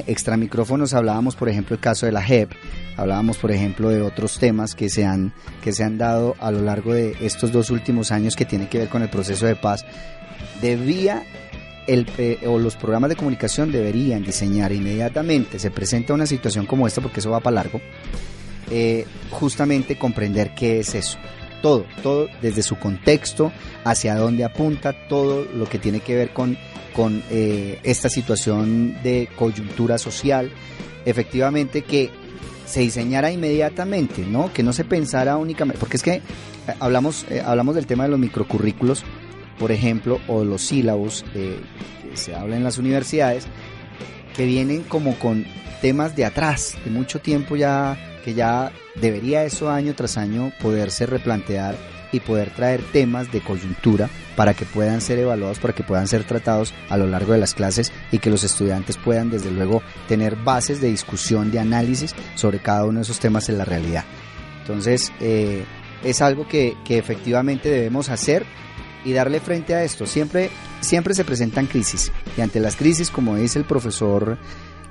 extra 0.07 0.37
micrófonos 0.37 0.93
hablábamos, 0.93 1.35
por 1.35 1.49
ejemplo, 1.49 1.75
el 1.75 1.81
caso 1.81 2.05
de 2.05 2.13
la 2.13 2.21
JEP, 2.21 2.51
hablábamos, 2.97 3.37
por 3.37 3.51
ejemplo, 3.51 3.89
de 3.89 4.01
otros 4.01 4.39
temas 4.39 4.75
que 4.75 4.89
se 4.89 5.05
han, 5.05 5.33
que 5.61 5.73
se 5.73 5.83
han 5.83 5.97
dado 5.97 6.35
a 6.39 6.51
lo 6.51 6.61
largo 6.61 6.93
de 6.93 7.15
estos 7.21 7.51
dos 7.51 7.69
últimos 7.69 8.11
años 8.11 8.35
que 8.35 8.45
tienen 8.45 8.67
que 8.67 8.79
ver 8.79 8.89
con 8.89 9.01
el 9.01 9.09
proceso 9.09 9.45
de 9.45 9.55
paz. 9.55 9.85
Debía 10.61 11.23
el, 11.87 12.07
o 12.45 12.59
los 12.59 12.75
programas 12.75 13.09
de 13.09 13.15
comunicación 13.15 13.71
deberían 13.71 14.23
diseñar 14.23 14.71
inmediatamente, 14.71 15.59
se 15.59 15.71
presenta 15.71 16.13
una 16.13 16.25
situación 16.25 16.65
como 16.65 16.87
esta, 16.87 17.01
porque 17.01 17.19
eso 17.19 17.31
va 17.31 17.39
para 17.39 17.55
largo, 17.55 17.81
eh, 18.71 19.05
justamente 19.31 19.97
comprender 19.97 20.53
qué 20.55 20.79
es 20.79 20.95
eso 20.95 21.17
todo, 21.63 21.85
todo 22.03 22.27
desde 22.41 22.61
su 22.61 22.77
contexto, 22.77 23.51
hacia 23.85 24.15
dónde 24.15 24.43
apunta, 24.43 25.07
todo 25.07 25.45
lo 25.45 25.65
que 25.65 25.79
tiene 25.79 26.01
que 26.01 26.13
ver 26.13 26.31
con, 26.31 26.57
con 26.93 27.23
eh, 27.31 27.79
esta 27.83 28.09
situación 28.09 29.01
de 29.01 29.29
coyuntura 29.35 29.97
social. 29.97 30.51
Efectivamente 31.05 31.81
que 31.81 32.11
se 32.73 32.79
diseñara 32.79 33.31
inmediatamente, 33.31 34.25
¿no? 34.25 34.51
Que 34.51 34.63
no 34.63 34.73
se 34.73 34.83
pensara 34.83 35.37
únicamente, 35.37 35.79
porque 35.79 35.97
es 35.97 36.01
que 36.01 36.13
eh, 36.15 36.21
hablamos, 36.79 37.23
eh, 37.29 37.39
hablamos 37.45 37.75
del 37.75 37.85
tema 37.85 38.05
de 38.05 38.09
los 38.09 38.19
microcurrículos, 38.19 39.03
por 39.59 39.71
ejemplo, 39.71 40.19
o 40.27 40.43
los 40.43 40.63
sílabos 40.63 41.23
que 41.33 41.59
se 42.15 42.33
habla 42.33 42.57
en 42.57 42.63
las 42.63 42.79
universidades, 42.79 43.45
que 44.35 44.47
vienen 44.47 44.81
como 44.81 45.19
con 45.19 45.45
temas 45.83 46.15
de 46.15 46.25
atrás, 46.25 46.75
de 46.83 46.89
mucho 46.89 47.21
tiempo 47.21 47.55
ya, 47.55 47.95
que 48.25 48.33
ya 48.33 48.71
debería 48.99 49.45
eso 49.45 49.69
año 49.69 49.93
tras 49.93 50.17
año 50.17 50.51
poderse 50.59 51.05
replantear 51.05 51.75
y 52.13 52.21
poder 52.21 52.51
traer 52.51 52.81
temas 52.93 53.29
de 53.31 53.41
coyuntura 53.41 54.09
para 54.37 54.53
que 54.53 54.65
puedan 54.65 55.01
ser 55.01 55.19
evaluados, 55.19 55.59
para 55.59 55.73
que 55.73 55.83
puedan 55.83 56.07
ser 56.07 56.23
tratados 56.23 56.73
a 56.89 56.95
lo 56.95 57.07
largo 57.07 57.33
de 57.33 57.39
las 57.39 57.53
clases 57.53 57.91
y 58.11 58.19
que 58.19 58.29
los 58.29 58.45
estudiantes 58.45 58.97
puedan 58.97 59.29
desde 59.29 59.51
luego 59.51 59.81
tener 60.07 60.37
bases 60.37 60.79
de 60.79 60.89
discusión, 60.89 61.51
de 61.51 61.59
análisis 61.59 62.15
sobre 62.35 62.59
cada 62.59 62.85
uno 62.85 62.99
de 62.99 63.03
esos 63.03 63.19
temas 63.19 63.49
en 63.49 63.57
la 63.57 63.65
realidad. 63.65 64.05
Entonces, 64.61 65.11
eh, 65.19 65.65
es 66.03 66.21
algo 66.21 66.47
que, 66.47 66.77
efectivamente 66.87 67.69
debemos 67.69 68.09
hacer 68.09 68.45
y 69.03 69.11
darle 69.11 69.39
frente 69.39 69.73
a 69.73 69.83
esto. 69.83 70.05
Siempre, 70.05 70.49
siempre 70.81 71.13
se 71.13 71.25
presentan 71.25 71.65
crisis 71.65 72.11
y 72.37 72.41
ante 72.41 72.59
las 72.59 72.75
crisis, 72.75 73.09
como 73.09 73.35
dice 73.35 73.59
el 73.59 73.65
profesor, 73.65 74.37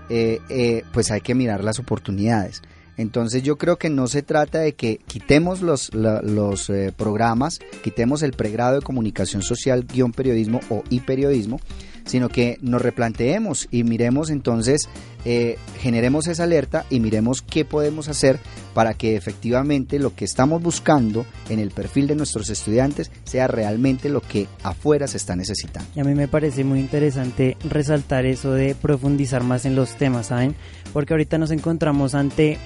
eh, 0.09 0.41
eh, 0.49 0.85
pues 0.93 1.11
hay 1.11 1.21
que 1.21 1.35
mirar 1.35 1.63
las 1.63 1.79
oportunidades. 1.79 2.63
Entonces 2.97 3.43
yo 3.43 3.57
creo 3.57 3.79
que 3.79 3.91
no 3.91 4.07
se 4.07 4.23
trata 4.23 4.59
de 4.59 4.75
que 4.75 4.99
quitemos 5.07 5.63
los, 5.63 5.93
los 5.95 6.71
eh, 6.71 6.93
programas, 6.97 7.61
quitemos 7.83 8.23
el 8.23 8.33
pregrado 8.33 8.77
de 8.77 8.83
comunicación 8.83 9.43
social, 9.43 9.87
guion 9.87 10.13
periodismo 10.13 10.61
o 10.69 10.83
y 10.91 11.01
periodismo, 11.01 11.59
sino 12.05 12.29
que 12.29 12.59
nos 12.61 12.83
replanteemos 12.83 13.69
y 13.71 13.85
miremos 13.85 14.31
entonces, 14.31 14.89
eh, 15.25 15.57
generemos 15.79 16.27
esa 16.27 16.45
alerta 16.45 16.85
y 16.91 17.01
miremos 17.01 17.43
qué 17.43 17.65
podemos 17.65 18.09
hacer 18.09 18.41
para 18.75 18.95
que 18.95 19.17
efectivamente 19.17 19.99
lo 19.99 20.15
que 20.15 20.25
estamos 20.25 20.63
buscando 20.63 21.25
en 21.49 21.59
el 21.59 21.71
perfil 21.71 22.07
de 22.07 22.17
nuestros 22.17 22.51
estudiantes 22.51 23.11
sea 23.25 23.47
realmente 23.47 24.09
lo 24.09 24.21
que 24.21 24.49
afuera 24.63 25.07
se 25.07 25.17
está 25.17 25.37
necesitando. 25.37 25.89
Y 25.95 26.01
a 26.01 26.05
mí 26.05 26.15
me 26.15 26.29
parece 26.29 26.65
muy 26.65 26.81
interesante 26.81 27.57
resaltar 27.69 28.27
eso 28.27 28.53
de 28.53 28.75
profundizar 28.75 29.45
más 29.45 29.65
en 29.65 29.77
los 29.77 29.97
temas, 29.97 30.29
¿saben? 30.29 30.55
Porque 30.93 31.15
ahorita 31.15 31.39
nos 31.39 31.51
encontramos 31.51 32.15
ante 32.15 32.59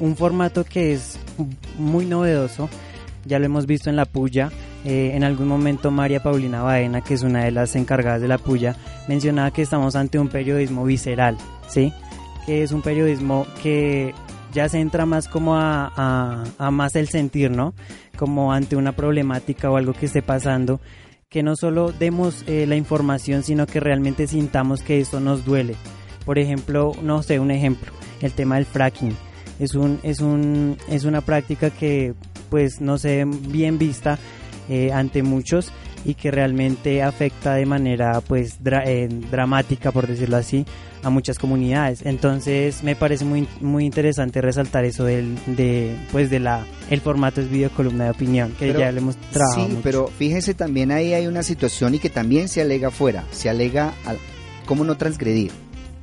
un 0.00 0.16
formato 0.16 0.64
que 0.64 0.92
es 0.92 1.18
muy 1.78 2.06
novedoso, 2.06 2.68
ya 3.24 3.38
lo 3.38 3.46
hemos 3.46 3.66
visto 3.66 3.90
en 3.90 3.96
la 3.96 4.04
puya. 4.04 4.50
Eh, 4.84 5.12
en 5.14 5.22
algún 5.22 5.46
momento 5.46 5.92
María 5.92 6.22
Paulina 6.22 6.62
Baena, 6.62 7.02
que 7.02 7.14
es 7.14 7.22
una 7.22 7.44
de 7.44 7.52
las 7.52 7.76
encargadas 7.76 8.20
de 8.20 8.26
la 8.26 8.38
puya, 8.38 8.74
mencionaba 9.06 9.52
que 9.52 9.62
estamos 9.62 9.94
ante 9.94 10.18
un 10.18 10.28
periodismo 10.28 10.84
visceral, 10.84 11.36
¿sí? 11.68 11.92
Que 12.46 12.64
es 12.64 12.72
un 12.72 12.82
periodismo 12.82 13.46
que 13.62 14.12
ya 14.52 14.68
se 14.68 14.80
entra 14.80 15.06
más 15.06 15.28
como 15.28 15.56
a, 15.56 16.42
a, 16.58 16.70
más 16.72 16.96
el 16.96 17.08
sentir, 17.08 17.52
¿no? 17.52 17.74
Como 18.16 18.52
ante 18.52 18.74
una 18.74 18.92
problemática 18.92 19.70
o 19.70 19.76
algo 19.76 19.92
que 19.92 20.06
esté 20.06 20.20
pasando, 20.20 20.80
que 21.28 21.44
no 21.44 21.54
solo 21.54 21.92
demos 21.92 22.44
eh, 22.48 22.66
la 22.66 22.74
información, 22.76 23.44
sino 23.44 23.66
que 23.66 23.78
realmente 23.80 24.26
sintamos 24.26 24.82
que 24.82 25.00
eso 25.00 25.20
nos 25.20 25.44
duele. 25.44 25.76
Por 26.24 26.38
ejemplo, 26.38 26.92
no 27.02 27.22
sé, 27.22 27.38
un 27.40 27.50
ejemplo, 27.50 27.92
el 28.20 28.32
tema 28.32 28.56
del 28.56 28.66
fracking. 28.66 29.16
Es 29.58 29.74
un 29.74 30.00
es 30.02 30.20
un 30.20 30.76
es 30.88 31.04
una 31.04 31.20
práctica 31.20 31.70
que 31.70 32.14
pues 32.50 32.80
no 32.80 32.98
se 32.98 33.24
ve 33.24 33.38
bien 33.48 33.78
vista 33.78 34.18
eh, 34.68 34.92
ante 34.92 35.22
muchos 35.22 35.72
y 36.04 36.14
que 36.14 36.30
realmente 36.30 37.02
afecta 37.02 37.54
de 37.54 37.66
manera 37.66 38.20
pues 38.20 38.58
eh, 38.64 39.08
dramática 39.30 39.92
por 39.92 40.06
decirlo 40.06 40.36
así 40.36 40.64
a 41.02 41.10
muchas 41.10 41.38
comunidades. 41.38 42.04
Entonces 42.04 42.82
me 42.82 42.96
parece 42.96 43.24
muy 43.24 43.46
muy 43.60 43.84
interesante 43.84 44.40
resaltar 44.40 44.84
eso 44.84 45.04
del 45.04 45.36
de 45.46 45.96
pues 46.10 46.30
de 46.30 46.40
la 46.40 46.64
el 46.90 47.00
formato 47.00 47.40
es 47.40 47.50
video 47.50 47.70
columna 47.70 48.04
de 48.04 48.10
opinión 48.10 48.52
que 48.58 48.72
ya 48.72 48.90
le 48.92 48.98
hemos 48.98 49.16
trabajado 49.16 49.68
sí 49.68 49.78
pero 49.82 50.08
fíjese 50.08 50.54
también 50.54 50.90
ahí 50.90 51.14
hay 51.14 51.26
una 51.26 51.42
situación 51.42 51.94
y 51.94 51.98
que 51.98 52.10
también 52.10 52.48
se 52.48 52.60
alega 52.60 52.90
fuera 52.90 53.24
se 53.30 53.48
alega 53.48 53.94
al, 54.04 54.18
cómo 54.66 54.84
no 54.84 54.96
transgredir 54.96 55.52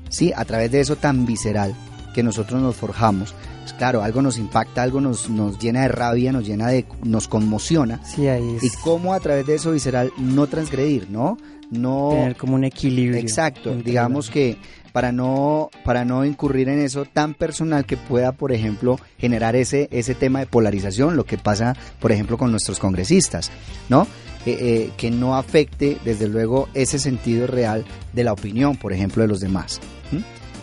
sí 0.09 0.31
a 0.35 0.45
través 0.45 0.71
de 0.71 0.81
eso 0.81 0.95
tan 0.95 1.25
visceral 1.25 1.75
que 2.13 2.23
nosotros 2.23 2.61
nos 2.61 2.75
forjamos. 2.75 3.33
Pues 3.61 3.73
claro, 3.73 4.01
algo 4.01 4.21
nos 4.21 4.37
impacta, 4.37 4.81
algo 4.81 4.99
nos, 4.99 5.29
nos 5.29 5.59
llena 5.59 5.83
de 5.83 5.89
rabia, 5.89 6.31
nos 6.31 6.45
llena 6.45 6.67
de, 6.67 6.85
nos 7.03 7.27
conmociona. 7.27 8.01
Sí, 8.03 8.27
ahí 8.27 8.57
Y 8.61 8.69
cómo 8.83 9.13
a 9.13 9.19
través 9.19 9.45
de 9.45 9.55
eso 9.55 9.71
visceral 9.71 10.11
no 10.17 10.47
transgredir, 10.47 11.09
¿no? 11.09 11.37
No 11.69 12.09
tener 12.11 12.35
como 12.35 12.55
un 12.55 12.63
equilibrio. 12.63 13.19
Exacto, 13.19 13.75
digamos 13.75 14.31
que 14.31 14.57
para 14.91 15.11
no 15.11 15.69
para 15.85 16.03
no 16.03 16.25
incurrir 16.25 16.67
en 16.67 16.79
eso 16.79 17.05
tan 17.05 17.35
personal 17.35 17.85
que 17.85 17.95
pueda, 17.95 18.31
por 18.31 18.51
ejemplo, 18.51 18.99
generar 19.19 19.55
ese 19.55 19.87
ese 19.91 20.15
tema 20.15 20.39
de 20.39 20.47
polarización, 20.47 21.15
lo 21.15 21.25
que 21.25 21.37
pasa, 21.37 21.75
por 21.99 22.11
ejemplo, 22.11 22.39
con 22.39 22.49
nuestros 22.49 22.79
congresistas, 22.79 23.51
¿no? 23.87 24.07
Eh, 24.45 24.57
eh, 24.59 24.91
que 24.97 25.11
no 25.11 25.35
afecte, 25.35 25.97
desde 26.05 26.27
luego, 26.27 26.69
ese 26.73 26.97
sentido 26.97 27.45
real 27.45 27.85
de 28.13 28.23
la 28.23 28.33
opinión, 28.33 28.77
por 28.77 28.93
ejemplo, 28.93 29.21
de 29.21 29.27
los 29.27 29.41
demás. 29.41 29.79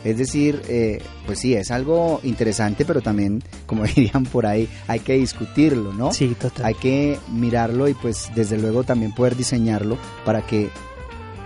Es 0.04 0.18
decir, 0.18 0.62
eh, 0.68 1.02
pues 1.26 1.40
sí, 1.40 1.54
es 1.54 1.70
algo 1.72 2.20
interesante, 2.22 2.84
pero 2.84 3.00
también, 3.00 3.42
como 3.66 3.84
dirían 3.96 4.24
por 4.24 4.46
ahí, 4.46 4.68
hay 4.86 5.00
que 5.00 5.14
discutirlo, 5.14 5.92
¿no? 5.92 6.12
Sí, 6.12 6.36
total. 6.38 6.66
Hay 6.66 6.74
que 6.74 7.18
mirarlo 7.32 7.88
y 7.88 7.94
pues 7.94 8.30
desde 8.34 8.56
luego 8.58 8.84
también 8.84 9.12
poder 9.12 9.36
diseñarlo 9.36 9.98
para 10.24 10.46
que 10.46 10.70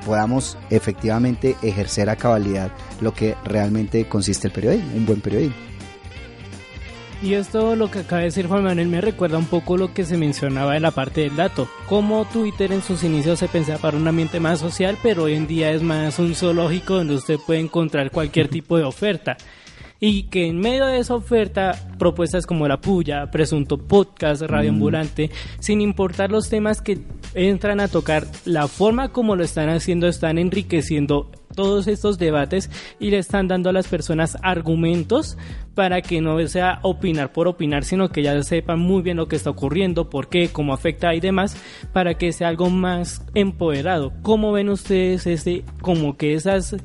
podamos 0.05 0.59
efectivamente 0.71 1.57
ejercer 1.63 2.11
a 2.11 2.17
cabalidad 2.17 2.73
lo 3.01 3.13
que 3.13 3.35
realmente 3.45 4.07
consiste 4.09 4.49
el 4.49 4.53
periodismo, 4.53 4.95
un 4.95 5.07
buen 5.07 5.21
periodismo. 5.21 5.70
Y 7.23 7.35
esto 7.35 7.77
lo 7.77 7.91
que 7.91 7.99
acaba 7.99 8.21
de 8.21 8.27
decir 8.27 8.47
Juan 8.47 8.65
Manuel 8.65 8.89
me 8.89 9.03
recuerda 9.03 9.37
un 9.37 9.45
poco 9.45 9.77
lo 9.77 9.93
que 9.93 10.05
se 10.05 10.17
mencionaba 10.17 10.77
en 10.77 10.83
la 10.83 10.91
parte 10.91 11.21
del 11.21 11.37
dato, 11.37 11.69
como 11.87 12.25
Twitter 12.25 12.73
en 12.73 12.83
sus 12.83 13.05
inicios 13.05 13.39
se 13.39 13.49
pensaba 13.49 13.79
para 13.79 13.99
un 13.99 14.09
ambiente 14.09 14.41
más 14.41 14.59
social, 14.59 14.97
pero 15.03 15.25
hoy 15.25 15.35
en 15.35 15.47
día 15.47 15.71
es 15.71 15.83
más 15.83 16.19
un 16.19 16.35
zoológico 16.35 16.95
donde 16.95 17.17
usted 17.17 17.39
puede 17.47 17.61
encontrar 17.61 18.11
cualquier 18.11 18.49
tipo 18.49 18.79
de 18.79 18.85
oferta. 18.85 19.37
Y 20.03 20.25
que 20.25 20.47
en 20.47 20.59
medio 20.59 20.87
de 20.87 20.99
esa 20.99 21.15
oferta, 21.15 21.73
propuestas 21.99 22.47
como 22.47 22.67
la 22.67 22.81
puya, 22.81 23.31
presunto 23.31 23.77
podcast, 23.77 24.41
radio 24.41 24.71
ambulante, 24.71 25.31
sin 25.59 25.83
importar 25.83 26.31
los 26.31 26.49
temas 26.49 26.81
que 26.81 27.01
entran 27.35 27.81
a 27.81 27.89
tocar, 27.89 28.27
la 28.47 28.67
forma 28.67 29.11
como 29.11 29.37
lo 29.37 29.45
están 29.45 29.69
haciendo 29.69 30.09
están 30.09 30.39
enriqueciendo 30.39 31.31
todos 31.55 31.87
estos 31.87 32.19
debates 32.19 32.71
y 32.99 33.11
le 33.11 33.19
están 33.19 33.49
dando 33.49 33.71
a 33.71 33.73
las 33.73 33.89
personas 33.89 34.37
argumentos 34.43 35.37
para 35.75 36.03
que 36.03 36.21
no 36.21 36.47
sea 36.47 36.79
opinar 36.83 37.33
por 37.33 37.49
opinar, 37.49 37.85
sino 37.85 38.09
que 38.09 38.23
ya 38.23 38.43
sepan 38.43 38.79
muy 38.79 39.03
bien 39.03 39.17
lo 39.17 39.29
que 39.29 39.37
está 39.37 39.51
ocurriendo, 39.51 40.11
por 40.11 40.29
qué, 40.29 40.49
cómo 40.49 40.75
afecta 40.75 41.15
y 41.15 41.21
demás, 41.21 41.57
para 41.93 42.15
que 42.15 42.33
sea 42.33 42.49
algo 42.49 42.71
más 42.71 43.25
empoderado. 43.35 44.13
¿Cómo 44.23 44.53
ven 44.53 44.69
ustedes 44.69 45.27
ese, 45.27 45.65
como 45.81 46.17
que 46.17 46.35
esas 46.35 46.77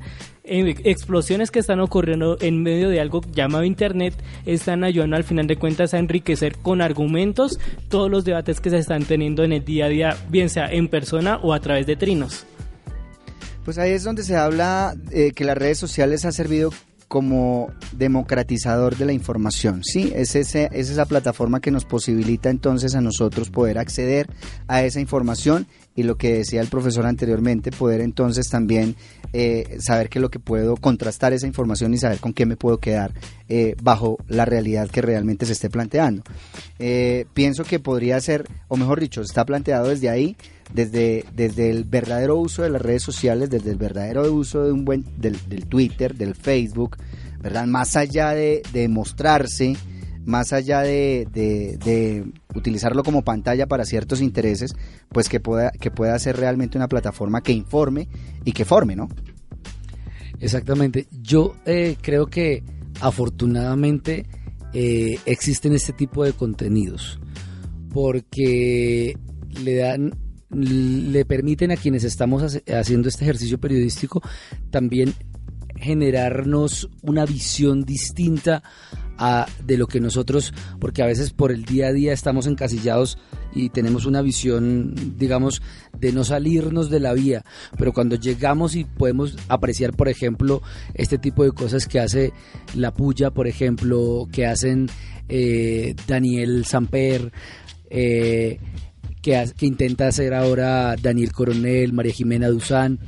explosiones 0.47 1.49
que 1.49 1.59
están 1.59 1.79
ocurriendo 1.79 2.37
en 2.39 2.61
medio 2.61 2.89
de 2.89 3.01
algo 3.01 3.21
llamado 3.33 3.63
Internet 3.63 4.13
están 4.45 4.83
ayudando 4.83 5.15
al 5.15 5.23
final 5.23 5.47
de 5.47 5.57
cuentas 5.57 5.93
a 5.93 5.99
enriquecer 5.99 6.57
con 6.57 6.81
argumentos 6.81 7.59
todos 7.89 8.11
los 8.11 8.25
debates 8.25 8.61
que 8.61 8.69
se 8.69 8.77
están 8.77 9.05
teniendo 9.05 9.43
en 9.43 9.53
el 9.53 9.65
día 9.65 9.85
a 9.85 9.89
día, 9.89 10.17
bien 10.29 10.49
sea 10.49 10.67
en 10.67 10.87
persona 10.87 11.39
o 11.41 11.53
a 11.53 11.59
través 11.59 11.87
de 11.87 11.95
trinos. 11.95 12.45
Pues 13.65 13.79
ahí 13.79 13.91
es 13.91 14.03
donde 14.03 14.23
se 14.23 14.37
habla 14.37 14.95
eh, 15.11 15.31
que 15.31 15.43
las 15.43 15.57
redes 15.57 15.79
sociales 15.79 16.23
han 16.23 16.33
servido 16.33 16.71
como 17.07 17.71
democratizador 17.93 18.95
de 18.95 19.05
la 19.05 19.13
información. 19.13 19.83
Sí, 19.83 20.11
es, 20.15 20.35
ese, 20.35 20.69
es 20.71 20.89
esa 20.89 21.05
plataforma 21.05 21.59
que 21.59 21.71
nos 21.71 21.83
posibilita 21.83 22.49
entonces 22.49 22.95
a 22.95 23.01
nosotros 23.01 23.49
poder 23.49 23.77
acceder 23.77 24.27
a 24.67 24.83
esa 24.83 24.99
información 24.99 25.67
y 25.95 26.03
lo 26.03 26.17
que 26.17 26.33
decía 26.33 26.61
el 26.61 26.67
profesor 26.67 27.05
anteriormente, 27.05 27.71
poder 27.71 28.01
entonces 28.01 28.49
también 28.49 28.95
eh, 29.31 29.77
saber 29.79 30.09
qué 30.09 30.19
es 30.19 30.21
lo 30.21 30.29
que 30.29 30.39
puedo 30.39 30.75
contrastar 30.75 31.31
esa 31.33 31.47
información 31.47 31.93
y 31.93 31.97
saber 31.97 32.19
con 32.19 32.33
qué 32.33 32.45
me 32.45 32.57
puedo 32.57 32.79
quedar 32.79 33.13
eh, 33.47 33.75
bajo 33.81 34.17
la 34.27 34.43
realidad 34.43 34.89
que 34.89 35.01
realmente 35.01 35.45
se 35.45 35.53
esté 35.53 35.69
planteando. 35.69 36.23
Eh, 36.79 37.25
pienso 37.33 37.63
que 37.63 37.79
podría 37.79 38.19
ser, 38.19 38.45
o 38.67 38.75
mejor 38.75 38.99
dicho, 38.99 39.21
está 39.21 39.45
planteado 39.45 39.87
desde 39.87 40.09
ahí, 40.09 40.35
desde, 40.73 41.23
desde 41.33 41.69
el 41.69 41.85
verdadero 41.85 42.35
uso 42.35 42.63
de 42.63 42.69
las 42.69 42.81
redes 42.81 43.03
sociales, 43.03 43.49
desde 43.49 43.71
el 43.71 43.77
verdadero 43.77 44.31
uso 44.33 44.65
de 44.65 44.73
un 44.73 44.83
buen, 44.83 45.05
del, 45.17 45.37
del 45.47 45.65
Twitter, 45.67 46.15
del 46.15 46.35
Facebook, 46.35 46.97
¿verdad? 47.41 47.67
Más 47.67 47.95
allá 47.95 48.31
de, 48.31 48.63
de 48.73 48.89
mostrarse 48.89 49.77
más 50.25 50.53
allá 50.53 50.81
de, 50.81 51.27
de, 51.31 52.25
utilizarlo 52.53 53.03
como 53.03 53.23
pantalla 53.23 53.67
para 53.67 53.85
ciertos 53.85 54.21
intereses, 54.21 54.73
pues 55.09 55.29
que 55.29 55.39
pueda, 55.39 55.71
que 55.71 55.91
pueda 55.91 56.17
ser 56.19 56.37
realmente 56.37 56.77
una 56.77 56.87
plataforma 56.87 57.41
que 57.41 57.53
informe 57.53 58.07
y 58.43 58.51
que 58.51 58.65
forme, 58.65 58.95
¿no? 58.95 59.07
Exactamente. 60.39 61.07
Yo 61.21 61.55
eh, 61.65 61.95
creo 62.01 62.27
que 62.27 62.63
afortunadamente 63.01 64.25
eh, 64.73 65.19
existen 65.25 65.73
este 65.73 65.93
tipo 65.93 66.23
de 66.23 66.33
contenidos 66.33 67.19
porque 67.93 69.17
le 69.63 69.75
dan 69.75 70.13
le 70.49 71.25
permiten 71.25 71.71
a 71.71 71.75
quienes 71.75 72.03
estamos 72.03 72.61
haciendo 72.67 73.09
este 73.09 73.25
ejercicio 73.25 73.59
periodístico 73.59 74.21
también 74.69 75.13
generarnos 75.75 76.89
una 77.01 77.25
visión 77.25 77.83
distinta 77.83 78.63
de 79.65 79.77
lo 79.77 79.87
que 79.87 79.99
nosotros, 79.99 80.53
porque 80.79 81.01
a 81.01 81.05
veces 81.05 81.31
por 81.31 81.51
el 81.51 81.65
día 81.65 81.87
a 81.87 81.93
día 81.93 82.13
estamos 82.13 82.47
encasillados 82.47 83.17
y 83.53 83.69
tenemos 83.69 84.05
una 84.05 84.21
visión, 84.21 84.93
digamos, 85.17 85.61
de 85.97 86.11
no 86.11 86.23
salirnos 86.23 86.89
de 86.89 86.99
la 86.99 87.13
vía, 87.13 87.45
pero 87.77 87.93
cuando 87.93 88.17
llegamos 88.17 88.75
y 88.75 88.83
podemos 88.83 89.37
apreciar, 89.47 89.93
por 89.93 90.09
ejemplo, 90.09 90.61
este 90.93 91.17
tipo 91.17 91.43
de 91.43 91.51
cosas 91.51 91.87
que 91.87 91.99
hace 91.99 92.33
La 92.75 92.93
Puya, 92.93 93.31
por 93.31 93.47
ejemplo, 93.47 94.27
que 94.31 94.45
hacen 94.45 94.89
eh, 95.29 95.95
Daniel 96.07 96.65
Samper, 96.65 97.31
eh, 97.89 98.59
que, 99.21 99.51
que 99.55 99.65
intenta 99.65 100.07
hacer 100.07 100.33
ahora 100.33 100.95
Daniel 101.01 101.31
Coronel, 101.31 101.93
María 101.93 102.13
Jimena 102.13 102.49
Duzán, 102.49 102.99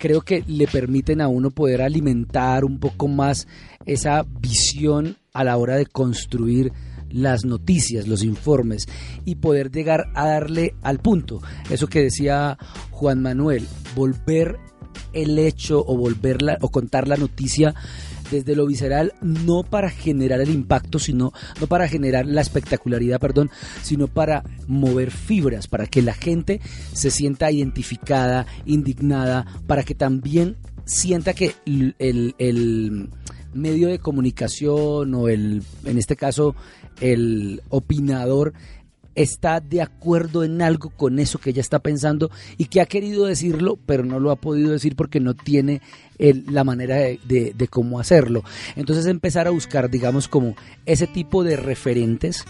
creo 0.00 0.22
que 0.22 0.42
le 0.46 0.66
permiten 0.66 1.20
a 1.20 1.28
uno 1.28 1.50
poder 1.50 1.82
alimentar 1.82 2.64
un 2.64 2.80
poco 2.80 3.06
más 3.06 3.46
esa 3.86 4.24
visión 4.40 5.16
a 5.32 5.44
la 5.44 5.56
hora 5.56 5.76
de 5.76 5.86
construir 5.86 6.72
las 7.10 7.44
noticias, 7.44 8.06
los 8.06 8.22
informes 8.22 8.86
y 9.24 9.36
poder 9.36 9.70
llegar 9.70 10.10
a 10.14 10.26
darle 10.26 10.74
al 10.82 10.98
punto. 10.98 11.40
Eso 11.70 11.86
que 11.88 12.02
decía 12.02 12.58
Juan 12.90 13.22
Manuel, 13.22 13.66
volver 13.94 14.58
el 15.12 15.38
hecho 15.38 15.84
o 15.84 15.96
volverla 15.96 16.58
o 16.60 16.70
contar 16.70 17.08
la 17.08 17.16
noticia 17.16 17.74
desde 18.30 18.54
lo 18.54 18.66
visceral, 18.66 19.12
no 19.22 19.64
para 19.64 19.90
generar 19.90 20.40
el 20.40 20.50
impacto, 20.50 21.00
sino 21.00 21.32
no 21.60 21.66
para 21.66 21.88
generar 21.88 22.26
la 22.26 22.40
espectacularidad, 22.40 23.18
perdón, 23.18 23.50
sino 23.82 24.06
para 24.06 24.44
mover 24.68 25.10
fibras, 25.10 25.66
para 25.66 25.88
que 25.88 26.00
la 26.00 26.14
gente 26.14 26.60
se 26.92 27.10
sienta 27.10 27.50
identificada, 27.50 28.46
indignada, 28.66 29.46
para 29.66 29.82
que 29.82 29.96
también 29.96 30.58
sienta 30.84 31.34
que 31.34 31.54
el, 31.66 31.96
el 31.98 33.10
medio 33.52 33.88
de 33.88 33.98
comunicación 33.98 35.14
o 35.14 35.28
el, 35.28 35.62
en 35.84 35.98
este 35.98 36.16
caso, 36.16 36.54
el 37.00 37.62
opinador 37.68 38.52
está 39.14 39.60
de 39.60 39.82
acuerdo 39.82 40.44
en 40.44 40.62
algo 40.62 40.90
con 40.90 41.18
eso 41.18 41.38
que 41.38 41.50
ella 41.50 41.60
está 41.60 41.80
pensando 41.80 42.30
y 42.56 42.66
que 42.66 42.80
ha 42.80 42.86
querido 42.86 43.26
decirlo, 43.26 43.78
pero 43.86 44.04
no 44.04 44.20
lo 44.20 44.30
ha 44.30 44.36
podido 44.36 44.70
decir 44.70 44.96
porque 44.96 45.20
no 45.20 45.34
tiene 45.34 45.80
la 46.18 46.64
manera 46.64 46.96
de, 46.96 47.68
cómo 47.68 48.00
hacerlo. 48.00 48.44
Entonces 48.76 49.06
empezar 49.06 49.46
a 49.46 49.50
buscar, 49.50 49.90
digamos, 49.90 50.28
como 50.28 50.54
ese 50.86 51.06
tipo 51.06 51.44
de 51.44 51.56
referentes, 51.56 52.44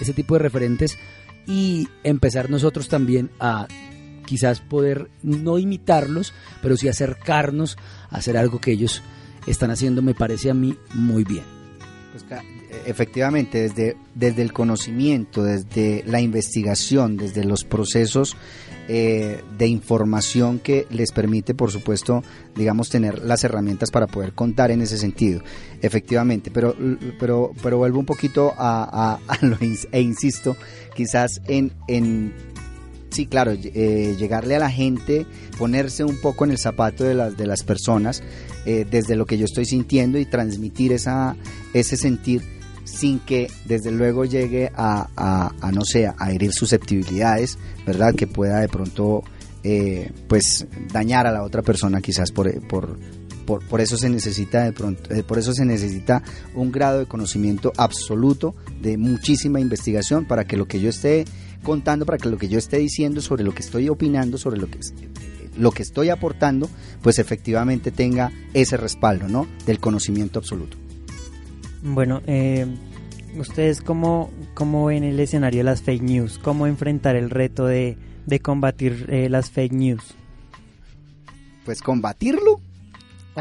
ese 0.00 0.12
tipo 0.12 0.34
de 0.34 0.40
referentes 0.40 0.98
y 1.46 1.88
empezar 2.02 2.50
nosotros 2.50 2.88
también 2.88 3.30
a 3.38 3.66
quizás 4.26 4.60
poder 4.60 5.10
no 5.22 5.58
imitarlos, 5.58 6.32
pero 6.62 6.76
sí 6.76 6.88
acercarnos 6.88 7.76
a 8.10 8.18
hacer 8.18 8.36
algo 8.36 8.60
que 8.60 8.72
ellos 8.72 9.02
están 9.46 9.70
haciendo, 9.70 10.02
me 10.02 10.14
parece 10.14 10.50
a 10.50 10.54
mí 10.54 10.76
muy 10.94 11.24
bien. 11.24 11.44
Pues 12.12 12.24
efectivamente, 12.86 13.62
desde, 13.62 13.96
desde 14.14 14.42
el 14.42 14.52
conocimiento, 14.52 15.42
desde 15.42 16.02
la 16.06 16.20
investigación, 16.20 17.16
desde 17.16 17.44
los 17.44 17.64
procesos 17.64 18.36
eh, 18.88 19.42
de 19.56 19.66
información 19.66 20.58
que 20.58 20.86
les 20.90 21.12
permite, 21.12 21.54
por 21.54 21.70
supuesto, 21.70 22.24
digamos, 22.56 22.88
tener 22.88 23.20
las 23.20 23.44
herramientas 23.44 23.90
para 23.90 24.06
poder 24.06 24.32
contar 24.32 24.70
en 24.70 24.82
ese 24.82 24.98
sentido. 24.98 25.42
Efectivamente, 25.80 26.50
pero, 26.50 26.74
pero, 27.18 27.52
pero 27.62 27.78
vuelvo 27.78 28.00
un 28.00 28.06
poquito 28.06 28.52
a, 28.56 29.18
lo, 29.42 29.56
e 29.60 30.00
insisto, 30.00 30.56
quizás 30.94 31.40
en, 31.46 31.72
en 31.86 32.32
sí, 33.10 33.26
claro, 33.26 33.52
eh, 33.52 34.16
llegarle 34.18 34.56
a 34.56 34.58
la 34.58 34.70
gente, 34.70 35.26
ponerse 35.58 36.04
un 36.04 36.20
poco 36.20 36.44
en 36.44 36.52
el 36.52 36.58
zapato 36.58 37.04
de 37.04 37.14
las, 37.14 37.36
de 37.36 37.46
las 37.46 37.62
personas, 37.62 38.22
eh, 38.66 38.86
desde 38.90 39.16
lo 39.16 39.26
que 39.26 39.38
yo 39.38 39.44
estoy 39.44 39.64
sintiendo 39.64 40.18
y 40.18 40.26
transmitir 40.26 40.92
esa, 40.92 41.36
ese 41.72 41.96
sentir 41.96 42.42
sin 42.84 43.20
que 43.20 43.50
desde 43.66 43.90
luego 43.90 44.24
llegue 44.24 44.70
a, 44.74 45.52
no 45.72 45.84
sé, 45.84 46.06
a 46.06 46.32
herir 46.32 46.52
susceptibilidades, 46.52 47.58
¿verdad? 47.86 48.14
Que 48.14 48.26
pueda 48.26 48.60
de 48.60 48.68
pronto 48.68 49.22
eh, 49.62 50.10
pues 50.28 50.66
dañar 50.92 51.26
a 51.26 51.32
la 51.32 51.42
otra 51.42 51.62
persona 51.62 52.00
quizás 52.00 52.32
por, 52.32 52.50
por, 52.66 52.98
por, 53.46 53.80
eso 53.80 53.96
se 53.96 54.08
necesita 54.08 54.64
de 54.64 54.72
pronto, 54.72 55.12
eh, 55.12 55.22
por 55.22 55.38
eso 55.38 55.52
se 55.52 55.64
necesita 55.64 56.22
un 56.54 56.72
grado 56.72 57.00
de 57.00 57.06
conocimiento 57.06 57.72
absoluto, 57.76 58.54
de 58.80 58.96
muchísima 58.96 59.60
investigación 59.60 60.24
para 60.24 60.44
que 60.44 60.56
lo 60.56 60.66
que 60.66 60.80
yo 60.80 60.88
esté 60.88 61.24
contando, 61.62 62.06
para 62.06 62.18
que 62.18 62.28
lo 62.28 62.38
que 62.38 62.48
yo 62.48 62.58
esté 62.58 62.78
diciendo 62.78 63.20
sobre 63.20 63.44
lo 63.44 63.54
que 63.54 63.62
estoy 63.62 63.88
opinando, 63.88 64.38
sobre 64.38 64.58
lo 64.58 64.68
que 64.68 64.78
lo 65.56 65.72
que 65.72 65.82
estoy 65.82 66.08
aportando, 66.08 66.70
pues 67.02 67.18
efectivamente 67.18 67.90
tenga 67.90 68.32
ese 68.54 68.76
respaldo, 68.76 69.28
¿no? 69.28 69.46
Del 69.66 69.78
conocimiento 69.78 70.38
absoluto. 70.38 70.76
Bueno, 71.82 72.22
eh, 72.26 72.66
¿ustedes 73.36 73.80
cómo, 73.80 74.30
cómo 74.54 74.86
ven 74.86 75.04
el 75.04 75.18
escenario 75.20 75.60
de 75.60 75.64
las 75.64 75.82
fake 75.82 76.02
news? 76.02 76.38
¿Cómo 76.38 76.66
enfrentar 76.66 77.16
el 77.16 77.30
reto 77.30 77.66
de, 77.66 77.96
combatir 78.42 79.06
eh, 79.08 79.28
las 79.28 79.50
fake 79.50 79.72
news? 79.72 80.14
Pues 81.64 81.82
combatirlo. 81.82 82.60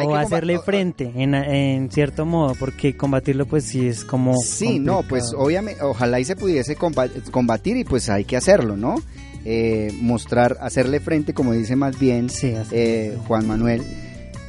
O 0.03 0.15
hacerle 0.15 0.59
frente 0.59 1.11
en, 1.15 1.89
cierto 1.91 2.25
modo, 2.25 2.55
porque 2.55 2.95
combatirlo 2.95 3.45
pues 3.45 3.65
sí 3.65 3.87
es 3.87 4.03
como... 4.03 4.35
Sí, 4.37 4.79
no, 4.79 5.03
pues 5.03 5.33
obviamente, 5.35 5.81
ojalá 5.83 6.19
y 6.19 6.25
se 6.25 6.35
pudiese 6.35 6.75
combatir 6.75 7.77
y 7.77 7.83
pues 7.83 8.09
hay 8.09 8.25
que 8.25 8.37
hacerlo, 8.37 8.77
¿no? 8.77 8.95
Eh, 9.45 9.91
mostrar, 10.01 10.57
hacerle 10.61 10.99
frente, 10.99 11.33
como 11.33 11.53
dice 11.53 11.75
más 11.75 11.97
bien 11.97 12.27
Juan 13.27 13.47
Manuel. 13.47 13.83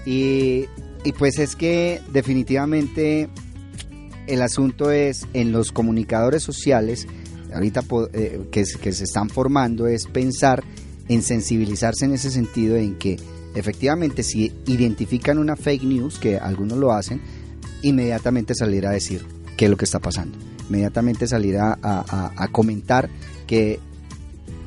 Y, 0.05 0.66
y 1.05 1.12
pues 1.12 1.38
es 1.38 1.57
que 1.57 2.01
definitivamente 2.12 3.28
el 4.26 4.42
asunto 4.42 4.90
es 4.90 5.26
en 5.32 5.53
los 5.53 5.72
comunicadores 5.72 6.42
sociales, 6.42 7.07
ahorita 7.55 7.82
eh, 8.12 8.46
que, 8.51 8.64
que 8.80 8.92
se 8.92 9.05
están 9.05 9.28
formando, 9.28 9.86
es 9.86 10.07
pensar 10.07 10.62
en 11.09 11.22
sensibilizarse 11.22 12.05
en 12.05 12.12
ese 12.12 12.30
sentido, 12.30 12.76
en 12.76 12.96
que 12.96 13.18
efectivamente 13.55 14.22
si 14.22 14.53
identifican 14.66 15.38
una 15.38 15.57
fake 15.57 15.84
news, 15.84 16.18
que 16.18 16.38
algunos 16.38 16.78
lo 16.78 16.92
hacen, 16.92 17.20
inmediatamente 17.82 18.55
salir 18.55 18.86
a 18.86 18.90
decir 18.90 19.24
qué 19.57 19.66
es 19.66 19.70
lo 19.70 19.76
que 19.76 19.84
está 19.84 19.98
pasando. 19.98 20.38
Inmediatamente 20.68 21.26
salir 21.26 21.59
a, 21.59 22.48
comentar 22.53 23.11
que 23.46 23.80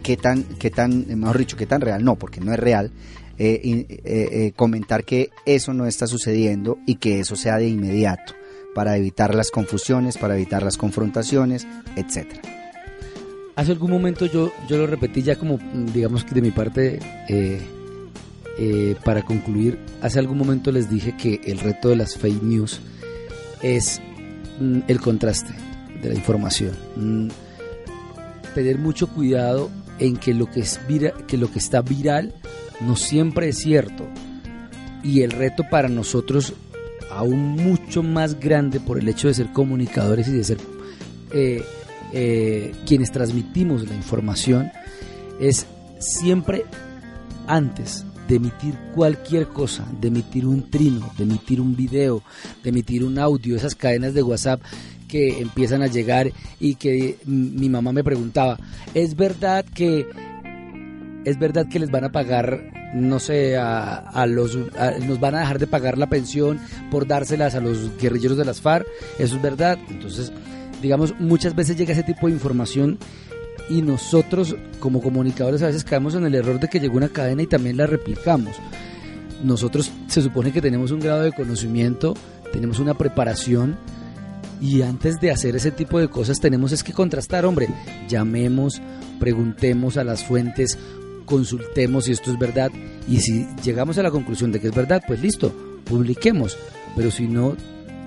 qué 0.01 0.17
tan, 0.17 0.43
qué 0.43 0.69
tan, 0.69 1.05
mejor 1.19 1.37
dicho, 1.37 1.55
qué 1.55 1.65
tan 1.65 1.81
real, 1.81 2.03
no, 2.03 2.15
porque 2.17 2.41
no 2.41 2.53
es 2.53 2.59
real, 2.59 2.91
eh, 3.37 3.85
eh, 4.03 4.51
comentar 4.55 5.05
que 5.05 5.29
eso 5.45 5.73
no 5.73 5.85
está 5.85 6.07
sucediendo 6.07 6.77
y 6.85 6.95
que 6.95 7.19
eso 7.19 7.35
sea 7.35 7.57
de 7.57 7.67
inmediato 7.67 8.33
para 8.75 8.97
evitar 8.97 9.33
las 9.33 9.49
confusiones, 9.49 10.17
para 10.17 10.35
evitar 10.35 10.63
las 10.63 10.77
confrontaciones, 10.77 11.65
etcétera. 11.95 12.41
Hace 13.55 13.71
algún 13.71 13.91
momento 13.91 14.25
yo, 14.25 14.51
yo 14.67 14.77
lo 14.77 14.87
repetí 14.87 15.21
ya 15.21 15.35
como, 15.35 15.59
digamos 15.93 16.25
que 16.25 16.33
de 16.33 16.41
mi 16.41 16.51
parte, 16.51 16.99
eh, 18.57 18.95
para 19.03 19.23
concluir, 19.23 19.79
hace 20.01 20.19
algún 20.19 20.37
momento 20.37 20.71
les 20.71 20.89
dije 20.89 21.15
que 21.17 21.41
el 21.45 21.59
reto 21.59 21.89
de 21.89 21.95
las 21.95 22.17
fake 22.17 22.43
news 22.43 22.79
es 23.61 23.99
mm, 24.59 24.81
el 24.87 24.99
contraste 24.99 25.53
de 26.01 26.09
la 26.09 26.15
información. 26.15 26.71
Mm, 26.95 27.29
tener 28.53 28.77
mucho 28.77 29.07
cuidado 29.07 29.71
en 29.99 30.17
que 30.17 30.33
lo 30.33 30.45
que, 30.45 30.59
es 30.59 30.79
que 31.27 31.37
lo 31.37 31.51
que 31.51 31.59
está 31.59 31.81
viral 31.81 32.33
no 32.81 32.95
siempre 32.95 33.49
es 33.49 33.57
cierto. 33.57 34.07
Y 35.03 35.21
el 35.21 35.31
reto 35.31 35.63
para 35.69 35.89
nosotros 35.89 36.53
aún 37.11 37.55
mucho 37.55 38.03
más 38.03 38.39
grande 38.39 38.79
por 38.79 38.99
el 38.99 39.07
hecho 39.07 39.27
de 39.27 39.33
ser 39.33 39.51
comunicadores 39.51 40.27
y 40.27 40.31
de 40.31 40.43
ser 40.43 40.57
eh, 41.33 41.63
eh, 42.11 42.73
quienes 42.85 43.11
transmitimos 43.11 43.87
la 43.87 43.95
información, 43.95 44.71
es 45.39 45.65
siempre 45.99 46.65
antes 47.47 48.05
de 48.27 48.35
emitir 48.35 48.75
cualquier 48.93 49.47
cosa, 49.47 49.85
de 49.99 50.07
emitir 50.07 50.45
un 50.45 50.69
trino, 50.69 51.11
de 51.17 51.23
emitir 51.23 51.61
un 51.61 51.75
video, 51.75 52.23
de 52.63 52.69
emitir 52.69 53.03
un 53.03 53.19
audio, 53.19 53.55
esas 53.55 53.75
cadenas 53.75 54.13
de 54.13 54.23
WhatsApp 54.23 54.61
que 55.07 55.41
empiezan 55.41 55.81
a 55.83 55.87
llegar 55.87 56.31
y 56.59 56.75
que 56.75 57.17
mi 57.25 57.69
mamá 57.69 57.91
me 57.91 58.03
preguntaba, 58.03 58.57
¿es 58.93 59.15
verdad 59.15 59.65
que 59.65 60.07
es 61.25 61.39
verdad 61.39 61.67
que 61.69 61.79
les 61.79 61.91
van 61.91 62.03
a 62.05 62.11
pagar 62.11 62.83
no 62.93 63.19
sé, 63.19 63.57
a, 63.57 64.25
los, 64.27 64.55
nos 64.55 65.19
van 65.19 65.35
a 65.35 65.39
dejar 65.39 65.59
de 65.59 65.67
pagar 65.67 65.97
la 65.97 66.07
pensión 66.07 66.59
por 66.91 67.07
dárselas 67.07 67.55
a 67.55 67.59
los 67.59 67.97
guerrilleros 67.97 68.37
de 68.37 68.45
las 68.45 68.61
FARC, 68.61 68.85
eso 69.17 69.35
es 69.35 69.41
verdad. 69.41 69.79
Entonces, 69.89 70.31
digamos, 70.81 71.19
muchas 71.19 71.55
veces 71.55 71.75
llega 71.75 71.93
ese 71.93 72.03
tipo 72.03 72.27
de 72.27 72.33
información 72.33 72.99
y 73.69 73.81
nosotros 73.81 74.55
como 74.79 75.01
comunicadores 75.01 75.61
a 75.61 75.67
veces 75.67 75.83
caemos 75.83 76.15
en 76.15 76.25
el 76.25 76.35
error 76.35 76.59
de 76.59 76.67
que 76.67 76.79
llegó 76.79 76.97
una 76.97 77.09
cadena 77.09 77.43
y 77.43 77.47
también 77.47 77.77
la 77.77 77.87
replicamos. 77.87 78.55
Nosotros 79.43 79.91
se 80.07 80.21
supone 80.21 80.51
que 80.51 80.61
tenemos 80.61 80.91
un 80.91 80.99
grado 80.99 81.23
de 81.23 81.31
conocimiento, 81.31 82.13
tenemos 82.51 82.79
una 82.79 82.93
preparación 82.93 83.77
y 84.61 84.81
antes 84.81 85.19
de 85.19 85.31
hacer 85.31 85.55
ese 85.55 85.71
tipo 85.71 85.99
de 85.99 86.07
cosas 86.07 86.39
tenemos 86.39 86.71
es 86.71 86.83
que 86.83 86.93
contrastar, 86.93 87.45
hombre, 87.45 87.67
llamemos, 88.07 88.81
preguntemos 89.19 89.97
a 89.97 90.03
las 90.03 90.23
fuentes, 90.23 90.77
consultemos 91.25 92.05
si 92.05 92.13
esto 92.13 92.31
es 92.31 92.39
verdad 92.39 92.71
y 93.07 93.19
si 93.19 93.47
llegamos 93.63 93.97
a 93.97 94.03
la 94.03 94.11
conclusión 94.11 94.51
de 94.51 94.59
que 94.59 94.67
es 94.67 94.75
verdad, 94.75 95.03
pues 95.05 95.21
listo, 95.21 95.53
publiquemos. 95.83 96.57
Pero 96.95 97.11
si 97.11 97.27
no, 97.27 97.55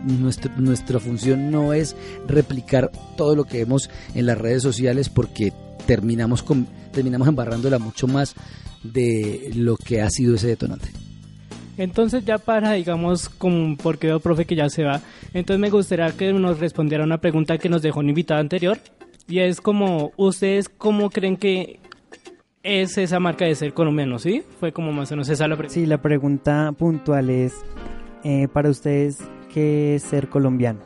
nuestra, 0.07 0.55
nuestra 0.57 0.99
función 0.99 1.51
no 1.51 1.73
es 1.73 1.97
replicar 2.27 2.91
todo 3.17 3.37
lo 3.37 3.45
que 3.45 3.59
vemos 3.59 3.91
en 4.15 4.27
las 4.27 4.39
redes 4.39 4.63
sociales 4.63 5.09
porque 5.09 5.53
terminamos, 5.87 6.43
con, 6.43 6.67
terminamos 6.93 7.29
embarrándola 7.29 7.79
mucho 7.79 8.07
más 8.07 8.35
de 8.83 9.51
lo 9.55 9.77
que 9.77 10.01
ha 10.01 10.11
sido 10.11 10.37
ese 10.37 10.49
detonante. 10.49 10.89
Entonces 11.79 12.25
ya 12.25 12.39
para, 12.39 12.73
digamos, 12.73 13.29
como 13.29 13.77
porque 13.77 14.07
veo, 14.07 14.21
profe, 14.21 14.47
que 14.47 14.57
ya 14.57 14.71
se 14.71 14.83
va, 14.83 15.03
entonces 15.35 15.61
me 15.61 15.71
gustaría 15.71 16.11
que 16.13 16.33
nos 16.33 16.59
respondiera 16.59 17.05
una 17.05 17.19
pregunta 17.19 17.59
que 17.59 17.69
nos 17.69 17.83
dejó 17.83 18.01
un 18.01 18.09
invitado 18.09 18.41
anterior, 18.41 18.79
y 19.29 19.41
es 19.41 19.61
como, 19.61 20.13
¿ustedes 20.17 20.69
cómo 20.69 21.11
creen 21.11 21.37
que 21.37 21.81
es 22.63 22.97
esa 22.97 23.21
marca 23.21 23.45
de 23.45 23.55
ser 23.55 23.75
colombiano, 23.75 24.19
sí? 24.19 24.43
Fue 24.59 24.73
como 24.73 24.93
más 24.93 25.11
o 25.11 25.15
menos 25.15 25.29
esa 25.29 25.49
la 25.49 25.57
pregunta. 25.57 25.75
Sí, 25.75 25.87
la 25.87 26.01
pregunta 26.01 26.73
puntual 26.73 27.31
es, 27.31 27.55
eh, 28.25 28.49
para 28.53 28.71
ustedes, 28.71 29.19
¿qué 29.57 29.95
es 29.95 30.03
ser 30.03 30.29
colombiano? 30.29 30.81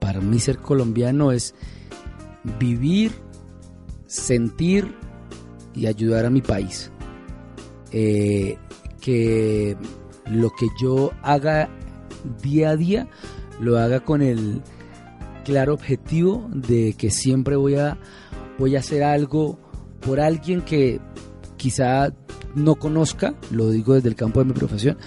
Para 0.00 0.20
mí 0.20 0.40
ser 0.40 0.58
colombiano 0.58 1.30
es 1.30 1.54
vivir, 2.58 3.12
sentir 4.08 4.92
y 5.72 5.86
ayudar 5.86 6.26
a 6.26 6.30
mi 6.30 6.42
país. 6.42 6.90
Eh, 7.92 8.58
que 9.00 9.76
lo 10.28 10.50
que 10.50 10.66
yo 10.82 11.12
haga 11.22 11.70
día 12.42 12.70
a 12.70 12.76
día 12.76 13.08
lo 13.60 13.78
haga 13.78 14.00
con 14.00 14.22
el 14.22 14.60
claro 15.44 15.74
objetivo 15.74 16.50
de 16.52 16.94
que 16.98 17.10
siempre 17.10 17.54
voy 17.54 17.76
a 17.76 17.96
voy 18.58 18.74
a 18.74 18.80
hacer 18.80 19.04
algo 19.04 19.56
por 20.00 20.18
alguien 20.18 20.62
que 20.62 21.00
quizá 21.56 22.12
no 22.56 22.74
conozca, 22.74 23.34
lo 23.52 23.70
digo 23.70 23.94
desde 23.94 24.08
el 24.08 24.16
campo 24.16 24.40
de 24.40 24.46
mi 24.46 24.52
profesión, 24.52 24.98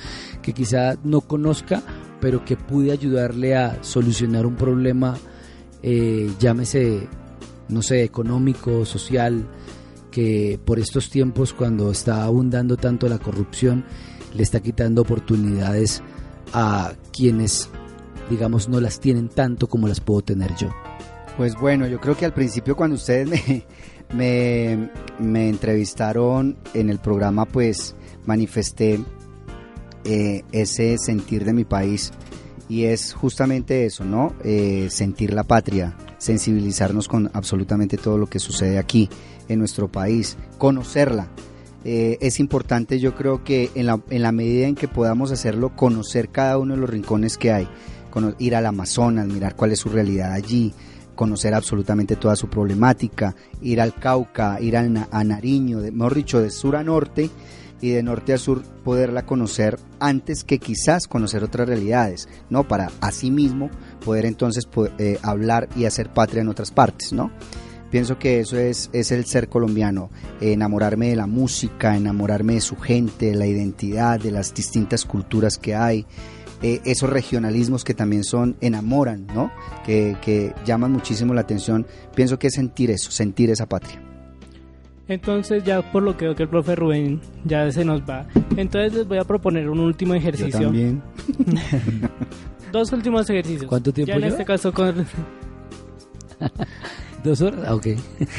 que 0.42 0.54
quizá 0.54 0.96
no 1.04 1.22
conozca, 1.22 1.82
pero 2.20 2.44
que 2.46 2.56
pude 2.56 2.92
ayudarle 2.92 3.56
a 3.56 3.84
solucionar 3.84 4.46
un 4.46 4.56
problema, 4.56 5.18
eh, 5.82 6.32
llámese, 6.40 7.08
no 7.70 7.82
sé, 7.82 8.04
económico, 8.04 8.86
social, 8.86 9.46
que 10.12 10.60
por 10.64 10.80
estos 10.80 11.10
tiempos 11.10 11.54
cuando 11.54 11.92
está 11.92 12.24
abundando 12.24 12.78
tanto 12.78 13.08
la 13.08 13.20
corrupción 13.20 13.86
le 14.34 14.44
está 14.44 14.60
quitando 14.60 15.02
oportunidades 15.02 16.02
a 16.54 16.94
quienes 17.12 17.70
digamos 18.30 18.70
no 18.70 18.80
las 18.80 19.00
tienen 19.00 19.30
tanto 19.30 19.68
como 19.68 19.88
las 19.88 20.00
puedo 20.00 20.22
tener 20.22 20.56
yo. 20.56 20.70
Pues 21.38 21.56
bueno, 21.56 21.88
yo 21.88 22.00
creo 22.00 22.18
que 22.18 22.26
al 22.26 22.34
principio 22.34 22.76
cuando 22.76 22.96
ustedes 22.96 23.28
me, 23.28 23.66
me, 24.14 24.90
me 25.20 25.50
entrevistaron 25.50 26.58
en 26.74 26.90
el 26.90 27.00
programa 27.00 27.46
pues 27.46 27.96
manifesté 28.26 29.00
eh, 30.06 30.44
ese 30.52 30.98
sentir 30.98 31.46
de 31.46 31.54
mi 31.54 31.66
país 31.66 32.12
y 32.70 32.86
es 32.86 33.14
justamente 33.14 33.86
eso, 33.86 34.06
¿no? 34.06 34.34
Eh, 34.44 34.88
sentir 34.92 35.34
la 35.34 35.44
patria, 35.44 35.98
sensibilizarnos 36.20 37.08
con 37.08 37.32
absolutamente 37.34 37.98
todo 37.98 38.18
lo 38.18 38.28
que 38.28 38.40
sucede 38.40 38.78
aquí 38.78 39.10
en 39.48 39.60
nuestro 39.60 39.92
país, 39.92 40.38
conocerla. 40.58 41.28
Eh, 41.84 42.18
es 42.22 42.40
importante 42.40 43.00
yo 43.00 43.16
creo 43.16 43.44
que 43.44 43.72
en 43.74 43.88
la, 43.88 44.02
en 44.10 44.22
la 44.22 44.32
medida 44.32 44.68
en 44.68 44.76
que 44.76 44.88
podamos 44.88 45.32
hacerlo, 45.32 45.76
conocer 45.76 46.30
cada 46.30 46.58
uno 46.58 46.76
de 46.76 46.82
los 46.82 46.90
rincones 46.90 47.38
que 47.38 47.52
hay, 47.52 47.68
ir 48.38 48.56
al 48.56 48.66
Amazonas, 48.66 49.28
mirar 49.28 49.56
cuál 49.56 49.72
es 49.72 49.80
su 49.80 49.90
realidad 49.90 50.34
allí, 50.34 50.74
conocer 51.16 51.54
absolutamente 51.54 52.16
toda 52.16 52.36
su 52.36 52.50
problemática, 52.50 53.36
ir 53.62 53.82
al 53.82 53.94
Cauca, 53.96 54.60
ir 54.62 54.78
al, 54.78 55.08
a 55.10 55.24
Nariño, 55.24 55.80
de, 55.80 55.92
mejor 55.92 56.16
dicho, 56.16 56.40
de 56.40 56.52
sur 56.52 56.76
a 56.76 56.84
norte 56.84 57.30
y 57.82 57.92
de 57.92 58.04
norte 58.04 58.34
a 58.34 58.38
sur 58.38 58.64
poderla 58.84 59.26
conocer 59.26 59.80
antes 60.00 60.44
que 60.44 60.60
quizás 60.60 61.08
conocer 61.08 61.44
otras 61.44 61.68
realidades, 61.68 62.28
¿no? 62.50 62.68
Para 62.68 62.92
así 63.02 63.32
mismo 63.32 63.70
poder 64.04 64.26
entonces 64.26 64.68
eh, 64.98 65.18
hablar 65.22 65.70
y 65.76 65.86
hacer 65.86 66.10
patria 66.10 66.42
en 66.42 66.50
otras 66.50 66.72
partes, 66.72 67.14
¿no? 67.14 67.32
Pienso 67.92 68.20
que 68.20 68.40
eso 68.40 68.58
es, 68.58 68.90
es 68.94 69.12
el 69.12 69.26
ser 69.26 69.50
colombiano, 69.50 70.12
enamorarme 70.42 71.10
de 71.10 71.16
la 71.16 71.26
música, 71.26 71.98
enamorarme 71.98 72.54
de 72.56 72.62
su 72.62 72.76
gente, 72.76 73.32
de 73.32 73.36
la 73.36 73.48
identidad, 73.48 74.20
de 74.20 74.32
las 74.32 74.54
distintas 74.54 75.06
culturas 75.06 75.58
que 75.58 75.74
hay, 75.74 76.06
eh, 76.62 76.82
esos 76.86 77.10
regionalismos 77.10 77.84
que 77.84 77.96
también 77.96 78.24
son, 78.24 78.58
enamoran, 78.62 79.26
¿no? 79.34 79.52
Que, 79.86 80.18
que 80.22 80.54
llaman 80.66 80.92
muchísimo 80.92 81.34
la 81.34 81.42
atención. 81.42 81.88
Pienso 82.14 82.38
que 82.38 82.48
es 82.48 82.54
sentir 82.54 82.92
eso, 82.92 83.10
sentir 83.10 83.50
esa 83.50 83.66
patria. 83.66 84.09
Entonces 85.10 85.64
ya 85.64 85.82
por 85.92 86.04
lo 86.04 86.16
que 86.16 86.26
veo 86.26 86.36
que 86.36 86.44
el 86.44 86.50
profe 86.50 86.76
Rubén 86.76 87.20
ya 87.44 87.70
se 87.72 87.84
nos 87.84 88.02
va. 88.02 88.28
Entonces 88.56 88.94
les 88.94 89.08
voy 89.08 89.18
a 89.18 89.24
proponer 89.24 89.68
un 89.70 89.80
último 89.80 90.14
ejercicio. 90.14 90.60
Yo 90.60 90.66
también. 90.68 91.02
Dos 92.72 92.92
últimos 92.94 93.28
ejercicios. 93.30 93.66
¿Cuánto 93.66 93.92
tiempo 93.92 94.10
Ya 94.10 94.16
en 94.16 94.22
lleva? 94.22 94.32
este 94.34 94.46
caso 94.46 94.72
con... 94.72 95.06
¿Dos 97.24 97.42
horas? 97.42 97.62
Ah, 97.68 97.76
ok. 97.76 97.88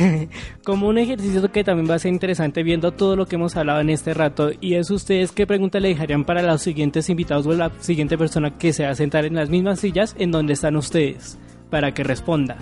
como 0.64 0.88
un 0.88 0.96
ejercicio 0.96 1.50
que 1.52 1.64
también 1.64 1.90
va 1.90 1.96
a 1.96 1.98
ser 1.98 2.12
interesante 2.12 2.62
viendo 2.62 2.92
todo 2.92 3.16
lo 3.16 3.26
que 3.26 3.34
hemos 3.34 3.56
hablado 3.56 3.80
en 3.80 3.90
este 3.90 4.14
rato 4.14 4.52
y 4.60 4.74
es 4.74 4.90
ustedes 4.90 5.32
qué 5.32 5.46
pregunta 5.46 5.80
le 5.80 5.88
dejarían 5.88 6.24
para 6.24 6.40
los 6.40 6.62
siguientes 6.62 7.10
invitados 7.10 7.46
o 7.46 7.52
la 7.52 7.72
siguiente 7.80 8.16
persona 8.16 8.56
que 8.56 8.72
se 8.72 8.84
va 8.84 8.90
a 8.90 8.94
sentar 8.94 9.24
en 9.26 9.34
las 9.34 9.50
mismas 9.50 9.80
sillas 9.80 10.14
en 10.18 10.30
donde 10.30 10.54
están 10.54 10.76
ustedes 10.76 11.36
para 11.68 11.92
que 11.92 12.04
responda. 12.04 12.56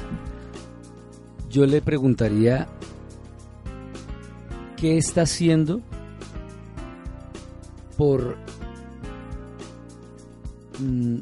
Yo 1.51 1.67
le 1.67 1.81
preguntaría 1.83 2.67
qué 4.81 4.97
está 4.97 5.23
haciendo 5.23 5.81
por 7.97 8.37
mm, 10.79 11.19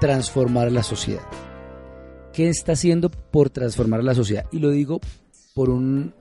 transformar 0.00 0.70
la 0.70 0.82
sociedad. 0.82 1.22
¿Qué 2.32 2.48
está 2.48 2.72
haciendo 2.72 3.10
por 3.10 3.50
transformar 3.50 4.04
la 4.04 4.14
sociedad? 4.14 4.46
Y 4.52 4.60
lo 4.60 4.70
digo 4.70 5.00
por 5.54 5.70
un 5.70 6.14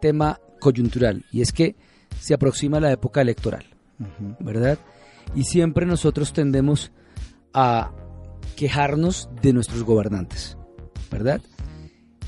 tema 0.00 0.40
coyuntural, 0.58 1.24
y 1.30 1.42
es 1.42 1.52
que 1.52 1.76
se 2.18 2.34
aproxima 2.34 2.80
la 2.80 2.92
época 2.92 3.20
electoral, 3.20 3.64
¿verdad? 4.40 4.78
Y 5.34 5.44
siempre 5.44 5.86
nosotros 5.86 6.32
tendemos 6.32 6.92
a 7.52 7.92
quejarnos 8.56 9.28
de 9.42 9.52
nuestros 9.52 9.84
gobernantes, 9.84 10.56
¿verdad? 11.10 11.40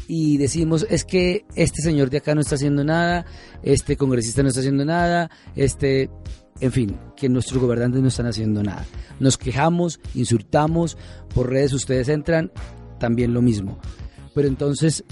Y 0.08 0.36
decimos 0.36 0.86
es 0.90 1.04
que 1.04 1.44
este 1.54 1.82
señor 1.82 2.10
de 2.10 2.18
acá 2.18 2.34
no 2.34 2.40
está 2.40 2.56
haciendo 2.56 2.84
nada, 2.84 3.24
este 3.62 3.96
congresista 3.96 4.42
no 4.42 4.48
está 4.48 4.60
haciendo 4.60 4.84
nada, 4.84 5.30
este, 5.56 6.10
en 6.60 6.72
fin, 6.72 6.96
que 7.16 7.28
nuestros 7.28 7.60
gobernantes 7.60 8.02
no 8.02 8.08
están 8.08 8.26
haciendo 8.26 8.62
nada. 8.62 8.84
Nos 9.20 9.38
quejamos, 9.38 10.00
insultamos, 10.14 10.96
por 11.34 11.50
redes 11.50 11.72
ustedes 11.72 12.08
entran, 12.08 12.52
también 12.98 13.34
lo 13.34 13.42
mismo. 13.42 13.78
Pero 14.34 14.48
entonces 14.48 15.04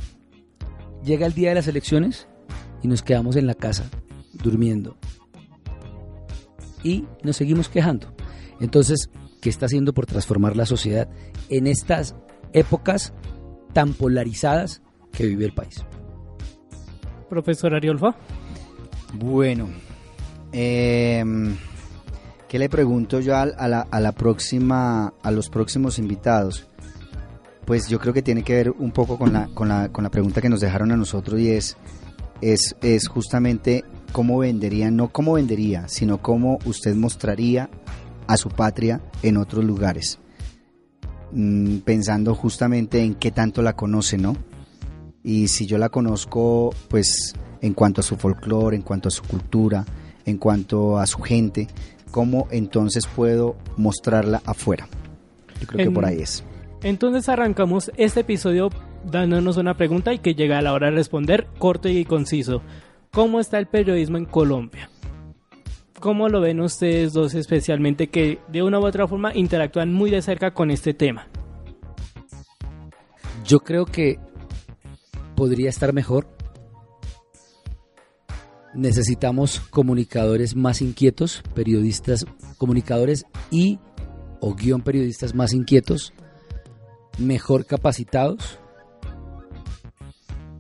llega 1.05 1.27
el 1.27 1.35
día 1.35 1.51
de 1.51 1.57
las 1.57 1.69
elecciones 1.69 2.27
y 2.83 2.89
nos 2.89 3.03
quedamos 3.03 3.37
en 3.37 3.47
la 3.47 3.55
casa, 3.55 3.85
durmiendo. 4.33 4.97
Y 6.83 7.05
nos 7.23 7.37
seguimos 7.37 7.69
quejando. 7.69 8.15
Entonces, 8.61 9.11
¿qué 9.41 9.51
está 9.51 9.67
haciendo 9.67 9.93
por 9.93 10.07
transformar 10.07 10.57
la 10.57 10.67
sociedad 10.67 11.09
en 11.49 11.67
estas 11.67 12.15
épocas 12.53 13.13
tan 13.73 13.95
polarizadas 13.95 14.83
que 15.13 15.27
vive 15.27 15.45
el 15.45 15.53
país. 15.53 15.85
Profesor 17.29 17.75
Ariolfa. 17.75 18.15
Bueno, 19.15 19.69
eh, 20.53 21.25
¿qué 22.49 22.59
le 22.59 22.69
pregunto 22.69 23.21
yo 23.21 23.37
a, 23.37 23.43
a, 23.43 23.69
la, 23.69 23.81
a, 23.83 24.01
la, 24.01 24.13
próxima, 24.13 25.15
a 25.23 25.31
los 25.31 25.49
próximos 25.49 25.99
invitados? 25.99 26.69
Pues 27.65 27.89
yo 27.89 27.99
creo 27.99 28.13
que 28.13 28.23
tiene 28.23 28.43
que 28.43 28.55
ver 28.55 28.71
un 28.71 28.91
poco 28.91 29.19
con 29.19 29.33
la, 29.33 29.49
con 29.55 29.69
la, 29.69 29.91
con 29.91 30.05
la 30.05 30.11
pregunta 30.11 30.41
que 30.41 30.49
nos 30.49 30.61
dejaron 30.61 30.91
a 30.93 30.97
nosotros 30.97 31.41
y 31.41 31.51
es, 31.51 31.77
es, 32.41 32.77
es 32.83 33.09
justamente 33.09 33.85
cómo 34.13 34.39
vendería, 34.39 34.91
no 34.91 35.09
cómo 35.09 35.35
vendería, 35.35 35.87
sino 35.89 36.19
cómo 36.19 36.59
usted 36.65 36.95
mostraría 36.97 37.71
a 38.27 38.37
su 38.37 38.49
patria 38.49 39.01
en 39.23 39.37
otros 39.37 39.65
lugares 39.65 40.19
pensando 41.85 42.35
justamente 42.35 43.03
en 43.03 43.15
qué 43.15 43.31
tanto 43.31 43.63
la 43.63 43.75
conoce, 43.75 44.19
¿no? 44.19 44.37
Y 45.23 45.49
si 45.49 45.67
yo 45.67 45.79
la 45.79 45.89
conozco, 45.89 46.75
pues 46.89 47.35
en 47.61 47.75
cuanto 47.75 48.01
a 48.01 48.05
su 48.05 48.17
folclore, 48.17 48.77
en 48.77 48.83
cuanto 48.83 49.09
a 49.09 49.11
su 49.11 49.23
cultura, 49.23 49.85
en 50.25 50.39
cuanto 50.39 50.99
a 50.99 51.07
su 51.07 51.21
gente, 51.21 51.69
¿cómo 52.11 52.49
entonces 52.51 53.07
puedo 53.07 53.57
mostrarla 53.77 54.43
afuera? 54.45 54.89
Yo 55.61 55.67
creo 55.67 55.81
en, 55.81 55.89
que 55.89 55.95
por 55.95 56.05
ahí 56.05 56.21
es. 56.23 56.43
Entonces 56.83 57.29
arrancamos 57.29 57.93
este 57.97 58.21
episodio 58.21 58.71
dándonos 59.05 59.57
una 59.57 59.77
pregunta 59.77 60.13
y 60.13 60.19
que 60.19 60.35
llega 60.35 60.59
a 60.59 60.63
la 60.63 60.73
hora 60.73 60.89
de 60.91 60.97
responder 60.97 61.47
corto 61.59 61.89
y 61.89 62.05
conciso. 62.05 62.63
¿Cómo 63.13 63.41
está 63.41 63.59
el 63.59 63.67
periodismo 63.67 64.19
en 64.19 64.25
Colombia? 64.25 64.91
¿Cómo 66.01 66.31
lo 66.31 66.41
ven 66.41 66.61
ustedes 66.61 67.13
dos 67.13 67.35
especialmente 67.35 68.09
que 68.09 68.39
de 68.49 68.63
una 68.63 68.81
u 68.81 68.87
otra 68.87 69.07
forma 69.07 69.35
interactúan 69.35 69.93
muy 69.93 70.11
de 70.11 70.23
cerca 70.23 70.55
con 70.55 70.71
este 70.71 70.95
tema? 70.95 71.29
Yo 73.45 73.61
creo 73.61 73.85
que 73.85 74.19
podría 75.37 75.69
estar 75.69 75.93
mejor. 75.93 76.27
Necesitamos 78.75 79.61
comunicadores 79.61 80.57
más 80.57 80.81
inquietos, 80.81 81.43
periodistas, 81.55 82.25
comunicadores 82.57 83.27
y 83.51 83.79
o 84.41 84.55
guion 84.55 84.81
periodistas 84.81 85.35
más 85.35 85.53
inquietos, 85.53 86.15
mejor 87.19 87.67
capacitados 87.67 88.59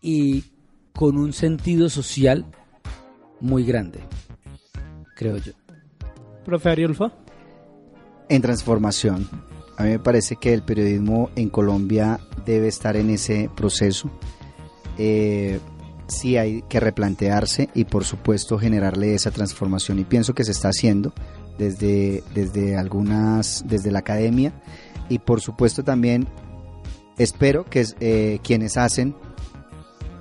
y 0.02 0.44
con 0.92 1.16
un 1.16 1.32
sentido 1.32 1.88
social 1.88 2.44
muy 3.40 3.64
grande, 3.64 4.00
creo 5.20 5.36
yo. 5.36 5.52
Profe 6.46 6.70
Ariulfo. 6.70 7.12
En 8.30 8.40
transformación. 8.40 9.28
A 9.76 9.82
mí 9.82 9.90
me 9.90 9.98
parece 9.98 10.36
que 10.36 10.54
el 10.54 10.62
periodismo 10.62 11.30
en 11.36 11.50
Colombia 11.50 12.18
debe 12.46 12.68
estar 12.68 12.96
en 12.96 13.10
ese 13.10 13.50
proceso. 13.54 14.10
Eh, 14.96 15.60
sí 16.06 16.38
hay 16.38 16.62
que 16.70 16.80
replantearse 16.80 17.68
y 17.74 17.84
por 17.84 18.04
supuesto 18.04 18.58
generarle 18.58 19.14
esa 19.14 19.30
transformación 19.30 19.98
y 19.98 20.04
pienso 20.04 20.34
que 20.34 20.44
se 20.44 20.52
está 20.52 20.68
haciendo 20.68 21.12
desde, 21.58 22.24
desde 22.34 22.76
algunas, 22.76 23.64
desde 23.66 23.90
la 23.90 23.98
academia 24.00 24.52
y 25.08 25.18
por 25.18 25.40
supuesto 25.40 25.84
también 25.84 26.26
espero 27.18 27.64
que 27.64 27.86
eh, 28.00 28.40
quienes 28.42 28.76
hacen, 28.76 29.14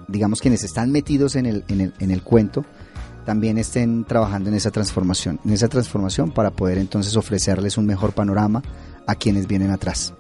digamos 0.08 0.42
quienes 0.42 0.64
están 0.64 0.92
metidos 0.92 1.36
en 1.36 1.46
el, 1.46 1.64
en 1.70 1.82
el, 1.82 1.94
en 2.00 2.12
el 2.12 2.22
cuento, 2.22 2.66
también 3.26 3.58
estén 3.58 4.06
trabajando 4.06 4.50
en 4.50 4.56
esa 4.56 4.72
transformación, 4.72 5.40
en 5.46 5.54
esa 5.54 5.68
transformación 5.68 6.32
para 6.32 6.52
poder 6.52 6.78
entonces 6.78 7.16
ofrecerles 7.16 7.78
un 7.78 7.86
mejor 7.86 8.14
panorama 8.14 8.62
a 9.08 9.16
quienes 9.16 9.48
vienen 9.48 9.72
atrás. 9.72 10.14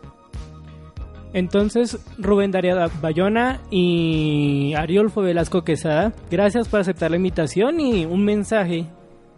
Entonces, 1.32 1.97
Rubén 2.18 2.50
Daria 2.52 2.89
Bayona 3.02 3.62
y 3.70 4.74
Ariolfo 4.76 5.22
Velasco 5.22 5.64
Quesada, 5.64 6.12
gracias 6.32 6.68
por 6.68 6.80
aceptar 6.80 7.12
la 7.12 7.18
invitación 7.18 7.80
y 7.80 8.06
un 8.06 8.26
mensaje 8.26 8.88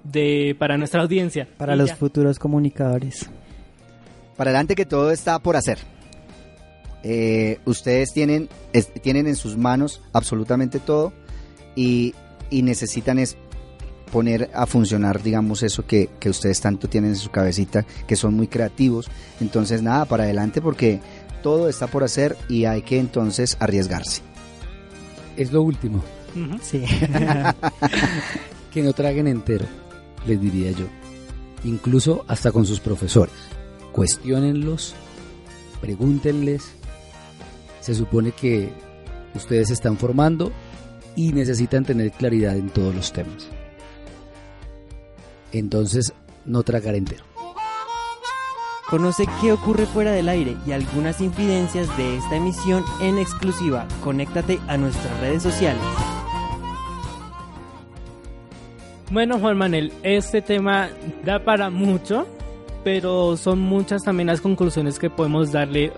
de 0.06 0.56
para 0.58 0.78
nuestra 0.78 1.02
audiencia. 1.02 1.48
Para 1.58 1.76
Y 1.76 1.78
los 1.78 1.90
ya. 1.90 1.96
futuros 1.98 2.40
comunicadores. 2.40 3.30
Para 4.38 4.52
adelante 4.52 4.76
que 4.76 4.86
todo 4.86 5.12
está 5.12 5.38
por 5.40 5.58
hacer. 5.58 5.80
Eh, 7.04 7.60
ustedes 7.66 8.14
tienen, 8.14 8.48
es- 8.74 8.92
tienen 9.02 9.28
en 9.28 9.36
sus 9.36 9.58
manos 9.58 10.02
absolutamente 10.14 10.80
todo 10.80 11.12
y, 11.76 12.14
y 12.50 12.62
necesitan 12.62 13.20
es 13.20 13.36
poner 14.12 14.52
a 14.54 14.66
funcionar, 14.66 15.24
digamos, 15.24 15.64
eso 15.64 15.86
que, 15.86 16.10
que 16.20 16.30
ustedes 16.30 16.60
tanto 16.62 16.88
tienen 16.90 17.12
en 17.12 17.16
su 17.16 17.30
cabecita, 17.30 17.86
que 18.06 18.16
son 18.16 18.34
muy 18.34 18.48
creativos. 18.48 19.10
Entonces, 19.40 19.82
nada, 19.82 20.06
para 20.06 20.24
adelante 20.24 20.62
porque 20.62 21.00
todo 21.42 21.70
está 21.70 21.88
por 21.88 22.04
hacer 22.04 22.38
y 22.50 22.66
hay 22.66 22.82
que 22.82 23.00
entonces 23.00 23.58
arriesgarse. 23.60 24.22
Es 25.38 25.52
lo 25.52 25.64
último. 25.64 26.04
Sí. 26.62 26.84
que 28.72 28.82
no 28.82 28.94
traguen 28.94 29.28
entero, 29.28 29.66
les 30.26 30.40
diría 30.40 30.72
yo. 30.72 30.86
Incluso 31.64 32.26
hasta 32.28 32.52
con 32.52 32.66
sus 32.66 32.80
profesores. 32.80 33.34
Cuestiónenlos, 33.92 34.94
pregúntenles. 35.82 36.64
Se 37.82 37.96
supone 37.96 38.32
que 38.32 38.72
ustedes 39.36 39.68
se 39.68 39.74
están 39.74 39.98
formando 39.98 40.52
y 41.16 41.34
necesitan 41.34 41.84
tener 41.84 42.12
claridad 42.12 42.56
en 42.56 42.70
todos 42.70 42.96
los 42.96 43.12
temas. 43.12 43.50
Entonces, 45.52 46.14
no 46.46 46.64
tragar 46.64 46.96
entero. 46.96 47.24
Conoce 48.90 49.26
qué 49.40 49.54
ocurre 49.54 49.86
fuera 49.86 50.12
del 50.12 50.28
aire 50.28 50.58
y 50.68 50.74
algunas 50.74 51.22
infidencias 51.22 51.96
de 51.96 52.18
esta 52.18 52.36
emisión 52.36 52.84
en 53.00 53.18
exclusiva. 53.20 53.88
Conéctate 54.04 54.60
a 54.68 54.76
nuestras 54.76 55.18
redes 55.22 55.42
sociales. 55.44 55.82
Bueno, 59.10 59.40
Juan 59.40 59.58
Manuel, 59.58 59.94
este 60.04 60.42
tema 60.42 60.90
da 61.26 61.44
para 61.44 61.70
mucho, 61.70 62.28
pero 62.84 63.38
son 63.38 63.60
muchas 63.60 64.04
también 64.04 64.28
las 64.28 64.42
conclusiones 64.42 64.98
que 65.00 65.10
podemos 65.10 65.52
darle 65.52 65.92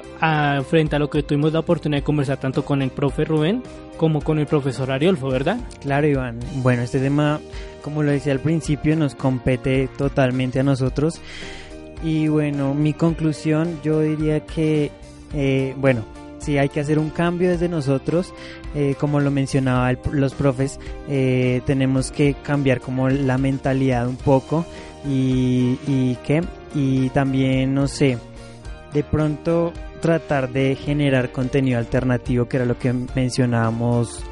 frente 0.70 0.96
a 0.96 1.00
lo 1.00 1.10
que 1.10 1.24
tuvimos 1.24 1.54
la 1.54 1.60
oportunidad 1.60 2.00
de 2.02 2.04
conversar 2.06 2.38
tanto 2.40 2.66
con 2.66 2.82
el 2.82 2.90
profe 2.90 3.26
Rubén 3.26 3.64
como 3.98 4.22
con 4.22 4.40
el 4.40 4.48
profesor 4.48 4.92
Ariolfo, 4.92 5.30
¿verdad? 5.30 5.58
Claro, 5.82 6.08
Iván. 6.08 6.40
Bueno, 6.58 6.82
este 6.82 7.00
tema, 7.00 7.40
como 7.82 8.04
lo 8.04 8.12
decía 8.12 8.34
al 8.34 8.40
principio, 8.40 8.96
nos 8.96 9.16
compete 9.16 9.88
totalmente 9.98 10.60
a 10.60 10.64
nosotros. 10.64 11.22
Y 12.04 12.28
bueno, 12.28 12.74
mi 12.74 12.94
conclusión, 12.94 13.80
yo 13.84 14.02
diría 14.02 14.42
que, 14.42 14.92
eh, 15.34 15.74
bueno, 15.78 16.04
sí 16.40 16.58
hay 16.58 16.68
que 16.68 16.82
hacer 16.82 17.00
un 17.00 17.12
cambio 17.12 17.50
desde 17.52 17.70
nosotros. 17.70 18.34
Eh, 18.76 18.96
como 19.00 19.22
lo 19.22 19.32
mencionaba 19.32 19.90
el- 19.92 20.00
los 20.12 20.34
profes, 20.34 20.80
eh, 21.08 21.62
tenemos 21.66 22.12
que 22.12 22.34
cambiar 22.34 22.82
como 22.82 23.08
la 23.10 23.38
mentalidad 23.38 24.06
un 24.08 24.18
poco. 24.18 24.66
Y, 25.08 25.78
y 25.88 26.18
qué, 26.26 26.42
y 26.74 27.10
también, 27.10 27.74
no 27.74 27.88
sé, 27.88 28.18
de 28.94 29.04
pronto 29.04 29.74
tratar 30.02 30.52
de 30.52 30.76
generar 30.76 31.32
contenido 31.32 31.80
alternativo, 31.80 32.46
que 32.46 32.58
era 32.58 32.66
lo 32.66 32.78
que 32.78 32.94
mencionábamos 33.16 34.24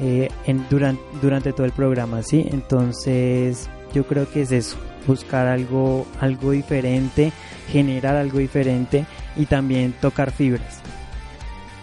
eh, 0.00 0.28
en, 0.46 0.64
durante, 0.70 1.02
durante 1.20 1.52
todo 1.52 1.66
el 1.66 1.72
programa, 1.72 2.22
¿sí? 2.22 2.46
Entonces, 2.50 3.68
yo 3.94 4.06
creo 4.06 4.30
que 4.30 4.42
es 4.42 4.52
eso, 4.52 4.76
buscar 5.06 5.48
algo, 5.48 6.06
algo 6.20 6.52
diferente, 6.52 7.32
generar 7.70 8.16
algo 8.16 8.38
diferente 8.38 9.04
y 9.36 9.46
también 9.46 9.92
tocar 10.00 10.30
fibras. 10.30 10.80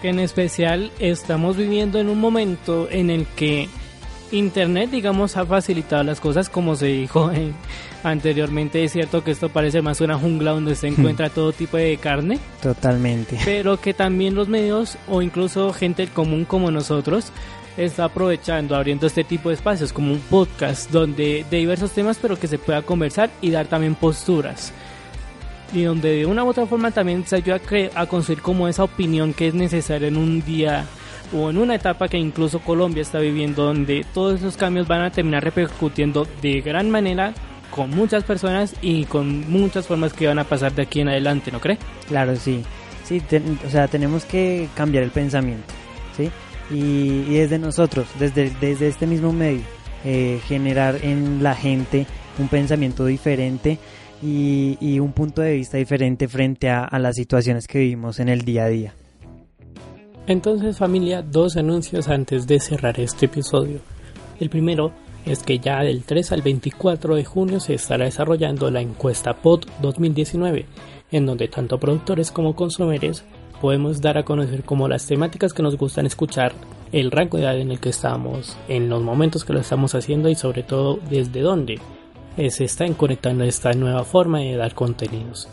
en 0.02 0.20
especial 0.20 0.92
estamos 1.00 1.58
viviendo 1.58 2.00
en 2.00 2.10
un 2.10 2.20
momento 2.20 2.88
en 2.90 3.10
el 3.10 3.26
que 3.28 3.68
Internet, 4.32 4.92
digamos, 4.92 5.38
ha 5.38 5.46
facilitado 5.46 6.04
las 6.04 6.20
cosas, 6.20 6.50
como 6.50 6.76
se 6.76 6.88
dijo 6.88 7.32
eh, 7.34 7.52
anteriormente. 8.04 8.84
Es 8.84 8.92
cierto 8.94 9.24
que 9.24 9.32
esto 9.32 9.50
parece 9.50 9.82
más 9.82 10.02
una 10.02 10.18
jungla 10.18 10.52
donde 10.52 10.76
se 10.76 10.88
encuentra 10.88 11.30
todo 11.30 11.52
tipo 11.52 11.78
de 11.78 11.98
carne, 11.98 12.40
Totalmente. 12.62 13.40
pero 13.46 13.80
que 13.80 13.94
también 13.94 14.36
los 14.36 14.48
medios 14.48 14.98
o 15.08 15.22
incluso 15.22 15.74
gente 15.74 16.08
común 16.08 16.46
como 16.46 16.72
nosotros 16.72 17.32
está 17.78 18.06
aprovechando, 18.06 18.76
abriendo 18.76 19.08
este 19.08 19.24
tipo 19.24 19.50
de 19.50 19.56
espacios 19.56 19.94
como 19.94 20.12
un 20.12 20.20
podcast 20.20 20.92
donde 20.92 21.46
de 21.50 21.58
diversos 21.58 21.92
temas, 21.92 22.18
pero 22.22 22.38
que 22.38 22.48
se 22.48 22.58
pueda 22.58 22.82
conversar 22.82 23.30
y 23.42 23.52
dar 23.52 23.68
también 23.68 23.96
posturas 23.96 24.74
y 25.74 25.84
donde 25.84 26.18
de 26.18 26.26
una 26.26 26.44
u 26.44 26.48
otra 26.48 26.66
forma 26.66 26.92
también 26.92 27.26
se 27.26 27.36
ayuda 27.36 27.62
a, 27.96 28.02
a 28.02 28.06
construir 28.08 28.42
como 28.42 28.68
esa 28.68 28.84
opinión 28.84 29.34
que 29.34 29.48
es 29.48 29.54
necesaria 29.54 30.08
en 30.08 30.18
un 30.18 30.44
día 30.44 30.88
o 31.34 31.50
en 31.50 31.58
una 31.58 31.76
etapa 31.76 32.08
que 32.08 32.18
incluso 32.18 32.60
Colombia 32.60 33.02
está 33.02 33.20
viviendo 33.20 33.64
donde 33.66 34.06
todos 34.14 34.40
esos 34.40 34.58
cambios 34.58 34.88
van 34.88 35.02
a 35.02 35.12
terminar 35.12 35.44
repercutiendo 35.44 36.28
de 36.42 36.62
gran 36.62 36.90
manera 36.90 37.34
con 37.72 37.92
muchas 37.92 38.24
personas 38.24 38.76
y 38.82 39.06
con 39.06 39.50
muchas 39.50 39.88
formas 39.88 40.14
que 40.14 40.28
van 40.28 40.40
a 40.40 40.44
pasar 40.44 40.74
de 40.74 40.84
aquí 40.84 41.02
en 41.02 41.10
adelante, 41.10 41.52
¿no 41.52 41.60
cree? 41.60 41.78
Claro, 42.08 42.36
sí. 42.36 42.64
Sí, 43.04 43.22
o 43.66 43.70
sea, 43.70 43.88
tenemos 43.88 44.26
que 44.26 44.68
cambiar 44.76 45.04
el 45.04 45.10
pensamiento, 45.10 45.74
¿sí? 46.16 46.30
Y, 46.70 47.26
y 47.28 47.38
desde 47.38 47.58
nosotros, 47.58 48.08
desde, 48.20 48.52
desde 48.62 48.88
este 48.88 49.08
mismo 49.08 49.34
medio, 49.34 49.64
eh, 50.06 50.40
generar 50.48 51.00
en 51.02 51.42
la 51.42 51.56
gente 51.56 52.06
un 52.38 52.48
pensamiento 52.48 53.06
diferente 53.06 53.80
y, 54.22 54.78
y 54.80 55.00
un 55.00 55.14
punto 55.14 55.42
de 55.42 55.56
vista 55.56 55.78
diferente 55.78 56.28
frente 56.28 56.70
a, 56.70 56.84
a 56.84 57.00
las 57.00 57.16
situaciones 57.16 57.68
que 57.68 57.80
vivimos 57.80 58.20
en 58.20 58.30
el 58.30 58.42
día 58.42 58.66
a 58.66 58.68
día. 58.68 58.94
Entonces 60.30 60.78
familia, 60.78 61.24
dos 61.24 61.58
anuncios 61.58 62.08
antes 62.08 62.46
de 62.46 62.60
cerrar 62.60 63.00
este 63.00 63.26
episodio. 63.26 63.80
El 64.40 64.52
primero 64.52 64.92
es 65.26 65.42
que 65.42 65.58
ya 65.58 65.80
del 65.80 66.04
3 66.04 66.34
al 66.34 66.44
24 66.44 67.16
de 67.16 67.26
junio 67.26 67.60
se 67.60 67.74
estará 67.74 68.06
desarrollando 68.06 68.70
la 68.70 68.80
encuesta 68.80 69.34
POD 69.34 69.66
2019, 69.82 70.68
en 71.12 71.26
donde 71.26 71.48
tanto 71.48 71.80
productores 71.80 72.30
como 72.30 72.56
consumidores 72.56 73.24
podemos 73.60 74.02
dar 74.02 74.20
a 74.20 74.24
conocer 74.24 74.64
como 74.64 74.88
las 74.88 75.08
temáticas 75.08 75.52
que 75.52 75.64
nos 75.64 75.78
gustan 75.78 76.06
escuchar, 76.06 76.54
el 76.92 77.10
rango 77.10 77.38
de 77.38 77.46
edad 77.46 77.58
en 77.58 77.72
el 77.72 77.80
que 77.80 77.90
estamos, 77.90 78.56
en 78.68 78.88
los 78.88 79.02
momentos 79.02 79.44
que 79.44 79.54
lo 79.54 79.62
estamos 79.62 79.96
haciendo 79.96 80.30
y 80.30 80.36
sobre 80.36 80.62
todo 80.62 81.00
desde 81.10 81.42
dónde 81.42 81.80
se 82.38 82.66
está 82.66 82.88
conectando 82.94 83.46
esta 83.46 83.74
nueva 83.74 84.04
forma 84.04 84.42
de 84.42 84.58
dar 84.58 84.76
contenidos. 84.76 85.50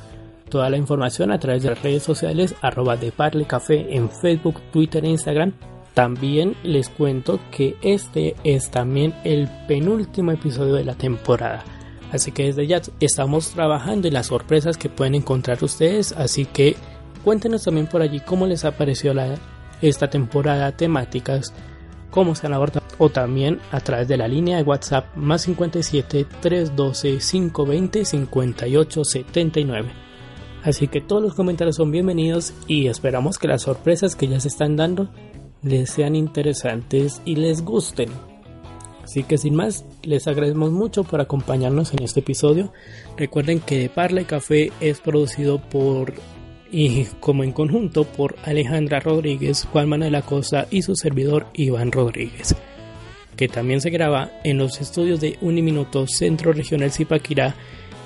Toda 0.48 0.70
la 0.70 0.76
información 0.76 1.32
a 1.32 1.38
través 1.38 1.62
de 1.62 1.70
las 1.70 1.82
redes 1.82 2.02
sociales 2.02 2.54
arroba 2.62 2.96
de 2.96 3.10
Parle 3.10 3.46
Café 3.46 3.96
en 3.96 4.08
Facebook, 4.10 4.60
Twitter 4.72 5.04
e 5.04 5.08
Instagram. 5.08 5.52
También 5.92 6.54
les 6.62 6.88
cuento 6.88 7.40
que 7.50 7.76
este 7.82 8.36
es 8.44 8.70
también 8.70 9.14
el 9.24 9.48
penúltimo 9.66 10.30
episodio 10.30 10.74
de 10.74 10.84
la 10.84 10.94
temporada. 10.94 11.64
Así 12.12 12.30
que 12.30 12.44
desde 12.44 12.66
ya 12.66 12.80
estamos 13.00 13.50
trabajando 13.50 14.06
en 14.06 14.14
las 14.14 14.26
sorpresas 14.26 14.76
que 14.76 14.88
pueden 14.88 15.16
encontrar 15.16 15.62
ustedes. 15.64 16.12
Así 16.12 16.44
que 16.44 16.76
cuéntenos 17.24 17.64
también 17.64 17.88
por 17.88 18.02
allí 18.02 18.20
cómo 18.20 18.46
les 18.46 18.64
ha 18.64 18.72
parecido 18.72 19.14
la, 19.14 19.34
esta 19.82 20.08
temporada, 20.08 20.76
temáticas, 20.76 21.52
cómo 22.10 22.34
se 22.34 22.46
han 22.46 22.54
abordado 22.54 22.86
o 22.98 23.10
también 23.10 23.60
a 23.72 23.80
través 23.80 24.08
de 24.08 24.16
la 24.16 24.28
línea 24.28 24.56
de 24.56 24.62
WhatsApp 24.62 25.14
más 25.16 25.42
57 25.42 26.26
312 26.40 27.18
520 27.18 28.04
58 28.04 29.04
79. 29.04 30.05
Así 30.66 30.88
que 30.88 31.00
todos 31.00 31.22
los 31.22 31.34
comentarios 31.34 31.76
son 31.76 31.92
bienvenidos 31.92 32.52
y 32.66 32.88
esperamos 32.88 33.38
que 33.38 33.46
las 33.46 33.62
sorpresas 33.62 34.16
que 34.16 34.26
ya 34.26 34.40
se 34.40 34.48
están 34.48 34.74
dando 34.74 35.08
les 35.62 35.90
sean 35.90 36.16
interesantes 36.16 37.22
y 37.24 37.36
les 37.36 37.64
gusten. 37.64 38.08
Así 39.04 39.22
que 39.22 39.38
sin 39.38 39.54
más, 39.54 39.84
les 40.02 40.26
agradecemos 40.26 40.72
mucho 40.72 41.04
por 41.04 41.20
acompañarnos 41.20 41.92
en 41.92 42.02
este 42.02 42.18
episodio. 42.18 42.72
Recuerden 43.16 43.60
que 43.60 43.88
Parla 43.88 44.22
y 44.22 44.24
Café 44.24 44.72
es 44.80 44.98
producido 44.98 45.60
por 45.60 46.14
y 46.72 47.04
como 47.20 47.44
en 47.44 47.52
conjunto 47.52 48.02
por 48.02 48.34
Alejandra 48.42 48.98
Rodríguez, 48.98 49.68
Juan 49.70 49.88
Manuel 49.88 50.16
Acosta 50.16 50.66
y 50.72 50.82
su 50.82 50.96
servidor 50.96 51.46
Iván 51.54 51.92
Rodríguez, 51.92 52.56
que 53.36 53.46
también 53.46 53.80
se 53.80 53.90
graba 53.90 54.32
en 54.42 54.58
los 54.58 54.80
estudios 54.80 55.20
de 55.20 55.38
Uniminuto 55.40 56.08
Centro 56.08 56.52
Regional 56.52 56.90
Zipaquirá 56.90 57.54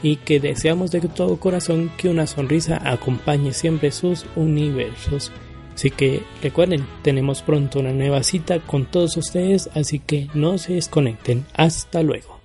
y 0.03 0.16
que 0.16 0.40
deseamos 0.40 0.90
de 0.90 1.01
todo 1.01 1.38
corazón 1.38 1.90
que 1.96 2.09
una 2.09 2.26
sonrisa 2.26 2.80
acompañe 2.84 3.53
siempre 3.53 3.90
sus 3.90 4.26
universos. 4.36 5.32
Así 5.74 5.90
que 5.90 6.22
recuerden, 6.42 6.86
tenemos 7.03 7.40
pronto 7.42 7.80
una 7.80 7.92
nueva 7.92 8.22
cita 8.22 8.61
con 8.61 8.84
todos 8.86 9.16
ustedes, 9.16 9.70
así 9.74 9.98
que 9.98 10.28
no 10.34 10.59
se 10.59 10.74
desconecten. 10.74 11.46
Hasta 11.55 12.03
luego. 12.03 12.38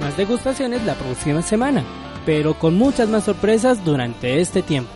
Más 0.00 0.16
degustaciones 0.16 0.82
la 0.84 0.94
próxima 0.94 1.42
semana, 1.42 1.84
pero 2.24 2.54
con 2.58 2.76
muchas 2.76 3.08
más 3.08 3.24
sorpresas 3.24 3.84
durante 3.84 4.40
este 4.40 4.62
tiempo. 4.62 4.93